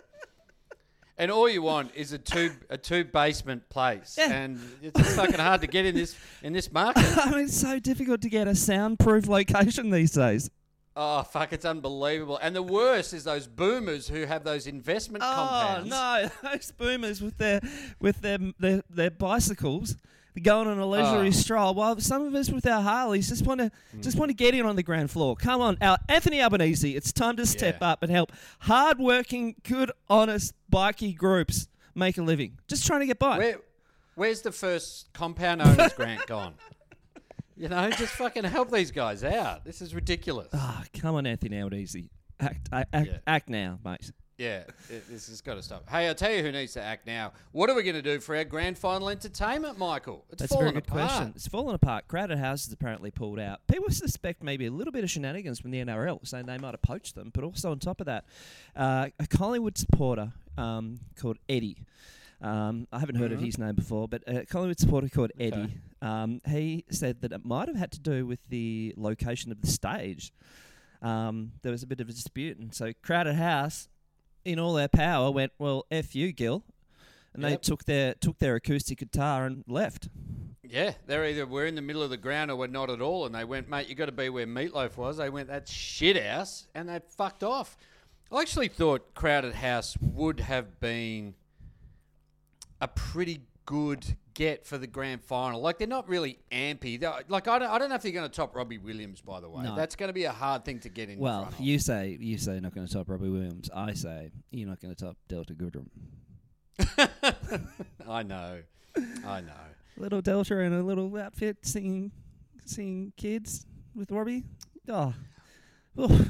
And 1.18 1.30
all 1.30 1.48
you 1.48 1.60
want 1.62 1.94
is 1.94 2.12
a 2.12 2.18
two 2.18 2.52
a 2.70 2.78
two 2.78 3.04
basement 3.04 3.68
place, 3.68 4.16
Yeah. 4.18 4.32
and 4.32 4.58
it's 4.82 4.98
just 4.98 5.14
fucking 5.16 5.38
hard 5.38 5.60
to 5.60 5.66
get 5.66 5.84
in 5.84 5.94
this 5.94 6.16
in 6.42 6.52
this 6.54 6.72
market. 6.72 7.04
I 7.18 7.30
mean, 7.30 7.40
it's 7.44 7.56
so 7.56 7.78
difficult 7.78 8.22
to 8.22 8.30
get 8.30 8.48
a 8.48 8.54
soundproof 8.54 9.28
location 9.28 9.90
these 9.90 10.12
days. 10.12 10.50
Oh 10.94 11.22
fuck, 11.22 11.52
it's 11.52 11.64
unbelievable. 11.64 12.38
And 12.42 12.54
the 12.54 12.62
worst 12.62 13.14
is 13.14 13.24
those 13.24 13.46
boomers 13.46 14.08
who 14.08 14.24
have 14.26 14.44
those 14.44 14.66
investment 14.66 15.24
Oh 15.26 15.32
compounds. 15.34 15.88
no, 15.90 16.30
those 16.50 16.70
boomers 16.72 17.22
with 17.22 17.38
their 17.38 17.60
with 18.00 18.20
their 18.20 18.38
their, 18.58 18.82
their 18.90 19.10
bicycles 19.10 19.96
going 20.42 20.66
on 20.66 20.78
a 20.78 20.86
leisurely 20.86 21.28
Oh. 21.28 21.30
stroll, 21.30 21.74
while 21.74 21.98
some 22.00 22.22
of 22.22 22.34
us 22.34 22.50
with 22.50 22.66
our 22.66 22.80
Harleys 22.82 23.28
just 23.28 23.46
want 23.46 23.60
to 23.60 23.70
hmm. 23.92 24.00
just 24.02 24.18
want 24.18 24.30
to 24.30 24.34
get 24.34 24.54
in 24.54 24.66
on 24.66 24.76
the 24.76 24.82
ground 24.82 25.10
floor. 25.10 25.34
Come 25.36 25.60
on, 25.62 25.78
our 25.80 25.96
Anthony 26.08 26.42
Albanese, 26.42 26.94
it's 26.94 27.12
time 27.12 27.36
to 27.36 27.46
step 27.46 27.78
Yeah. 27.80 27.90
up 27.92 28.02
and 28.02 28.10
help 28.12 28.30
hard-working, 28.60 29.56
good, 29.62 29.90
honest 30.10 30.52
bikey 30.70 31.12
groups 31.12 31.68
make 31.94 32.18
a 32.18 32.22
living. 32.22 32.58
Just 32.68 32.86
trying 32.86 33.00
to 33.00 33.06
get 33.06 33.18
by. 33.18 33.38
Where, 33.38 33.56
where's 34.14 34.40
the 34.42 34.52
first 34.52 35.12
compound 35.12 35.60
owners 35.62 35.92
grant 35.96 36.26
gone? 36.26 36.54
You 37.56 37.68
know, 37.68 37.90
just 37.90 38.14
fucking 38.14 38.44
help 38.44 38.70
these 38.70 38.90
guys 38.90 39.22
out. 39.24 39.64
This 39.64 39.82
is 39.82 39.94
ridiculous. 39.94 40.48
Ah, 40.52 40.84
come 40.98 41.14
on, 41.16 41.26
Anthony 41.26 41.60
Albanese, 41.60 42.10
act 42.40 42.68
act, 42.72 42.88
act, 42.94 43.06
Yeah. 43.08 43.18
act 43.26 43.48
now, 43.48 43.78
mate. 43.84 44.10
Yeah, 44.38 44.64
it, 44.88 45.08
this 45.08 45.28
has 45.28 45.40
got 45.42 45.54
to 45.54 45.62
stop. 45.62 45.88
Hey, 45.88 46.08
I'll 46.08 46.14
tell 46.16 46.32
you 46.32 46.42
who 46.42 46.50
needs 46.50 46.72
to 46.72 46.82
act 46.82 47.06
now. 47.06 47.32
What 47.52 47.68
are 47.70 47.76
we 47.76 47.82
going 47.84 47.94
to 47.94 48.02
do 48.02 48.18
for 48.18 48.34
our 48.34 48.42
grand 48.44 48.76
final 48.78 49.08
entertainment, 49.10 49.78
Michael? 49.78 50.24
It's 50.30 50.40
That's 50.40 50.54
a 50.54 50.58
very 50.58 50.72
good 50.72 50.84
apart. 50.88 51.08
question. 51.08 51.32
It's 51.36 51.46
fallen 51.46 51.74
apart. 51.76 52.08
Crowded 52.08 52.38
House 52.38 52.66
is 52.66 52.72
apparently 52.72 53.10
pulled 53.12 53.38
out. 53.38 53.60
People 53.68 53.90
suspect 53.90 54.42
maybe 54.42 54.66
a 54.66 54.70
little 54.70 54.90
bit 54.92 55.04
of 55.04 55.10
shenanigans 55.10 55.60
from 55.60 55.70
the 55.70 55.84
NRL, 55.84 56.26
saying 56.26 56.46
they 56.46 56.58
might 56.58 56.72
have 56.72 56.82
poached 56.82 57.14
them. 57.14 57.30
But 57.32 57.44
also 57.44 57.70
on 57.70 57.78
top 57.78 58.00
of 58.00 58.06
that, 58.06 58.24
uh, 58.74 59.10
a 59.20 59.26
Collingwood 59.28 59.76
supporter 59.78 60.32
um, 60.58 61.00
called 61.20 61.36
Eddie. 61.48 61.76
Um, 62.40 62.88
I 62.90 62.98
haven't 62.98 63.16
heard 63.16 63.30
of 63.32 63.38
Mhm. 63.38 63.44
his 63.46 63.58
name 63.58 63.74
before, 63.76 64.08
but 64.08 64.24
a 64.26 64.44
Collingwood 64.46 64.80
supporter 64.80 65.08
called 65.08 65.30
Eddie. 65.38 65.74
Um, 66.02 66.42
he 66.48 66.84
said 66.90 67.22
that 67.22 67.32
it 67.32 67.44
might 67.44 67.68
have 67.68 67.76
had 67.76 67.92
to 67.92 68.00
do 68.00 68.26
with 68.26 68.40
the 68.48 68.92
location 68.96 69.52
of 69.52 69.62
the 69.62 69.68
stage. 69.68 70.32
Um, 71.00 71.52
there 71.62 71.72
was 71.72 71.82
a 71.82 71.86
bit 71.86 72.00
of 72.00 72.08
a 72.08 72.12
dispute, 72.12 72.58
and 72.58 72.74
so 72.74 72.92
Crowded 73.02 73.36
House, 73.36 73.88
in 74.44 74.58
all 74.58 74.74
their 74.74 74.88
power, 74.88 75.30
went 75.30 75.52
well. 75.58 75.86
F 75.90 76.14
you, 76.14 76.32
Gil, 76.32 76.64
and 77.32 77.44
they 77.44 77.56
took 77.56 77.84
their 77.84 78.14
took 78.14 78.38
their 78.38 78.56
acoustic 78.56 78.98
guitar 78.98 79.46
and 79.46 79.64
left. 79.68 80.08
Yeah, 80.64 80.92
they're 81.06 81.26
either 81.26 81.46
we're 81.46 81.66
in 81.66 81.74
the 81.74 81.82
middle 81.82 82.02
of 82.02 82.10
the 82.10 82.16
ground 82.16 82.50
or 82.50 82.56
we're 82.56 82.66
not 82.66 82.88
at 82.88 83.00
all. 83.00 83.26
And 83.26 83.34
they 83.34 83.44
went, 83.44 83.68
mate, 83.68 83.88
you 83.88 83.94
got 83.94 84.06
to 84.06 84.12
be 84.12 84.28
where 84.28 84.46
Meatloaf 84.46 84.96
was. 84.96 85.18
They 85.18 85.28
went, 85.28 85.48
that's 85.48 85.70
shit 85.70 86.20
house, 86.20 86.66
and 86.74 86.88
they 86.88 87.00
fucked 87.16 87.44
off. 87.44 87.76
I 88.32 88.40
actually 88.40 88.68
thought 88.68 89.14
Crowded 89.14 89.54
House 89.54 89.98
would 90.00 90.40
have 90.40 90.80
been 90.80 91.34
a 92.80 92.88
pretty 92.88 93.42
good 93.64 94.16
get 94.34 94.66
for 94.66 94.78
the 94.78 94.86
grand 94.86 95.22
final. 95.22 95.60
Like 95.60 95.78
they're 95.78 95.86
not 95.86 96.08
really 96.08 96.38
ampy. 96.50 96.98
They're, 96.98 97.12
like 97.28 97.48
I 97.48 97.58
don't, 97.58 97.70
I 97.70 97.78
don't 97.78 97.88
know 97.88 97.94
if 97.96 98.02
they're 98.02 98.12
going 98.12 98.28
to 98.28 98.34
top 98.34 98.54
Robbie 98.56 98.78
Williams. 98.78 99.20
By 99.20 99.40
the 99.40 99.48
way, 99.48 99.64
No. 99.64 99.76
that's 99.76 99.96
going 99.96 100.08
to 100.08 100.12
be 100.14 100.24
a 100.24 100.32
hard 100.32 100.64
thing 100.64 100.80
to 100.80 100.88
get 100.88 101.08
in. 101.08 101.18
Well, 101.18 101.52
you 101.58 101.78
say 101.78 102.16
you 102.20 102.38
say 102.38 102.60
not 102.60 102.74
going 102.74 102.86
to 102.86 102.92
top 102.92 103.08
Robbie 103.08 103.28
Williams. 103.28 103.70
I 103.74 103.94
say 103.94 104.30
you're 104.50 104.68
not 104.68 104.80
going 104.80 104.94
to 104.94 105.04
top 105.04 105.16
Delta 105.28 105.54
Goodrum. 105.54 105.88
I 108.08 108.22
know, 108.22 108.60
I 109.26 109.40
know. 109.40 109.52
Little 109.96 110.22
Delta 110.22 110.58
in 110.60 110.72
a 110.72 110.82
little 110.82 111.14
outfit 111.16 111.58
singing, 111.62 112.12
singing 112.64 113.12
kids 113.16 113.66
with 113.94 114.10
Robbie. 114.10 114.44
Oh, 114.88 115.14
oh. 115.98 116.26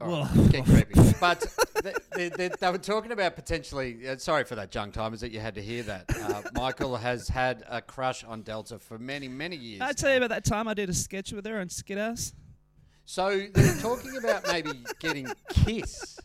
All 0.00 0.24
right, 0.24 0.50
get 0.50 0.64
creepy. 0.64 0.94
But 1.20 1.46
they, 1.82 1.94
they, 2.14 2.28
they, 2.28 2.48
they 2.60 2.70
were 2.70 2.76
talking 2.76 3.10
about 3.10 3.36
potentially. 3.36 4.06
Uh, 4.06 4.16
sorry 4.18 4.44
for 4.44 4.54
that, 4.56 4.70
junk 4.70 4.92
timers, 4.92 5.20
that 5.20 5.30
you 5.32 5.40
had 5.40 5.54
to 5.54 5.62
hear 5.62 5.82
that. 5.84 6.04
Uh, 6.14 6.42
Michael 6.54 6.96
has 6.96 7.26
had 7.28 7.64
a 7.70 7.80
crush 7.80 8.22
on 8.22 8.42
Delta 8.42 8.78
for 8.78 8.98
many, 8.98 9.26
many 9.28 9.56
years. 9.56 9.80
I 9.80 9.92
tell 9.92 10.10
you 10.10 10.18
about 10.18 10.28
that 10.28 10.44
time 10.44 10.68
I 10.68 10.74
did 10.74 10.90
a 10.90 10.94
sketch 10.94 11.32
with 11.32 11.46
her 11.46 11.58
on 11.58 11.68
Skithouse. 11.68 12.34
So 13.06 13.46
they're 13.54 13.76
talking 13.76 14.16
about 14.18 14.46
maybe 14.46 14.72
getting 14.98 15.26
Kiss 15.48 16.18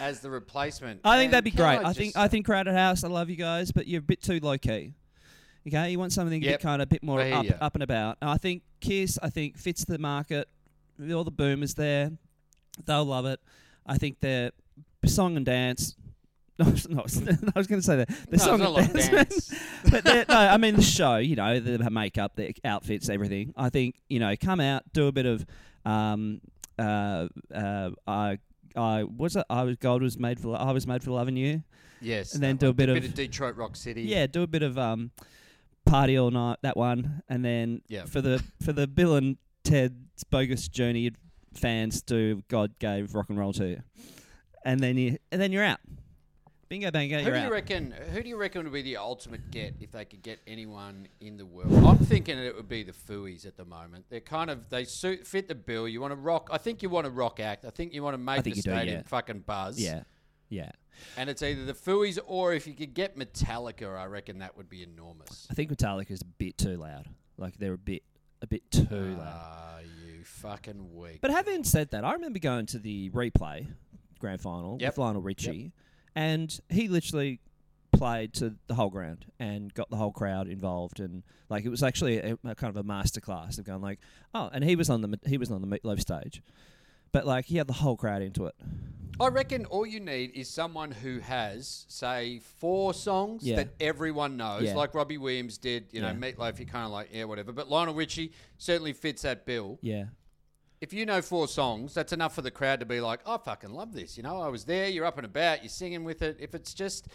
as 0.00 0.18
the 0.20 0.30
replacement. 0.30 1.00
I 1.04 1.16
think 1.16 1.26
And 1.26 1.34
that'd 1.34 1.44
be 1.44 1.50
great. 1.52 1.78
I, 1.84 1.92
think 1.92 2.16
I 2.16 2.26
think 2.26 2.46
Crowded 2.46 2.74
House. 2.74 3.04
I 3.04 3.08
love 3.08 3.30
you 3.30 3.36
guys, 3.36 3.70
but 3.70 3.86
you're 3.86 4.00
a 4.00 4.02
bit 4.02 4.20
too 4.22 4.40
low 4.42 4.58
key. 4.58 4.94
Okay, 5.68 5.90
you 5.92 5.98
want 5.98 6.12
something 6.12 6.42
a 6.42 6.44
Yep. 6.44 6.54
bit 6.58 6.62
kind 6.62 6.82
of 6.82 6.86
a 6.86 6.90
bit 6.90 7.04
more 7.04 7.20
up, 7.20 7.46
up 7.60 7.74
and 7.74 7.84
about. 7.84 8.16
And 8.20 8.28
I 8.30 8.36
think 8.36 8.62
Kiss. 8.80 9.16
I 9.22 9.30
think 9.30 9.56
fits 9.56 9.84
the 9.84 9.98
market. 9.98 10.48
All 11.14 11.22
the 11.24 11.30
boomers 11.30 11.74
there, 11.74 12.10
they'll 12.84 13.04
love 13.04 13.26
it. 13.26 13.40
I 13.86 13.98
think 13.98 14.20
their 14.20 14.52
song 15.06 15.36
and 15.36 15.46
dance. 15.46 15.96
No, 16.58 16.66
no, 16.90 16.98
I 17.00 17.58
was 17.58 17.66
going 17.66 17.80
to 17.80 17.82
say 17.82 17.96
that. 17.96 18.08
The 18.28 18.36
No, 18.36 18.44
song 18.44 18.60
and 18.60 18.92
dance, 18.92 19.08
dance. 19.08 19.54
but 19.90 20.04
no, 20.04 20.24
I 20.28 20.58
mean 20.58 20.76
the 20.76 20.82
show. 20.82 21.16
You 21.16 21.34
know, 21.34 21.58
the 21.58 21.90
makeup, 21.90 22.36
the 22.36 22.54
outfits, 22.62 23.08
everything. 23.08 23.54
I 23.56 23.70
think 23.70 23.96
you 24.10 24.20
know, 24.20 24.36
come 24.36 24.60
out, 24.60 24.82
do 24.92 25.06
a 25.08 25.12
bit 25.12 25.24
of, 25.24 25.46
um, 25.86 26.42
uh, 26.78 27.28
uh, 27.52 27.90
I, 28.06 28.38
I 28.76 29.00
it? 29.00 29.36
I 29.48 29.62
was 29.64 29.76
gold 29.78 30.02
was 30.02 30.18
made 30.18 30.38
for. 30.38 30.54
I 30.54 30.72
was 30.72 30.86
made 30.86 31.02
for 31.02 31.10
loving 31.12 31.38
you. 31.38 31.62
Yes, 32.02 32.34
and 32.34 32.42
then 32.42 32.56
do 32.58 32.68
a 32.68 32.72
bit 32.74 32.90
of- 32.90 32.96
of 33.02 33.14
Detroit 33.14 33.56
Rock 33.56 33.74
City. 33.74 34.02
Yeah, 34.02 34.26
do 34.26 34.42
a 34.42 34.46
bit 34.46 34.62
of 34.62 34.76
um, 34.78 35.10
party 35.86 36.18
all 36.18 36.30
night. 36.30 36.58
That 36.62 36.76
one, 36.76 37.22
and 37.30 37.42
then 37.44 37.80
Yeah. 37.88 38.04
for 38.04 38.20
the 38.20 38.44
for 38.62 38.72
the 38.74 38.86
Bill 38.86 39.14
and 39.16 39.38
Ted's 39.64 40.22
bogus 40.30 40.68
journey 40.68 41.12
fans, 41.54 42.02
do 42.02 42.42
God 42.48 42.78
gave 42.78 43.14
rock 43.14 43.26
and 43.28 43.38
roll 43.38 43.52
to 43.54 43.66
you, 43.68 43.82
and 44.64 44.80
then 44.80 44.96
you 44.96 45.18
and 45.30 45.40
then 45.40 45.52
you're 45.52 45.64
out. 45.64 45.80
Bingo 46.68 46.90
bango, 46.90 47.18
Who 47.18 47.30
do 47.30 47.36
you 47.36 47.44
out. 47.44 47.52
reckon? 47.52 47.90
Who 48.12 48.22
do 48.22 48.28
you 48.30 48.38
reckon 48.38 48.64
would 48.64 48.72
be 48.72 48.80
the 48.80 48.96
ultimate 48.96 49.50
get 49.50 49.74
if 49.80 49.92
they 49.92 50.06
could 50.06 50.22
get 50.22 50.40
anyone 50.46 51.06
in 51.20 51.36
the 51.36 51.44
world? 51.44 51.70
I'm 51.84 51.98
thinking 51.98 52.38
it 52.38 52.56
would 52.56 52.68
be 52.68 52.82
the 52.82 52.92
Fooies 52.92 53.46
at 53.46 53.58
the 53.58 53.66
moment. 53.66 54.06
They're 54.08 54.20
kind 54.20 54.48
of 54.48 54.70
they 54.70 54.84
suit 54.84 55.26
fit 55.26 55.48
the 55.48 55.54
bill. 55.54 55.86
You 55.86 56.00
want 56.00 56.12
to 56.12 56.16
rock. 56.16 56.48
I 56.50 56.56
think 56.56 56.82
you 56.82 56.88
want 56.88 57.04
to 57.04 57.10
rock 57.10 57.40
act. 57.40 57.66
I 57.66 57.70
think 57.70 57.92
you 57.92 58.02
want 58.02 58.14
to 58.14 58.18
make 58.18 58.44
the 58.44 58.50
you 58.50 58.54
do, 58.56 58.62
stadium 58.62 58.96
yeah. 58.96 59.02
fucking 59.06 59.40
buzz. 59.40 59.78
yeah, 59.78 60.04
yeah. 60.48 60.70
And 61.18 61.28
it's 61.28 61.42
either 61.42 61.66
the 61.66 61.74
Fooies 61.74 62.18
or 62.26 62.54
if 62.54 62.66
you 62.66 62.72
could 62.72 62.94
get 62.94 63.18
Metallica, 63.18 63.94
I 63.98 64.06
reckon 64.06 64.38
that 64.38 64.56
would 64.56 64.70
be 64.70 64.82
enormous. 64.82 65.46
I 65.50 65.54
think 65.54 65.70
Metallica's 65.70 66.22
a 66.22 66.26
bit 66.26 66.56
too 66.56 66.78
loud. 66.78 67.06
Like 67.36 67.58
they're 67.58 67.74
a 67.74 67.78
bit 67.78 68.02
a 68.40 68.46
bit 68.46 68.70
too 68.70 68.86
loud. 68.90 69.18
Ah, 69.20 69.78
you 69.80 70.01
every 70.01 70.01
fucking 70.32 70.94
week. 70.94 71.18
But 71.20 71.30
having 71.30 71.64
said 71.64 71.90
that, 71.90 72.04
I 72.04 72.12
remember 72.12 72.38
going 72.38 72.66
to 72.66 72.78
the 72.78 73.10
replay 73.10 73.66
grand 74.18 74.40
final 74.40 74.76
Yep. 74.80 74.92
with 74.92 74.98
Lionel 74.98 75.22
Richie, 75.22 75.72
and 76.14 76.58
he 76.68 76.88
literally 76.88 77.40
played 77.92 78.32
to 78.34 78.54
the 78.68 78.74
whole 78.74 78.88
ground 78.90 79.26
and 79.38 79.72
got 79.74 79.90
the 79.90 79.96
whole 79.96 80.12
crowd 80.12 80.48
involved, 80.48 80.98
and 81.00 81.22
like 81.48 81.64
it 81.64 81.68
was 81.68 81.82
actually 81.82 82.18
a, 82.18 82.38
a 82.44 82.54
kind 82.54 82.74
of 82.74 82.76
a 82.76 82.84
masterclass 82.84 83.58
of 83.58 83.64
going 83.64 83.82
like, 83.82 83.98
oh, 84.34 84.48
and 84.52 84.64
he 84.64 84.76
was 84.76 84.88
on 84.90 85.00
the 85.02 85.18
he 85.26 85.36
was 85.38 85.50
on 85.50 85.60
the 85.60 85.66
meatloaf 85.66 86.00
stage, 86.00 86.42
but 87.12 87.26
like 87.26 87.46
he 87.46 87.56
had 87.58 87.66
the 87.66 87.72
whole 87.74 87.96
crowd 87.96 88.22
into 88.22 88.46
it. 88.46 88.54
I 89.20 89.28
reckon 89.28 89.66
all 89.66 89.84
you 89.84 90.00
need 90.00 90.30
is 90.34 90.48
someone 90.48 90.90
who 90.90 91.18
has, 91.20 91.84
say, 91.88 92.38
four 92.38 92.94
songs 92.94 93.44
Yeah. 93.46 93.56
that 93.56 93.68
everyone 93.78 94.38
knows, 94.38 94.62
Yeah. 94.62 94.74
like 94.74 94.94
Robbie 94.94 95.18
Williams 95.18 95.58
did. 95.58 95.84
You 95.92 96.00
know, 96.00 96.08
Yeah. 96.08 96.14
Meatloaf, 96.14 96.58
you're 96.58 96.66
kind 96.66 96.86
of 96.86 96.92
like, 96.92 97.10
yeah, 97.12 97.24
whatever. 97.24 97.52
But 97.52 97.68
Lionel 97.68 97.94
Richie 97.94 98.32
certainly 98.56 98.94
fits 98.94 99.22
that 99.22 99.44
bill. 99.44 99.78
Yeah, 99.82 100.06
If 100.82 100.92
you 100.92 101.06
know 101.06 101.22
four 101.22 101.46
songs, 101.46 101.94
that's 101.94 102.12
enough 102.12 102.34
for 102.34 102.42
the 102.42 102.50
crowd 102.50 102.80
to 102.80 102.86
be 102.86 103.00
like, 103.00 103.20
I 103.24 103.38
fucking 103.38 103.72
love 103.72 103.92
this. 103.92 104.16
You 104.16 104.24
know, 104.24 104.40
I 104.40 104.48
was 104.48 104.64
there, 104.64 104.88
you're 104.88 105.04
up 105.04 105.16
and 105.16 105.24
about, 105.24 105.62
you're 105.62 105.70
singing 105.70 106.02
with 106.02 106.22
it. 106.22 106.36
If 106.40 106.56
it's 106.56 106.74
just. 106.74 107.06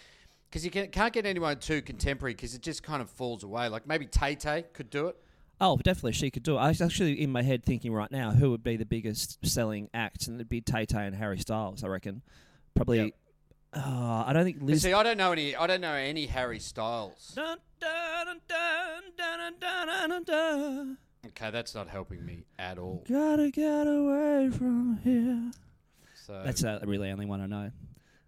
Because 0.49 0.63
you 0.63 0.71
can, 0.71 0.87
can't 0.87 1.11
get 1.11 1.25
anyone 1.25 1.59
too 1.59 1.81
contemporary 1.81 2.33
because 2.33 2.55
it 2.55 2.61
just 2.61 2.81
kind 2.81 3.01
of 3.01 3.09
falls 3.09 3.43
away. 3.43 3.67
Like 3.67 3.85
maybe 3.85 4.05
Tay 4.05 4.35
Tay 4.35 4.63
could 4.71 4.89
do 4.89 5.07
it. 5.07 5.17
Oh, 5.59 5.75
definitely, 5.75 6.13
she 6.13 6.31
could 6.31 6.43
do 6.43 6.55
it. 6.55 6.59
I 6.59 6.69
was 6.69 6.81
actually 6.81 7.21
in 7.21 7.29
my 7.29 7.41
head 7.41 7.65
thinking 7.65 7.91
right 7.91 8.09
now 8.09 8.31
who 8.31 8.51
would 8.51 8.63
be 8.63 8.77
the 8.77 8.85
biggest 8.85 9.45
selling 9.45 9.89
act, 9.93 10.27
and 10.27 10.37
it'd 10.37 10.47
be 10.47 10.61
Tay 10.61 10.85
Tay 10.85 11.05
and 11.05 11.13
Harry 11.13 11.37
Styles. 11.37 11.83
I 11.83 11.87
reckon, 11.87 12.21
probably. 12.73 12.97
Yep. 12.97 13.11
Uh, 13.73 14.23
I 14.25 14.31
don't 14.31 14.45
think 14.45 14.59
But 14.59 14.67
Liz. 14.67 14.83
see, 14.83 14.93
I 14.93 15.03
don't 15.03 15.17
know 15.17 15.33
any. 15.33 15.57
I 15.57 15.67
don't 15.67 15.81
know 15.81 15.93
any 15.93 16.27
Harry 16.27 16.59
Styles. 16.59 17.33
Dun, 17.35 17.57
dun, 17.81 18.39
dun, 18.47 19.07
Okay, 21.27 21.51
that's 21.51 21.73
not 21.75 21.87
helping 21.87 22.25
me 22.25 22.45
at 22.59 22.77
all. 22.77 23.03
Gotta 23.09 23.49
get 23.51 23.87
away 23.87 24.49
from 24.51 24.99
here. 25.03 25.51
So 26.25 26.41
That's 26.43 26.63
uh, 26.63 26.79
really 26.85 27.09
only 27.09 27.25
one 27.25 27.41
I 27.41 27.45
know. 27.45 27.71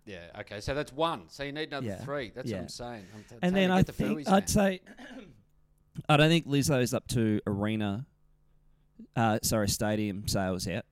Yeah. 0.05 0.27
Okay. 0.39 0.59
So 0.61 0.73
that's 0.73 0.91
one. 0.93 1.23
So 1.27 1.43
you 1.43 1.51
need 1.51 1.67
another 1.69 1.85
Yeah, 1.87 1.97
three. 1.97 2.31
That's 2.33 2.49
yeah. 2.49 2.57
what 2.57 2.61
I'm 2.63 2.69
saying. 2.69 3.05
I'm 3.13 3.23
t- 3.29 3.35
And 3.41 3.55
then 3.55 3.69
to 3.69 3.75
I 3.75 3.77
get 3.79 3.87
the 3.87 3.93
think 3.93 4.09
Phillies, 4.09 4.25
man. 4.27 4.35
I'd 4.35 4.49
say 4.49 4.81
I 6.07 6.17
don't 6.17 6.29
think 6.29 6.47
Lizzo 6.47 6.81
is 6.81 6.93
up 6.93 7.07
to 7.09 7.41
arena, 7.45 8.05
uh, 9.15 9.39
sorry, 9.43 9.67
stadium 9.69 10.27
sales 10.27 10.65
yet. 10.65 10.85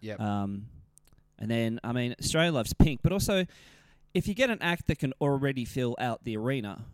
Yep. 0.00 0.20
Um, 0.20 0.66
and 1.38 1.50
then 1.50 1.78
I 1.84 1.92
mean 1.92 2.14
Australia 2.18 2.52
loves 2.52 2.72
Pink, 2.74 3.00
but 3.02 3.12
also 3.12 3.44
if 4.14 4.26
you 4.26 4.34
get 4.34 4.50
an 4.50 4.58
act 4.62 4.86
that 4.88 4.98
can 4.98 5.12
already 5.20 5.64
fill 5.64 5.94
out 6.00 6.24
the 6.24 6.36
arena, 6.36 6.84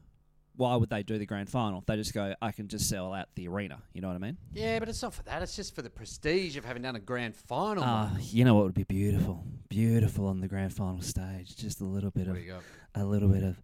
why 0.56 0.74
would 0.76 0.88
they 0.90 1.02
do 1.02 1.18
the 1.18 1.26
grand 1.26 1.48
final? 1.50 1.82
They 1.86 1.96
just 1.96 2.14
go, 2.14 2.34
I 2.40 2.52
can 2.52 2.68
just 2.68 2.88
sell 2.88 3.12
out 3.12 3.28
the 3.34 3.48
arena. 3.48 3.78
You 3.92 4.00
know 4.00 4.08
what 4.08 4.14
I 4.14 4.18
mean? 4.18 4.36
yeah, 4.52 4.78
but 4.78 4.88
it's 4.88 5.02
not 5.02 5.14
for 5.14 5.22
that. 5.24 5.42
It's 5.42 5.54
just 5.56 5.74
for 5.74 5.82
the 5.82 5.90
prestige 5.90 6.56
of 6.56 6.64
having 6.64 6.82
done 6.82 6.96
a 6.96 7.00
grand 7.00 7.36
final. 7.36 7.84
Ah, 7.86 8.10
you 8.20 8.44
know 8.44 8.54
what 8.54 8.64
would 8.64 8.74
be 8.74 8.84
beautiful? 8.84 9.44
Beautiful 9.68 10.26
on 10.26 10.40
the 10.40 10.48
grand 10.48 10.72
final 10.72 11.02
stage. 11.02 11.56
Just 11.56 11.80
a 11.80 11.84
little 11.84 12.10
bit 12.10 12.26
What 12.26 12.36
of 12.36 12.42
do 12.42 12.46
you 12.46 12.52
got? 12.52 12.62
a 12.94 13.04
little 13.04 13.28
bit 13.28 13.42
of 13.42 13.60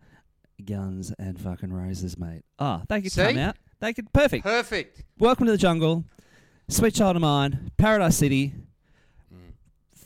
guns 0.65 1.13
and 1.19 1.41
fucking 1.41 1.73
roses, 1.73 2.19
mate. 2.19 2.43
Oh, 2.59 2.83
they 2.89 3.01
could 3.03 3.13
See? 3.13 3.23
come 3.23 3.39
out. 3.39 3.57
They 3.81 3.93
could 3.93 4.13
perfect. 4.13 4.45
Perfect. 4.45 5.03
Welcome 5.19 5.47
to 5.47 5.53
the 5.53 5.59
jungle. 5.59 6.05
Sweet 6.69 6.95
child 6.95 7.17
of 7.17 7.23
mine, 7.23 7.71
Paradise 7.77 8.17
City. 8.17 8.55
Mm. 9.35 9.53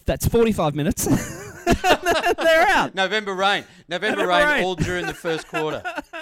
That's 0.06 0.26
forty-five 0.26 0.74
minutes. 0.74 1.04
They're 1.66 2.66
out. 2.68 2.94
November 2.94 3.34
rain. 3.34 3.64
November, 3.88 4.22
November 4.22 4.28
rain, 4.32 4.46
rain. 4.48 4.64
all 4.64 4.74
during 4.76 5.06
the 5.06 5.14
first 5.14 5.48
quarter. 5.48 5.82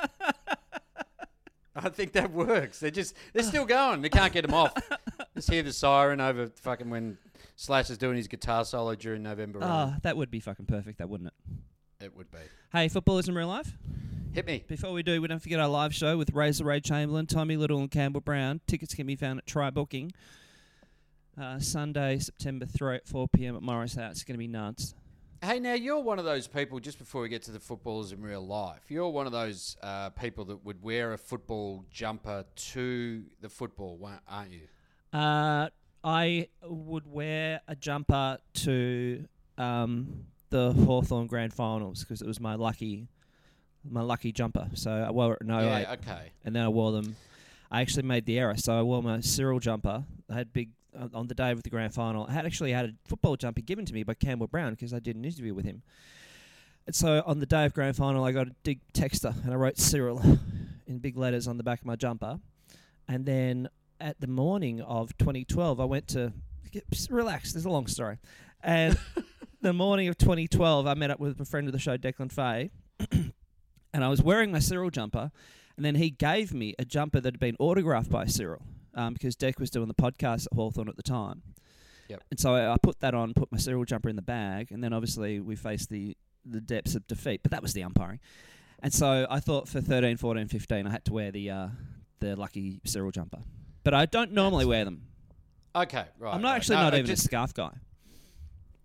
I 1.76 1.88
think 1.88 2.12
that 2.12 2.30
works. 2.32 2.78
They're 2.80 2.90
just 2.90 3.14
they're 3.32 3.42
still 3.42 3.64
going. 3.64 4.02
They 4.02 4.08
can't 4.08 4.32
get 4.32 4.42
them 4.42 4.54
off. 4.54 4.72
Just 5.34 5.50
hear 5.50 5.64
the 5.64 5.72
siren 5.72 6.20
over 6.20 6.46
fucking 6.46 6.88
when 6.88 7.18
Slash 7.56 7.90
is 7.90 7.98
doing 7.98 8.16
his 8.16 8.28
guitar 8.28 8.64
solo 8.64 8.94
during 8.94 9.24
November 9.24 9.58
rain. 9.58 9.68
Oh, 9.68 9.94
that 10.02 10.16
would 10.16 10.30
be 10.30 10.38
fucking 10.38 10.66
perfect, 10.66 10.98
that 10.98 11.08
wouldn't 11.08 11.32
it? 11.98 12.04
It 12.04 12.16
would 12.16 12.30
be. 12.30 12.38
Hey, 12.72 12.86
footballers 12.86 13.28
in 13.28 13.34
real 13.34 13.48
life. 13.48 13.72
Hit 14.32 14.46
me. 14.46 14.62
Before 14.68 14.92
we 14.92 15.02
do, 15.02 15.20
we 15.20 15.26
don't 15.26 15.42
forget 15.42 15.58
our 15.58 15.68
live 15.68 15.92
show 15.92 16.16
with 16.16 16.30
Razor 16.32 16.64
Ray 16.64 16.80
Chamberlain, 16.80 17.26
Tommy 17.26 17.56
Little, 17.56 17.78
and 17.78 17.90
Campbell 17.90 18.20
Brown. 18.20 18.60
Tickets 18.68 18.94
can 18.94 19.06
be 19.06 19.16
found 19.16 19.38
at 19.38 19.46
Try 19.46 19.70
Booking. 19.70 20.12
Uh, 21.40 21.58
Sunday, 21.58 22.18
September 22.20 22.64
3 22.66 22.96
at 22.96 23.06
4 23.08 23.26
p.m. 23.28 23.56
at 23.56 23.62
Morris 23.62 23.96
House. 23.96 24.12
It's 24.12 24.24
going 24.24 24.34
to 24.34 24.38
be 24.38 24.46
nuts. 24.46 24.94
Hey, 25.44 25.58
now 25.58 25.74
you're 25.74 26.00
one 26.00 26.18
of 26.18 26.24
those 26.24 26.46
people. 26.46 26.80
Just 26.80 26.98
before 26.98 27.20
we 27.20 27.28
get 27.28 27.42
to 27.42 27.50
the 27.50 27.60
footballers 27.60 28.12
in 28.12 28.22
real 28.22 28.46
life, 28.46 28.80
you're 28.88 29.10
one 29.10 29.26
of 29.26 29.32
those 29.32 29.76
uh, 29.82 30.08
people 30.08 30.46
that 30.46 30.64
would 30.64 30.82
wear 30.82 31.12
a 31.12 31.18
football 31.18 31.84
jumper 31.90 32.46
to 32.72 33.22
the 33.42 33.50
football, 33.50 34.10
aren't 34.26 34.52
you? 34.52 34.62
Uh, 35.12 35.68
I 36.02 36.48
would 36.62 37.06
wear 37.06 37.60
a 37.68 37.76
jumper 37.76 38.38
to 38.54 39.28
um, 39.58 40.24
the 40.48 40.72
Hawthorn 40.72 41.26
Grand 41.26 41.52
Finals 41.52 42.00
because 42.00 42.22
it 42.22 42.26
was 42.26 42.40
my 42.40 42.54
lucky, 42.54 43.08
my 43.86 44.00
lucky 44.00 44.32
jumper. 44.32 44.70
So 44.72 44.90
I 44.90 45.10
wore 45.10 45.34
it 45.34 45.42
in 45.42 45.50
08, 45.50 45.62
yeah. 45.62 45.92
Okay. 45.92 46.32
and 46.46 46.56
then 46.56 46.64
I 46.64 46.68
wore 46.68 46.92
them. 46.92 47.16
I 47.70 47.82
actually 47.82 48.04
made 48.04 48.24
the 48.24 48.38
error, 48.38 48.56
so 48.56 48.78
I 48.78 48.80
wore 48.80 49.02
my 49.02 49.20
Cyril 49.20 49.60
jumper. 49.60 50.04
I 50.30 50.34
had 50.34 50.54
big 50.54 50.70
Uh, 50.96 51.08
on 51.12 51.26
the 51.26 51.34
day 51.34 51.50
of 51.50 51.62
the 51.64 51.70
grand 51.70 51.92
final. 51.92 52.26
I 52.28 52.32
had 52.32 52.46
actually 52.46 52.72
had 52.72 52.84
a 52.84 52.92
football 53.04 53.36
jumper 53.36 53.60
given 53.60 53.84
to 53.84 53.92
me 53.92 54.04
by 54.04 54.14
Campbell 54.14 54.46
Brown 54.46 54.74
because 54.74 54.94
I 54.94 55.00
did 55.00 55.16
an 55.16 55.24
interview 55.24 55.52
with 55.52 55.64
him. 55.64 55.82
And 56.86 56.94
so 56.94 57.22
on 57.26 57.40
the 57.40 57.46
day 57.46 57.64
of 57.64 57.74
grand 57.74 57.96
final, 57.96 58.24
I 58.24 58.30
got 58.30 58.46
a 58.46 58.52
big 58.62 58.80
texter 58.92 59.34
and 59.42 59.52
I 59.52 59.56
wrote 59.56 59.78
Cyril 59.78 60.22
in 60.86 60.98
big 60.98 61.16
letters 61.16 61.48
on 61.48 61.56
the 61.56 61.64
back 61.64 61.80
of 61.80 61.86
my 61.86 61.96
jumper. 61.96 62.38
And 63.08 63.26
then 63.26 63.68
at 64.00 64.20
the 64.20 64.26
morning 64.26 64.82
of 64.82 65.16
2012, 65.18 65.80
I 65.80 65.84
went 65.84 66.06
to 66.08 66.32
relax. 67.10 67.52
There's 67.52 67.64
a 67.64 67.70
long 67.70 67.86
story, 67.86 68.18
and 68.62 68.98
the 69.60 69.72
morning 69.72 70.08
of 70.08 70.18
2012, 70.18 70.86
I 70.86 70.94
met 70.94 71.10
up 71.10 71.20
with 71.20 71.40
a 71.40 71.44
friend 71.44 71.66
of 71.66 71.72
the 71.72 71.78
show, 71.78 71.96
Declan 71.96 72.32
Fay, 72.32 72.70
and 73.92 74.04
I 74.04 74.08
was 74.08 74.22
wearing 74.22 74.52
my 74.52 74.58
Cyril 74.58 74.90
jumper, 74.90 75.30
and 75.76 75.84
then 75.84 75.94
he 75.94 76.10
gave 76.10 76.52
me 76.52 76.74
a 76.78 76.84
jumper 76.84 77.20
that 77.20 77.34
had 77.34 77.40
been 77.40 77.56
autographed 77.58 78.10
by 78.10 78.26
Cyril 78.26 78.62
um, 78.94 79.12
because 79.12 79.36
Deck 79.36 79.58
was 79.58 79.70
doing 79.70 79.88
the 79.88 79.94
podcast 79.94 80.46
at 80.46 80.56
Hawthorn 80.56 80.88
at 80.88 80.96
the 80.96 81.02
time. 81.02 81.42
Yep. 82.08 82.22
And 82.30 82.40
so 82.40 82.54
I, 82.54 82.72
I 82.72 82.76
put 82.82 83.00
that 83.00 83.14
on, 83.14 83.32
put 83.34 83.50
my 83.50 83.58
Cyril 83.58 83.84
jumper 83.84 84.08
in 84.08 84.16
the 84.16 84.22
bag, 84.22 84.70
and 84.70 84.82
then 84.82 84.92
obviously 84.92 85.40
we 85.40 85.56
faced 85.56 85.90
the 85.90 86.16
the 86.44 86.60
depths 86.60 86.94
of 86.94 87.06
defeat. 87.06 87.42
But 87.42 87.52
that 87.52 87.62
was 87.62 87.72
the 87.72 87.82
umpiring. 87.82 88.20
And 88.80 88.92
so 88.92 89.26
I 89.30 89.40
thought 89.40 89.66
for 89.66 89.80
13, 89.80 90.18
14, 90.18 90.46
15, 90.46 90.86
I 90.86 90.90
had 90.90 91.04
to 91.06 91.12
wear 91.12 91.30
the 91.30 91.50
uh, 91.50 91.68
the 92.20 92.36
lucky 92.36 92.80
Cyril 92.84 93.10
jumper. 93.10 93.38
But 93.82 93.94
I 93.94 94.06
don't 94.06 94.32
normally 94.32 94.66
wear 94.66 94.84
them. 94.84 95.02
Okay. 95.74 96.04
Right. 96.18 96.34
I'm 96.34 96.42
not 96.42 96.50
right. 96.50 96.56
actually 96.56 96.76
No, 96.76 96.82
not 96.82 96.94
I 96.94 96.98
even 96.98 97.10
a 97.10 97.16
scarf 97.16 97.54
guy. 97.54 97.72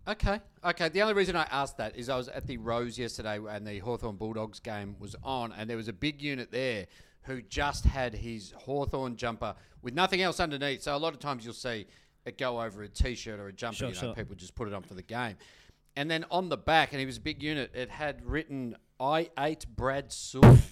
Okay. 0.07 0.39
Okay. 0.65 0.89
The 0.89 1.01
only 1.01 1.13
reason 1.13 1.35
I 1.35 1.47
asked 1.51 1.77
that 1.77 1.95
is 1.95 2.09
I 2.09 2.17
was 2.17 2.29
at 2.29 2.47
the 2.47 2.57
Rose 2.57 2.97
yesterday 2.97 3.39
and 3.49 3.65
the 3.65 3.79
Hawthorn 3.79 4.15
Bulldogs 4.15 4.59
game 4.59 4.95
was 4.99 5.15
on, 5.23 5.51
and 5.51 5.69
there 5.69 5.77
was 5.77 5.87
a 5.87 5.93
big 5.93 6.21
unit 6.21 6.51
there 6.51 6.87
who 7.23 7.41
just 7.41 7.85
had 7.85 8.13
his 8.13 8.53
Hawthorn 8.57 9.15
jumper 9.15 9.55
with 9.81 9.93
nothing 9.93 10.21
else 10.21 10.39
underneath. 10.39 10.81
So 10.81 10.95
a 10.95 10.97
lot 10.97 11.13
of 11.13 11.19
times 11.19 11.45
you'll 11.45 11.53
see 11.53 11.87
it 12.25 12.37
go 12.37 12.61
over 12.61 12.83
a 12.83 12.89
t 12.89 13.15
shirt 13.15 13.39
or 13.39 13.47
a 13.47 13.53
jumper. 13.53 13.75
Sure, 13.77 13.87
you 13.89 13.95
know, 13.95 13.99
sure. 13.99 14.13
people 14.13 14.35
just 14.35 14.55
put 14.55 14.67
it 14.67 14.73
on 14.73 14.83
for 14.83 14.93
the 14.93 15.03
game. 15.03 15.35
And 15.95 16.09
then 16.09 16.25
on 16.31 16.49
the 16.49 16.57
back, 16.57 16.91
and 16.93 16.99
he 16.99 17.05
was 17.05 17.17
a 17.17 17.21
big 17.21 17.41
unit, 17.43 17.71
it 17.73 17.89
had 17.89 18.25
written, 18.25 18.75
I 18.99 19.29
ate 19.37 19.65
Brad 19.75 20.11
Sewell. 20.11 20.57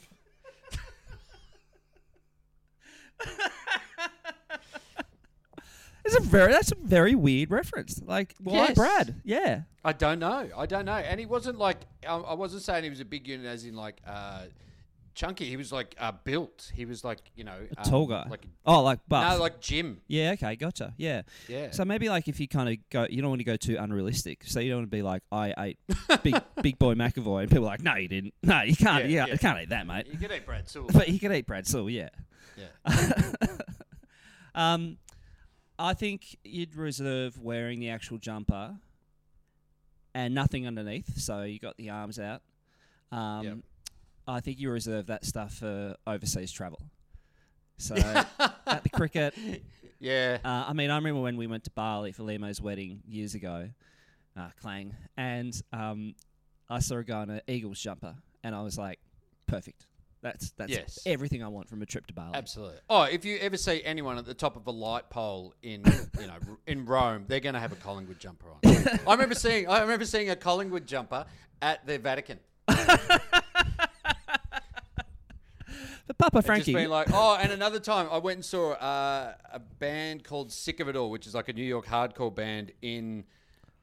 It's 6.07 6.15
a 6.15 6.21
very 6.21 6.53
that's 6.53 6.71
a 6.71 6.75
very 6.75 7.15
weird 7.15 7.51
reference. 7.51 8.01
Like 8.01 8.33
why 8.41 8.67
Yes. 8.67 8.75
Brad? 8.75 9.21
Yeah. 9.25 9.61
I 9.83 9.91
don't 9.91 10.19
know. 10.19 10.49
I 10.55 10.65
don't 10.65 10.85
know. 10.85 10.93
And 10.93 11.19
he 11.19 11.25
wasn't 11.25 11.57
like 11.57 11.81
I, 12.07 12.15
I 12.15 12.33
wasn't 12.33 12.63
saying 12.63 12.85
he 12.85 12.89
was 12.89 13.01
a 13.01 13.05
big 13.05 13.27
unit 13.27 13.45
as 13.45 13.65
in 13.65 13.75
like 13.75 13.99
uh, 14.07 14.43
chunky. 15.17 15.45
He 15.45 15.57
was 15.57 15.71
like 15.73 15.95
uh, 15.99 16.13
built. 16.23 16.71
He 16.73 16.85
was 16.85 17.03
like 17.03 17.19
you 17.35 17.43
know 17.43 17.57
A 17.77 17.79
um, 17.81 17.89
tall 17.89 18.07
guy. 18.07 18.25
Like 18.29 18.45
Oh, 18.65 18.81
like 18.83 18.99
buff. 19.09 19.33
no, 19.33 19.39
like 19.41 19.59
Jim. 19.59 19.99
yeah. 20.07 20.31
Okay. 20.33 20.55
Gotcha. 20.55 20.93
Yeah. 20.97 21.23
Yeah. 21.49 21.71
So 21.71 21.83
maybe 21.83 22.07
like 22.07 22.27
if 22.29 22.39
you 22.39 22.47
kind 22.47 22.69
of 22.69 22.77
go, 22.89 23.05
you 23.09 23.21
don't 23.21 23.29
want 23.31 23.39
to 23.41 23.45
go 23.45 23.55
too 23.57 23.75
unrealistic. 23.77 24.43
So 24.45 24.59
you 24.61 24.69
don't 24.69 24.79
want 24.81 24.91
to 24.91 24.95
be 24.95 25.01
like, 25.01 25.23
I 25.31 25.53
ate 25.57 25.79
big 26.23 26.39
big 26.61 26.79
boy 26.79 26.93
McEvoy, 26.93 27.41
and 27.41 27.49
people 27.51 27.65
are 27.65 27.71
like, 27.71 27.81
no, 27.83 27.95
you 27.95 28.07
didn't. 28.07 28.33
No, 28.43 28.61
you 28.61 28.75
can't. 28.75 29.05
Yeah, 29.05 29.09
Yeah, 29.09 29.25
yeah. 29.27 29.33
you 29.33 29.39
can't 29.39 29.59
eat 29.61 29.69
that, 29.69 29.85
mate. 29.87 30.07
you 30.11 30.17
could 30.17 30.31
eat 30.31 30.45
Brad 30.45 30.69
Sewell. 30.69 30.89
But 30.93 31.09
you 31.09 31.19
could 31.19 31.31
eat 31.33 31.47
Brad 31.47 31.67
Sewell. 31.67 31.89
Yeah. 31.89 32.09
yeah. 32.57 33.31
um, 34.55 34.97
I 35.79 35.93
think 35.93 36.37
you'd 36.43 36.75
reserve 36.75 37.39
wearing 37.41 37.79
the 37.79 37.89
actual 37.89 38.17
jumper 38.17 38.77
and 40.15 40.33
nothing 40.33 40.65
underneath, 40.67 41.19
so 41.19 41.43
you 41.43 41.59
got 41.59 41.77
the 41.77 41.89
arms 41.91 42.17
out. 42.19 42.41
Um, 43.11 43.43
Yep. 43.45 43.57
I 44.27 44.39
think 44.41 44.59
you 44.59 44.69
reserve 44.71 45.07
that 45.07 45.25
stuff 45.25 45.53
for 45.55 45.95
overseas 46.05 46.51
travel. 46.51 46.81
So 47.77 47.95
at 48.67 48.83
the 48.83 48.89
cricket, 48.89 49.33
Yeah. 49.99 50.39
uh, 50.43 50.65
I 50.67 50.73
mean, 50.73 50.89
I 50.89 50.95
remember 50.95 51.21
when 51.21 51.37
we 51.37 51.47
went 51.47 51.63
to 51.65 51.71
Bali 51.71 52.11
for 52.11 52.23
Limo's 52.23 52.59
wedding 52.61 53.01
years 53.07 53.35
ago, 53.35 53.69
uh, 54.35 54.49
Clang, 54.61 54.95
and 55.15 55.59
um, 55.71 56.15
I 56.69 56.79
saw 56.79 56.97
a 56.97 57.03
guy 57.03 57.23
in 57.23 57.29
an 57.29 57.41
Eagles 57.47 57.79
jumper, 57.79 58.15
and 58.43 58.53
I 58.55 58.61
was 58.63 58.77
like, 58.77 58.99
perfect. 59.47 59.85
That's 60.23 60.49
that's 60.57 60.71
Yes. 60.71 60.99
everything 61.05 61.43
I 61.43 61.47
want 61.47 61.69
from 61.69 61.83
a 61.83 61.85
trip 61.85 62.07
to 62.07 62.13
Bali. 62.13 62.31
Absolutely. 62.33 62.77
Oh, 62.89 63.03
if 63.03 63.23
you 63.23 63.37
ever 63.37 63.55
see 63.55 63.83
anyone 63.83 64.17
at 64.17 64.25
the 64.25 64.33
top 64.33 64.55
of 64.57 64.65
a 64.65 64.71
light 64.71 65.09
pole 65.11 65.53
in 65.61 65.83
you 66.19 66.25
know 66.27 66.33
in 66.65 66.85
Rome, 66.85 67.25
they're 67.27 67.39
going 67.39 67.53
to 67.53 67.59
have 67.59 67.71
a 67.71 67.75
Collingwood 67.75 68.19
jumper 68.19 68.47
on. 68.51 68.59
I 69.07 69.11
remember 69.11 69.35
seeing 69.35 69.67
I 69.67 69.79
remember 69.81 70.05
seeing 70.05 70.31
a 70.31 70.35
Collingwood 70.35 70.87
jumper 70.87 71.25
at 71.61 71.85
the 71.85 71.99
Vatican. 71.99 72.39
But 76.07 76.17
Papa 76.17 76.41
Frankie, 76.41 76.71
Just 76.71 76.77
being 76.77 76.89
like, 76.89 77.07
oh, 77.13 77.37
and 77.39 77.51
another 77.51 77.79
time 77.79 78.07
I 78.09 78.17
went 78.17 78.37
and 78.37 78.45
saw 78.45 78.71
uh, 78.73 79.33
a 79.51 79.59
band 79.59 80.23
called 80.23 80.51
Sick 80.51 80.79
of 80.79 80.87
It 80.87 80.95
All, 80.95 81.11
which 81.11 81.27
is 81.27 81.35
like 81.35 81.49
a 81.49 81.53
New 81.53 81.63
York 81.65 81.85
hardcore 81.85 82.33
band 82.33 82.71
in 82.81 83.25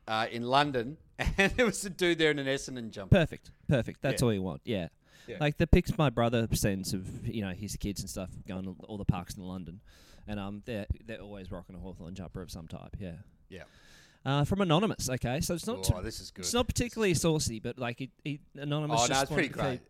uh, 0.09 0.27
in 0.31 0.43
London, 0.45 0.97
and 1.39 1.53
there 1.53 1.67
was 1.67 1.85
a 1.85 1.91
dude 1.91 2.19
there 2.19 2.31
in 2.31 2.39
an 2.39 2.47
Essendon 2.47 2.91
jumper. 2.91 3.15
perfect, 3.15 3.51
perfect. 3.69 4.01
That's 4.03 4.23
Yeah. 4.23 4.27
all 4.27 4.33
you 4.33 4.43
want. 4.43 4.63
Yeah. 4.65 4.89
Yeah. 5.27 5.37
Like 5.41 5.57
the 5.57 5.67
pics 5.67 5.97
my 5.97 6.11
brother 6.11 6.47
sends 6.53 6.93
of 6.93 7.27
you 7.27 7.43
know 7.43 7.53
his 7.53 7.77
kids 7.77 8.01
and 8.01 8.11
stuff 8.11 8.31
going 8.47 8.65
to 8.65 8.77
all 8.87 8.99
the 8.99 9.05
parks 9.07 9.35
in 9.37 9.43
London, 9.43 9.81
and 10.27 10.39
um 10.41 10.63
they're 10.67 10.87
they're 11.07 11.21
always 11.21 11.51
rocking 11.51 11.77
a 11.77 11.79
Hawthorn 11.79 12.15
jumper 12.15 12.43
of 12.43 12.51
some 12.51 12.67
type. 12.69 12.97
Yeah. 12.99 13.13
Yeah. 13.51 13.63
Uh, 14.27 14.43
from 14.45 14.63
anonymous. 14.63 15.11
Okay, 15.11 15.41
so 15.43 15.53
it's 15.55 15.67
not 15.67 15.79
Oh, 15.79 15.99
too- 15.99 16.03
this 16.03 16.19
is 16.21 16.31
good. 16.31 16.43
it's 16.47 16.55
not 16.55 16.67
particularly 16.67 17.13
saucy, 17.13 17.61
but 17.61 17.79
like 17.79 18.01
it, 18.01 18.11
it 18.25 18.41
anonymous. 18.57 19.01
Oh 19.01 19.03
no, 19.05 19.09
just 19.09 19.23
it's 19.25 19.33
pretty 19.33 19.49
wanted 19.49 19.63
to 19.63 19.69
great. 19.69 19.81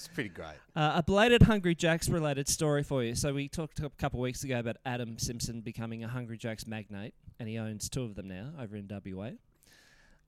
It's 0.00 0.08
pretty 0.08 0.30
great. 0.30 0.56
Uh, 0.74 0.92
a 0.96 1.02
belated 1.02 1.42
Hungry 1.42 1.74
Jacks 1.74 2.08
related 2.08 2.48
story 2.48 2.82
for 2.82 3.04
you. 3.04 3.14
So 3.14 3.34
we 3.34 3.48
talked 3.48 3.80
a 3.80 3.90
couple 3.98 4.18
of 4.18 4.22
weeks 4.22 4.42
ago 4.44 4.58
about 4.58 4.78
Adam 4.86 5.18
Simpson 5.18 5.60
becoming 5.60 6.02
a 6.02 6.08
Hungry 6.08 6.38
Jacks 6.38 6.66
magnate, 6.66 7.12
and 7.38 7.46
he 7.46 7.58
owns 7.58 7.90
two 7.90 8.04
of 8.04 8.14
them 8.14 8.26
now 8.26 8.52
over 8.58 8.76
in 8.76 8.88
WA. 8.88 9.32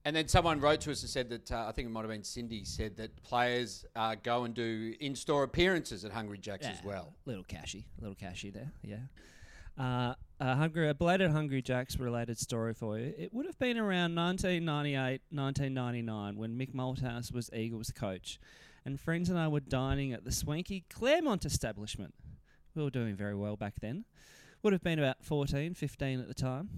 And 0.05 0.15
then 0.15 0.27
someone 0.27 0.59
wrote 0.59 0.81
to 0.81 0.91
us 0.91 1.01
and 1.01 1.09
said 1.09 1.27
that 1.29 1.51
uh, 1.51 1.65
I 1.67 1.71
think 1.71 1.87
it 1.87 1.91
might 1.91 2.01
have 2.01 2.11
been 2.11 2.23
Cindy 2.23 2.63
said 2.65 2.95
that 2.97 3.23
players 3.23 3.83
uh, 3.95 4.15
go 4.21 4.43
and 4.43 4.53
do 4.53 4.93
in-store 4.99 5.41
appearances 5.41 6.05
at 6.05 6.11
Hungry 6.11 6.37
Jacks 6.37 6.67
as 6.67 6.77
Yeah, 6.83 6.87
well. 6.87 7.13
Little 7.25 7.43
cashy, 7.43 7.87
little 7.99 8.15
cashy 8.15 8.51
there. 8.51 8.71
Yeah. 8.83 8.97
Uh, 9.75 10.13
a 10.39 10.53
hungry, 10.55 10.87
a 10.87 10.93
belated 10.93 11.31
Hungry 11.31 11.63
Jacks 11.63 11.97
related 11.97 12.37
story 12.37 12.75
for 12.75 12.99
you. 12.99 13.11
It 13.17 13.33
would 13.33 13.47
have 13.47 13.57
been 13.57 13.79
around 13.79 14.13
1998, 14.13 15.21
1999 15.31 16.37
when 16.37 16.59
Mick 16.59 16.75
Malthouse 16.75 17.33
was 17.33 17.49
Eagles 17.55 17.89
coach, 17.89 18.39
and 18.85 18.99
friends 18.99 19.29
and 19.29 19.37
I 19.39 19.47
were 19.47 19.59
dining 19.59 20.13
at 20.13 20.25
the 20.25 20.31
swanky 20.31 20.85
Claremont 20.89 21.45
establishment. 21.45 22.13
We 22.75 22.83
were 22.83 22.89
doing 22.89 23.15
very 23.15 23.35
well 23.35 23.55
back 23.55 23.75
then. 23.81 24.05
Would 24.61 24.73
have 24.73 24.83
been 24.83 24.99
about 24.99 25.23
14, 25.23 25.73
15 25.73 26.19
at 26.19 26.27
the 26.27 26.33
time. 26.33 26.69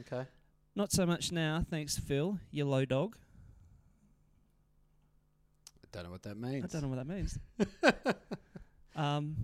Okay. 0.00 0.26
Not 0.74 0.92
so 0.92 1.06
much 1.06 1.32
now, 1.32 1.64
thanks, 1.68 1.98
Phil. 1.98 2.38
You 2.50 2.64
low 2.64 2.84
dog. 2.84 3.16
I 5.84 5.88
don't 5.92 6.04
know 6.04 6.10
what 6.10 6.22
that 6.24 6.36
means. 6.36 6.64
I 6.64 6.68
don't 6.68 6.82
know 6.82 6.96
what 6.96 7.06
that 7.06 7.14
means. 7.14 7.38
um, 8.96 9.36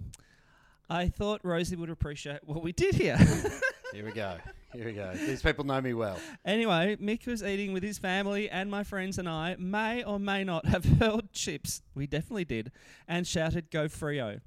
I 0.92 1.08
thought 1.08 1.40
Rosie 1.42 1.74
would 1.74 1.88
appreciate 1.88 2.40
what 2.44 2.62
we 2.62 2.72
did 2.72 2.94
here. 2.94 3.16
Here 3.94 4.04
we 4.04 4.12
go. 4.12 4.36
Here 4.74 4.84
we 4.84 4.92
go. 4.92 5.10
These 5.14 5.40
people 5.40 5.64
know 5.64 5.80
me 5.80 5.94
well. 5.94 6.18
anyway, 6.44 6.96
Mick 7.00 7.26
was 7.26 7.42
eating 7.42 7.72
with 7.72 7.82
his 7.82 7.96
family, 7.96 8.50
and 8.50 8.70
my 8.70 8.84
friends 8.84 9.16
and 9.16 9.26
I 9.26 9.56
may 9.58 10.04
or 10.04 10.18
may 10.18 10.44
not 10.44 10.66
have 10.66 10.84
hurled 11.00 11.32
chips. 11.32 11.80
We 11.94 12.06
definitely 12.06 12.44
did, 12.44 12.72
and 13.08 13.26
shouted 13.26 13.70
"Go 13.70 13.86
Freo." 13.86 14.42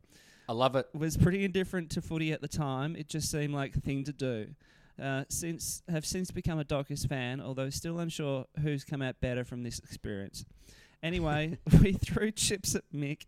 I 0.47 0.53
love 0.53 0.75
it. 0.75 0.87
Was 0.93 1.17
pretty 1.17 1.43
indifferent 1.43 1.89
to 1.91 2.01
footy 2.01 2.31
at 2.31 2.41
the 2.41 2.47
time. 2.47 2.95
It 2.95 3.09
just 3.09 3.31
seemed 3.31 3.55
like 3.55 3.73
the 3.73 3.81
thing 3.81 4.03
to 4.03 4.13
do. 4.13 4.49
Uh, 5.01 5.23
since 5.29 5.81
have 5.89 6.05
since 6.05 6.29
become 6.29 6.59
a 6.59 6.63
Dockers 6.63 7.05
fan, 7.05 7.41
although 7.41 7.71
still 7.71 7.97
unsure 7.97 8.45
who's 8.61 8.83
come 8.83 9.01
out 9.01 9.19
better 9.19 9.43
from 9.43 9.63
this 9.63 9.79
experience. 9.79 10.45
Anyway, 11.05 11.57
we 11.81 11.93
threw 11.93 12.31
chips 12.31 12.73
at 12.73 12.83
Mick. 12.93 13.25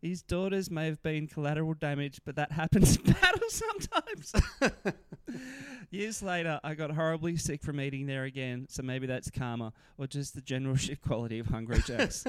His 0.00 0.22
daughters 0.22 0.70
may 0.70 0.86
have 0.86 1.02
been 1.02 1.26
collateral 1.26 1.74
damage, 1.74 2.20
but 2.24 2.36
that 2.36 2.52
happens 2.52 2.96
in 2.96 3.02
battle 3.20 3.48
sometimes. 3.48 4.32
Years 5.90 6.22
later, 6.22 6.60
I 6.62 6.74
got 6.74 6.90
horribly 6.92 7.36
sick 7.36 7.62
from 7.62 7.80
eating 7.80 8.06
there 8.06 8.24
again, 8.24 8.66
so 8.68 8.82
maybe 8.82 9.06
that's 9.08 9.28
karma 9.30 9.72
or 9.98 10.06
just 10.06 10.34
the 10.34 10.40
general 10.40 10.76
shit 10.76 11.00
quality 11.00 11.38
of 11.40 11.46
Hungry 11.46 11.80
Jacks. 11.84 12.24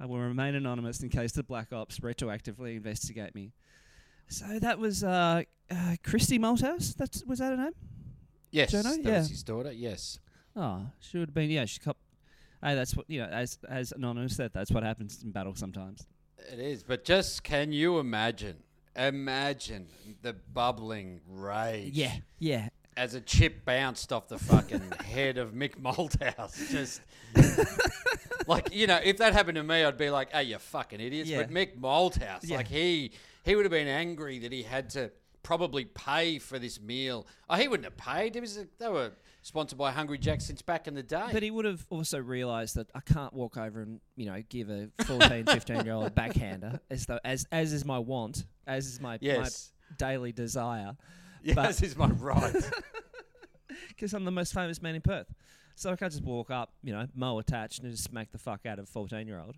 I 0.00 0.06
will 0.06 0.18
remain 0.18 0.54
anonymous 0.56 1.02
in 1.02 1.08
case 1.08 1.32
the 1.32 1.42
Black 1.44 1.72
Ops 1.72 2.00
retroactively 2.00 2.76
investigate 2.76 3.34
me. 3.34 3.52
So 4.28 4.58
that 4.58 4.78
was 4.80 5.04
uh, 5.04 5.42
uh, 5.70 5.96
Christi 6.04 6.38
Malthouse. 6.40 6.96
That's 6.96 7.24
was 7.24 7.38
that 7.38 7.50
her 7.50 7.56
name? 7.56 7.72
Yes, 8.50 8.72
Jono? 8.72 8.82
that 8.82 9.04
Yeah. 9.04 9.18
was 9.18 9.28
his 9.30 9.42
daughter. 9.44 9.70
Yes. 9.70 10.18
Oh, 10.56 10.86
she 10.98 11.18
would 11.18 11.28
have 11.28 11.34
been. 11.34 11.50
Yeah, 11.50 11.64
she 11.66 11.78
cop. 11.78 11.96
Hey, 12.66 12.74
that's 12.74 12.96
what 12.96 13.08
you 13.08 13.20
know. 13.20 13.28
As 13.28 13.58
as 13.68 13.92
anonymous 13.92 14.34
said, 14.36 14.50
that's 14.52 14.72
what 14.72 14.82
happens 14.82 15.22
in 15.22 15.30
battle 15.30 15.54
sometimes. 15.54 16.04
It 16.52 16.58
is, 16.58 16.82
but 16.82 17.04
just 17.04 17.44
can 17.44 17.70
you 17.72 17.98
imagine? 18.00 18.56
Imagine 18.96 19.86
the 20.22 20.32
bubbling 20.32 21.20
rage. 21.28 21.94
Yeah, 21.94 22.16
yeah. 22.40 22.68
As 22.96 23.14
a 23.14 23.20
chip 23.20 23.64
bounced 23.64 24.12
off 24.12 24.26
the 24.26 24.38
fucking 24.38 24.90
head 25.04 25.38
of 25.38 25.52
Mick 25.52 25.76
Malthouse. 25.76 26.70
Just 26.72 27.02
like, 28.46 28.74
you 28.74 28.86
know, 28.86 28.98
if 29.04 29.18
that 29.18 29.34
happened 29.34 29.56
to 29.56 29.62
me, 29.62 29.84
I'd 29.84 29.98
be 29.98 30.08
like, 30.08 30.32
hey, 30.32 30.44
you 30.44 30.58
fucking 30.58 30.98
idiots. 31.00 31.28
Yeah. 31.28 31.42
But 31.42 31.50
Mick 31.50 31.78
Malthouse, 31.78 32.40
Yeah. 32.48 32.56
like 32.56 32.68
he 32.68 33.12
he 33.44 33.54
would 33.54 33.66
have 33.66 33.72
been 33.72 33.86
angry 33.86 34.38
that 34.40 34.50
he 34.52 34.62
had 34.62 34.88
to 34.90 35.10
probably 35.42 35.84
pay 35.84 36.38
for 36.38 36.58
this 36.58 36.80
meal. 36.80 37.26
Oh, 37.50 37.56
he 37.56 37.68
wouldn't 37.68 37.84
have 37.84 37.96
paid. 37.98 38.34
It 38.34 38.40
was 38.40 38.56
a, 38.56 38.66
they 38.78 38.88
were 38.88 39.12
sponsored 39.46 39.78
by 39.78 39.92
Hungry 39.92 40.18
Jack 40.18 40.40
since 40.40 40.60
back 40.60 40.88
in 40.88 40.94
the 40.94 41.04
day. 41.04 41.28
But 41.30 41.44
he 41.44 41.52
would 41.52 41.66
have 41.66 41.86
also 41.88 42.18
realised 42.18 42.74
that 42.74 42.88
I 42.96 43.00
can't 43.00 43.32
walk 43.32 43.56
over 43.56 43.80
and 43.80 44.00
you 44.16 44.26
know 44.26 44.42
give 44.48 44.68
a 44.70 44.88
14, 45.04 45.44
15 45.46 45.84
year 45.84 45.94
old 45.94 46.14
backhander 46.16 46.80
as 46.90 47.06
though 47.06 47.20
as 47.24 47.46
as 47.52 47.72
is 47.72 47.84
my 47.84 47.98
want, 48.00 48.44
as 48.66 48.86
is 48.86 49.00
my 49.00 49.18
yes. 49.20 49.70
my 49.88 49.96
daily 49.98 50.32
desire, 50.32 50.96
Yes, 51.44 51.54
but- 51.54 51.82
is 51.82 51.96
my 51.96 52.08
right. 52.08 52.54
because 53.88 54.12
I'm 54.14 54.24
the 54.24 54.32
most 54.32 54.52
famous 54.52 54.82
man 54.82 54.96
in 54.96 55.00
Perth. 55.00 55.32
So 55.76 55.92
I 55.92 55.96
can't 55.96 56.10
just 56.10 56.24
walk 56.24 56.50
up, 56.50 56.72
you 56.82 56.92
know, 56.92 57.06
mow 57.14 57.38
attached 57.38 57.82
and 57.82 57.92
just 57.92 58.02
smack 58.04 58.32
the 58.32 58.38
fuck 58.38 58.64
out 58.66 58.78
of 58.78 58.84
a 58.84 58.88
14 58.88 59.28
year 59.28 59.38
old. 59.38 59.56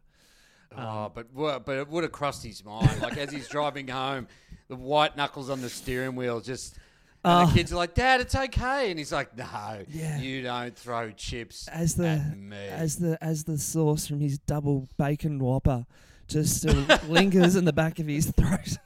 Oh, 0.77 1.05
um, 1.05 1.13
but 1.15 1.65
but 1.65 1.79
it 1.79 1.89
would 1.89 2.05
have 2.05 2.13
crossed 2.13 2.45
his 2.45 2.63
mind. 2.63 3.01
Like 3.01 3.17
as 3.17 3.31
he's 3.31 3.49
driving 3.57 3.89
home, 3.89 4.29
the 4.69 4.77
white 4.77 5.17
knuckles 5.17 5.49
on 5.49 5.63
the 5.63 5.71
steering 5.71 6.15
wheel 6.15 6.41
just. 6.41 6.77
And 7.25 7.43
Oh. 7.43 7.47
the 7.47 7.53
kids 7.55 7.73
are 7.73 7.77
like, 7.77 7.95
"Dad, 7.95 8.21
it's 8.21 8.35
okay," 8.35 8.91
and 8.91 8.99
he's 8.99 9.13
like, 9.13 9.37
"No, 9.37 9.83
Yeah. 9.89 10.19
you 10.21 10.41
don't 10.43 10.77
throw 10.77 11.11
chips 11.11 11.67
As 11.69 11.97
the 11.97 12.07
at 12.09 12.39
me." 12.39 12.57
as 12.57 12.97
the 12.97 13.19
as 13.23 13.45
the 13.45 13.59
sauce 13.59 14.07
from 14.07 14.21
his 14.21 14.39
double 14.39 14.89
bacon 14.99 15.39
whopper 15.41 15.85
just 16.29 16.59
still 16.59 16.75
lingers 17.09 17.57
in 17.57 17.65
the 17.65 17.73
back 17.73 17.99
of 17.99 18.07
his 18.07 18.31
throat. 18.31 18.79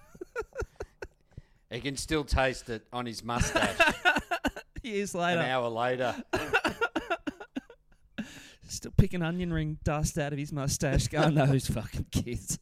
he 1.71 1.81
can 1.81 1.97
still 1.97 2.25
taste 2.25 2.71
it 2.71 2.87
on 2.93 3.05
his 3.07 3.23
mustache 3.23 3.79
Years 4.83 5.15
later. 5.15 5.39
an 5.41 5.45
later, 5.45 5.53
hour 5.53 5.69
later. 5.69 6.25
still 8.69 8.93
picking 8.97 9.23
onion 9.23 9.53
ring 9.53 9.79
dust 9.85 10.19
out 10.19 10.33
of 10.33 10.39
his 10.39 10.53
mustache, 10.53 11.07
going, 11.09 11.35
those 11.35 11.67
fucking 11.67 12.07
kids. 12.11 12.59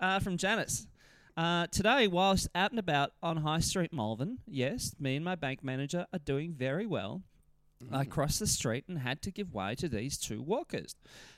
uh, 0.00 0.18
from 0.18 0.36
Janice. 0.36 0.86
Uh, 1.36 1.66
today, 1.68 2.06
whilst 2.06 2.48
out 2.54 2.70
and 2.70 2.78
about 2.78 3.12
on 3.22 3.38
High 3.38 3.60
Street, 3.60 3.92
Malvern, 3.92 4.38
yes, 4.46 4.94
me 4.98 5.16
and 5.16 5.24
my 5.24 5.34
bank 5.34 5.64
manager 5.64 6.06
are 6.12 6.18
doing 6.18 6.52
very 6.52 6.86
well. 6.86 7.22
I 7.90 8.04
crossed 8.04 8.38
the 8.38 8.46
street 8.46 8.84
and 8.86 8.98
had 8.98 9.22
to 9.22 9.32
give 9.32 9.52
way 9.52 9.74
to 9.76 9.88
these 9.88 10.18
two 10.18 10.40
walkers. 10.40 10.94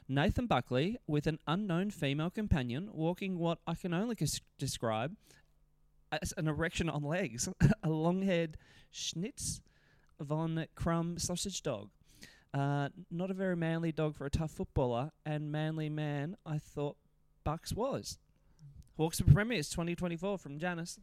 Nathan 0.09 0.47
Buckley, 0.47 0.99
with 1.07 1.27
an 1.27 1.39
unknown 1.47 1.91
female 1.91 2.29
companion, 2.29 2.91
walking 2.93 3.39
what 3.39 3.59
I 3.67 3.75
can 3.75 3.95
only 3.95 4.17
describe 4.59 5.17
as 6.13 6.35
an 6.37 6.49
erection 6.49 6.91
on 6.91 7.03
legs, 7.03 7.49
a 7.83 7.89
long 7.89 8.23
haired 8.23 8.59
Schnitz 8.93 9.61
von 10.21 10.67
Krumm 10.77 11.19
sausage 11.19 11.63
dog. 11.63 11.91
Uh, 12.53 12.89
not 13.11 13.31
a 13.31 13.35
very 13.35 13.57
manly 13.57 13.91
dog 13.91 14.15
for 14.15 14.27
a 14.27 14.31
tough 14.31 14.51
footballer, 14.51 15.11
and 15.25 15.51
manly 15.51 15.89
man 15.89 16.37
I 16.45 16.59
thought 16.59 16.97
Bucks 17.45 17.73
was. 17.73 18.19
Hawks 18.97 19.19
for 19.21 19.31
Premiers 19.33 19.69
2024 19.71 20.39
from 20.39 20.59
Janice. 20.59 20.99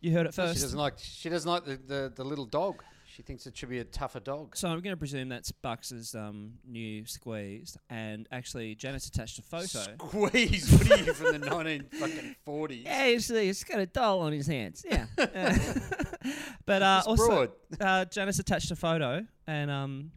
You 0.00 0.12
heard 0.12 0.26
it 0.26 0.34
first. 0.34 0.56
She 0.56 0.60
doesn't 0.62 0.78
like. 0.78 0.94
She 0.98 1.28
doesn't 1.28 1.50
like 1.50 1.64
the, 1.64 1.76
the, 1.76 2.12
the 2.14 2.24
little 2.24 2.44
dog. 2.44 2.82
She 3.06 3.22
thinks 3.22 3.46
it 3.46 3.56
should 3.56 3.68
be 3.68 3.78
a 3.78 3.84
tougher 3.84 4.18
dog. 4.18 4.56
So 4.56 4.66
I'm 4.68 4.80
going 4.80 4.92
to 4.92 4.96
presume 4.98 5.28
that's 5.28 5.52
Bucks's 5.52 6.16
um, 6.16 6.54
new 6.66 7.06
squeeze, 7.06 7.76
and 7.88 8.26
actually 8.32 8.74
Janice 8.74 9.06
attached 9.06 9.38
a 9.38 9.42
photo. 9.42 9.64
Squeeze. 9.64 10.70
What 10.72 10.90
are 10.90 10.96
you 11.04 11.12
from 11.14 11.40
the 11.40 11.46
nineteen 11.48 11.84
fucking 11.92 12.34
forties? 12.44 12.82
Yeah, 12.86 13.06
you 13.06 13.20
see, 13.20 13.46
he's 13.46 13.62
got 13.62 13.78
a 13.78 13.86
doll 13.86 14.20
on 14.22 14.32
his 14.32 14.48
hands. 14.48 14.84
Yeah, 14.86 15.06
Uh, 15.16 15.24
but 16.66 16.82
uh, 16.82 16.96
It's 16.98 17.06
also 17.06 17.26
broad. 17.26 17.50
uh, 17.80 18.04
Janice 18.06 18.40
attached 18.40 18.70
a 18.72 18.76
photo, 18.76 19.24
and 19.46 19.70
um, 19.70 20.10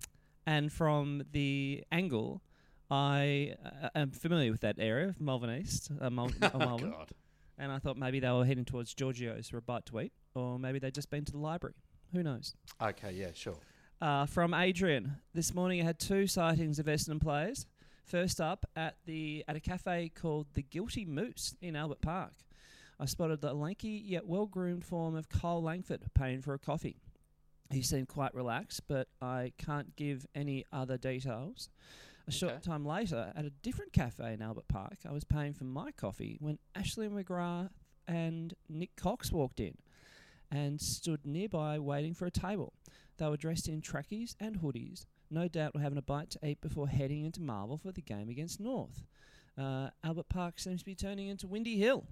and 0.47 0.73
from 0.73 1.21
the 1.31 1.83
angle, 1.91 2.41
I 2.89 3.55
uh, 3.83 3.89
am 3.95 4.11
familiar 4.11 4.51
with 4.51 4.61
that 4.61 4.77
area 4.79 5.09
of 5.09 5.19
Malvern 5.19 5.61
East, 5.61 5.91
uh, 5.99 6.09
Mal- 6.09 6.31
uh, 6.41 6.49
Oh 6.53 6.57
Malvern, 6.59 6.91
God. 6.91 7.09
and 7.57 7.71
I 7.71 7.79
thought 7.79 7.97
maybe 7.97 8.19
they 8.19 8.29
were 8.31 8.45
heading 8.45 8.65
towards 8.65 8.93
Giorgio's 8.93 9.49
for 9.49 9.57
a 9.57 9.61
bite 9.61 9.85
to 9.88 9.99
eat, 9.99 10.13
or 10.35 10.57
maybe 10.57 10.79
they'd 10.79 10.93
just 10.93 11.09
been 11.09 11.25
to 11.25 11.31
the 11.31 11.38
library. 11.38 11.75
Who 12.13 12.23
knows? 12.23 12.53
Okay. 12.81 13.11
Yeah. 13.11 13.31
Sure. 13.33 13.57
Uh, 13.99 14.25
from 14.25 14.53
Adrian. 14.53 15.17
This 15.33 15.53
morning 15.53 15.81
I 15.81 15.83
had 15.85 15.99
two 15.99 16.27
sightings 16.27 16.79
of 16.79 16.85
Essendon 16.85 17.19
players. 17.21 17.65
First 18.05 18.39
up 18.39 18.65
at 18.75 18.95
the 19.05 19.43
at 19.49 19.57
a 19.57 19.59
cafe 19.59 20.09
called 20.15 20.47
the 20.53 20.61
Guilty 20.63 21.03
Moose 21.03 21.55
in 21.61 21.75
Albert 21.75 21.99
Park, 22.01 22.31
I 22.99 23.05
spotted 23.05 23.41
the 23.41 23.53
lanky 23.53 24.01
yet 24.05 24.25
well-groomed 24.25 24.85
form 24.85 25.13
of 25.15 25.27
Kyle 25.27 25.61
Langford 25.61 26.03
paying 26.13 26.41
for 26.41 26.53
a 26.53 26.59
coffee. 26.59 26.95
He 27.69 27.81
seemed 27.81 28.07
quite 28.07 28.33
relaxed, 28.33 28.83
but 28.88 29.09
I 29.21 29.51
can't 29.57 29.93
give 29.97 30.25
any 30.33 30.63
other 30.71 30.97
details. 30.97 31.69
A 32.28 32.32
short 32.32 32.53
Okay. 32.53 32.61
time 32.61 32.86
later, 32.86 33.32
at 33.36 33.45
a 33.45 33.49
different 33.49 33.93
cafe 33.93 34.34
in 34.34 34.41
Albert 34.41 34.67
Park, 34.67 34.97
I 35.07 35.11
was 35.13 35.23
paying 35.23 35.53
for 35.53 35.63
my 35.63 35.91
coffee 35.91 36.38
when 36.41 36.59
Ashley 36.75 37.07
McGrath 37.07 37.69
and 38.07 38.53
Nik 38.67 38.95
Cox 38.97 39.32
walked 39.32 39.59
in 39.61 39.78
and 40.51 40.80
stood 40.82 41.25
nearby 41.25 41.80
waiting 41.80 42.13
for 42.13 42.25
a 42.25 42.32
table. 42.32 42.73
They 43.17 43.28
were 43.30 43.38
dressed 43.38 43.67
in 43.69 43.82
trackies 43.82 44.36
and 44.39 44.59
hoodies, 44.59 45.05
no 45.30 45.47
doubt 45.47 45.73
were 45.73 45.82
having 45.82 45.97
a 45.97 46.01
bite 46.01 46.30
to 46.32 46.45
eat 46.45 46.59
before 46.61 46.88
heading 46.89 47.23
into 47.25 47.41
Marvel 47.41 47.78
for 47.78 47.91
the 47.91 48.01
game 48.01 48.30
against 48.30 48.59
North. 48.59 49.03
Uh, 49.57 49.89
Albert 50.03 50.30
Park 50.30 50.59
seems 50.59 50.82
to 50.82 50.86
be 50.86 50.95
turning 50.95 51.28
into 51.30 51.47
Windy 51.47 51.78
Hill. 51.78 52.05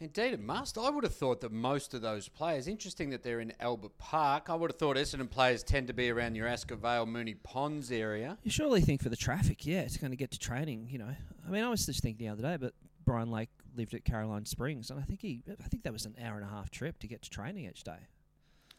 Indeed, 0.00 0.32
it 0.32 0.40
must. 0.40 0.78
I 0.78 0.88
would 0.88 1.04
have 1.04 1.14
thought 1.14 1.42
that 1.42 1.52
most 1.52 1.92
of 1.92 2.00
those 2.00 2.26
players, 2.26 2.66
interesting 2.66 3.10
that 3.10 3.22
they're 3.22 3.40
in 3.40 3.52
Albert 3.60 3.98
Park. 3.98 4.48
I 4.48 4.54
would 4.54 4.70
have 4.70 4.78
thought 4.78 4.96
Essendon 4.96 5.30
players 5.30 5.62
tend 5.62 5.88
to 5.88 5.92
be 5.92 6.08
around 6.08 6.36
your 6.36 6.46
Ascot 6.46 6.78
Vale, 6.78 7.06
Moonee 7.06 7.36
Ponds 7.42 7.92
area. 7.92 8.38
You 8.42 8.50
surely 8.50 8.80
think 8.80 9.02
for 9.02 9.10
the 9.10 9.16
traffic, 9.16 9.66
yeah, 9.66 9.80
it's 9.80 9.98
going 9.98 10.10
to 10.10 10.16
get 10.16 10.30
to 10.30 10.38
training. 10.38 10.88
You 10.90 11.00
know, 11.00 11.14
I 11.46 11.50
mean, 11.50 11.62
I 11.62 11.68
was 11.68 11.84
just 11.84 12.02
thinking 12.02 12.26
the 12.26 12.32
other 12.32 12.42
day, 12.42 12.56
but 12.56 12.72
Brian 13.04 13.30
Lake 13.30 13.50
lived 13.76 13.92
at 13.92 14.04
Caroline 14.06 14.46
Springs, 14.46 14.90
and 14.90 14.98
I 14.98 15.02
think 15.02 15.20
he, 15.20 15.42
I 15.62 15.68
think 15.68 15.82
that 15.82 15.92
was 15.92 16.06
an 16.06 16.16
hour 16.22 16.36
and 16.36 16.44
a 16.44 16.48
half 16.48 16.70
trip 16.70 16.98
to 17.00 17.06
get 17.06 17.20
to 17.22 17.30
training 17.30 17.66
each 17.66 17.84
day. 17.84 17.98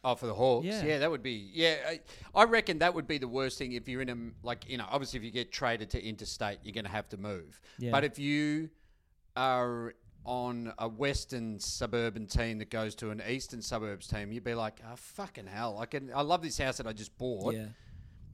Oh, 0.04 0.16
for 0.16 0.26
the 0.26 0.34
Hawks, 0.34 0.66
Yeah. 0.66 0.84
yeah, 0.84 0.98
that 0.98 1.10
would 1.12 1.22
be. 1.22 1.48
Yeah, 1.52 1.76
I, 1.88 2.00
I 2.34 2.44
reckon 2.44 2.78
that 2.80 2.92
would 2.94 3.06
be 3.06 3.18
the 3.18 3.28
worst 3.28 3.58
thing 3.58 3.72
if 3.74 3.88
you're 3.88 4.02
in 4.02 4.08
a 4.08 4.16
like 4.44 4.68
you 4.68 4.76
know. 4.76 4.86
Obviously, 4.90 5.18
if 5.18 5.24
you 5.24 5.30
get 5.30 5.52
traded 5.52 5.90
to 5.90 6.04
interstate, 6.04 6.58
you're 6.64 6.72
going 6.74 6.84
to 6.84 6.90
have 6.90 7.08
to 7.10 7.16
move. 7.16 7.60
Yeah. 7.78 7.92
But 7.92 8.02
if 8.02 8.18
you 8.18 8.70
are 9.36 9.94
on 10.24 10.72
a 10.78 10.88
western 10.88 11.58
suburban 11.58 12.26
team 12.26 12.58
that 12.58 12.70
goes 12.70 12.94
to 12.96 13.10
an 13.10 13.22
eastern 13.28 13.62
suburbs 13.62 14.06
team, 14.06 14.32
you'd 14.32 14.44
be 14.44 14.54
like, 14.54 14.80
oh, 14.84 14.96
fucking 14.96 15.46
hell! 15.46 15.78
I 15.78 15.86
can. 15.86 16.10
I 16.14 16.22
love 16.22 16.42
this 16.42 16.58
house 16.58 16.76
that 16.78 16.86
I 16.86 16.92
just 16.92 17.16
bought. 17.18 17.54
Yeah, 17.54 17.66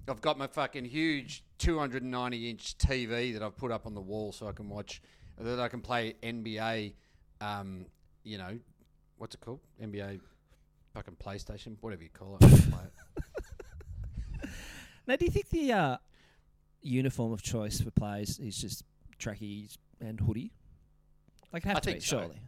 I've 0.09 0.21
got 0.21 0.39
my 0.39 0.47
fucking 0.47 0.85
huge 0.85 1.45
290 1.59 2.51
inch 2.51 2.79
TV 2.79 3.33
that 3.35 3.43
I've 3.43 3.57
put 3.57 3.71
up 3.71 3.87
on 3.87 3.95
the 3.95 4.01
wall 4.01 4.33
so 4.33 4.49
I 4.49 4.53
can 4.53 4.69
watch, 4.69 5.03
that 5.39 5.61
I 5.61 5.69
can 5.69 5.81
play 5.81 6.15
NBA. 6.23 6.95
Um, 7.41 7.87
you 8.25 8.39
know, 8.39 8.59
what's 9.17 9.35
it 9.35 9.41
called? 9.41 9.61
NBA, 9.83 10.21
fucking 10.95 11.17
PlayStation, 11.23 11.77
whatever 11.81 12.03
you 12.03 12.11
call 12.11 12.37
it. 12.41 12.53
It. 12.53 12.63
Now, 15.09 15.17
do 15.17 15.25
you 15.25 15.31
think 15.31 15.49
the 15.49 15.73
uh, 15.73 15.97
uniform 16.83 17.33
of 17.33 17.41
choice 17.41 17.81
for 17.81 17.91
players 17.91 18.39
is 18.39 18.59
just 18.59 18.85
trackies 19.19 19.79
and 20.03 20.21
hoodie? 20.21 20.53
Like, 21.53 21.65
it 21.65 21.69
have 21.69 21.77
I 21.79 21.81
to 21.81 21.87
be, 21.87 21.93
think 21.93 22.05
so. 22.05 22.19
surely. 22.21 22.41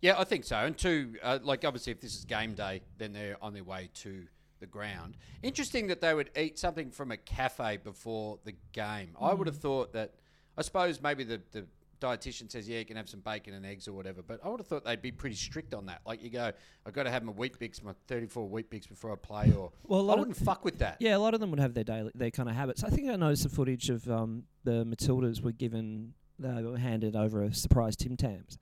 Yeah, 0.00 0.18
I 0.18 0.24
think 0.24 0.44
so. 0.44 0.56
And 0.56 0.76
two, 0.78 1.16
uh, 1.22 1.38
like 1.42 1.64
obviously, 1.64 1.90
if 1.92 2.00
this 2.00 2.14
is 2.14 2.24
game 2.24 2.54
day, 2.54 2.82
then 2.98 3.12
they're 3.12 3.36
on 3.42 3.52
their 3.52 3.64
way 3.64 3.90
to 3.94 4.24
the 4.60 4.66
ground. 4.66 5.16
Interesting 5.42 5.88
that 5.88 6.00
they 6.00 6.14
would 6.14 6.30
eat 6.36 6.58
something 6.58 6.90
from 6.90 7.10
a 7.10 7.16
cafe 7.16 7.78
before 7.78 8.38
the 8.44 8.54
game. 8.72 9.16
I 9.20 9.34
would 9.34 9.46
have 9.48 9.56
Mm. 9.56 9.62
thought 9.62 9.92
that. 9.94 10.14
I 10.56 10.62
suppose 10.62 11.00
maybe 11.00 11.24
the 11.24 11.40
the 11.52 11.66
dietitian 12.00 12.48
says, 12.48 12.68
yeah, 12.68 12.78
you 12.78 12.84
can 12.84 12.96
have 12.96 13.08
some 13.08 13.18
bacon 13.18 13.54
and 13.54 13.66
eggs 13.66 13.88
or 13.88 13.92
whatever. 13.92 14.22
But 14.22 14.38
I 14.44 14.48
would 14.48 14.60
have 14.60 14.68
thought 14.68 14.84
they'd 14.84 15.02
be 15.02 15.10
pretty 15.10 15.34
strict 15.34 15.74
on 15.74 15.86
that. 15.86 16.00
Like 16.06 16.22
you 16.22 16.30
go, 16.30 16.52
I've 16.86 16.92
got 16.92 17.02
to 17.04 17.10
have 17.10 17.24
my 17.24 17.32
Weet-Bix, 17.32 17.82
my 17.82 17.92
34 18.06 18.48
Weet-Bix 18.48 18.88
before 18.88 19.10
I 19.12 19.16
play, 19.16 19.52
or 19.52 19.72
Well, 19.82 20.08
a 20.08 20.12
I 20.14 20.16
wouldn't 20.16 20.36
fuck 20.36 20.64
with 20.64 20.78
that. 20.78 20.98
Yeah, 21.00 21.16
a 21.16 21.18
lot 21.18 21.34
of 21.34 21.40
them 21.40 21.50
would 21.50 21.58
have 21.58 21.74
their 21.74 21.82
daily, 21.82 22.12
their 22.14 22.30
kind 22.30 22.48
of 22.48 22.54
habits. 22.54 22.84
I 22.84 22.90
think 22.90 23.08
I 23.10 23.16
noticed 23.16 23.42
the 23.42 23.48
footage 23.48 23.90
of 23.90 24.08
um, 24.08 24.44
the 24.62 24.84
Matildas 24.84 25.40
were 25.42 25.50
given, 25.50 26.14
they 26.38 26.62
were 26.62 26.78
handed 26.78 27.14
over 27.16 27.42
a 27.42 27.52
surprise 27.54 27.96
Tim 27.96 28.16
Tams, 28.16 28.58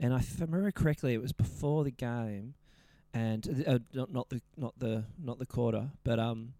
and 0.00 0.12
I- 0.12 0.18
if 0.18 0.40
I 0.40 0.44
remember 0.44 0.70
correctly, 0.70 1.14
it 1.14 1.22
was 1.22 1.32
before 1.32 1.84
the 1.84 1.90
game, 1.90 2.54
and 3.12 3.64
uh, 3.66 3.78
not 3.92 4.12
not 4.12 4.28
the 4.30 4.40
not 4.56 4.74
the 4.78 5.04
not 5.18 5.38
the 5.38 5.46
quarter, 5.46 5.90
but 6.04 6.18
um, 6.18 6.54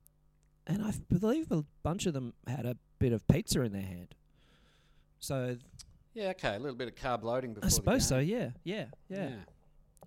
and 0.66 0.82
I 0.82 0.92
believe 1.10 1.50
a 1.52 1.64
bunch 1.82 2.06
of 2.06 2.14
them 2.14 2.32
had 2.46 2.64
a 2.66 2.76
bit 2.98 3.12
of 3.12 3.26
pizza 3.28 3.60
in 3.62 3.72
their 3.72 3.82
hand. 3.82 4.14
So 5.18 5.56
Yeah, 6.14 6.28
okay, 6.30 6.54
a 6.56 6.58
little 6.58 6.76
bit 6.76 6.88
of 6.88 6.94
carb 6.94 7.22
loading 7.22 7.54
before 7.54 7.66
I 7.66 7.70
suppose 7.70 8.06
so. 8.06 8.20
game. 8.20 8.28
Yeah, 8.28 8.50
yeah, 8.64 8.84
yeah. 9.18 9.28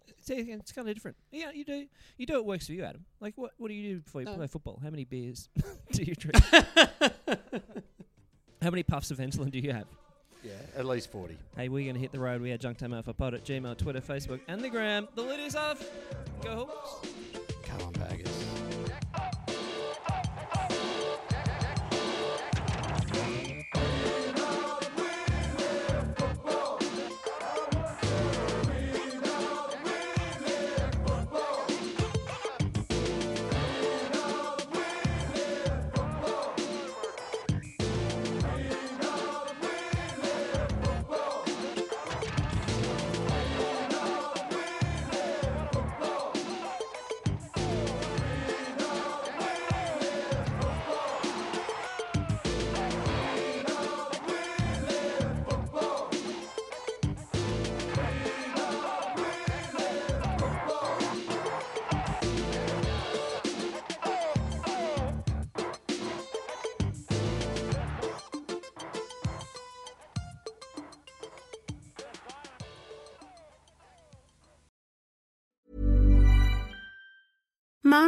It's, 0.08 0.30
it's 0.30 0.72
kind 0.72 0.88
of 0.90 0.96
different. 0.96 1.18
Yeah, 1.32 1.52
you 1.52 1.64
do 1.66 1.86
you 2.18 2.26
do 2.26 2.34
what 2.36 2.46
works 2.46 2.66
for 2.68 2.74
you, 2.74 2.84
Adam. 2.84 3.06
Like 3.20 3.34
what 3.38 3.52
what 3.58 3.68
do 3.70 3.74
you 3.74 3.96
do 3.96 4.00
before 4.02 4.22
you 4.22 4.26
No. 4.26 4.36
play 4.36 4.48
football? 4.48 4.80
How 4.82 4.90
many 4.90 5.06
beers 5.06 5.50
do 5.92 6.04
you 6.04 6.16
drink? 6.20 6.38
How 8.62 8.70
many 8.72 8.84
puffs 8.84 9.12
of 9.12 9.20
insulin 9.20 9.52
do 9.52 9.60
you 9.60 9.72
have? 9.72 9.86
Yeah, 10.48 10.80
at 10.80 10.86
least 10.86 11.12
40. 11.12 11.38
Hey, 11.58 11.68
we're 11.68 11.84
going 11.84 11.96
to 11.96 12.00
hit 12.00 12.14
the 12.14 12.20
road. 12.20 12.42
We 12.42 12.52
are 12.54 12.58
Junk 12.58 12.78
Time 12.78 12.94
Alpha 12.94 13.14
Pod 13.14 13.34
at 13.34 13.44
Gmail, 13.44 13.78
Twitter, 13.78 14.00
Facebook, 14.00 14.40
and 14.48 14.62
the 14.62 14.70
gram. 14.70 15.08
The 15.16 15.22
lid 15.22 15.42
is 15.42 15.56
off. 15.58 15.84
Go 16.42 16.70
Hawks. 16.72 17.10
Come 17.66 17.82
on, 17.82 17.92
baggers. 17.94 18.57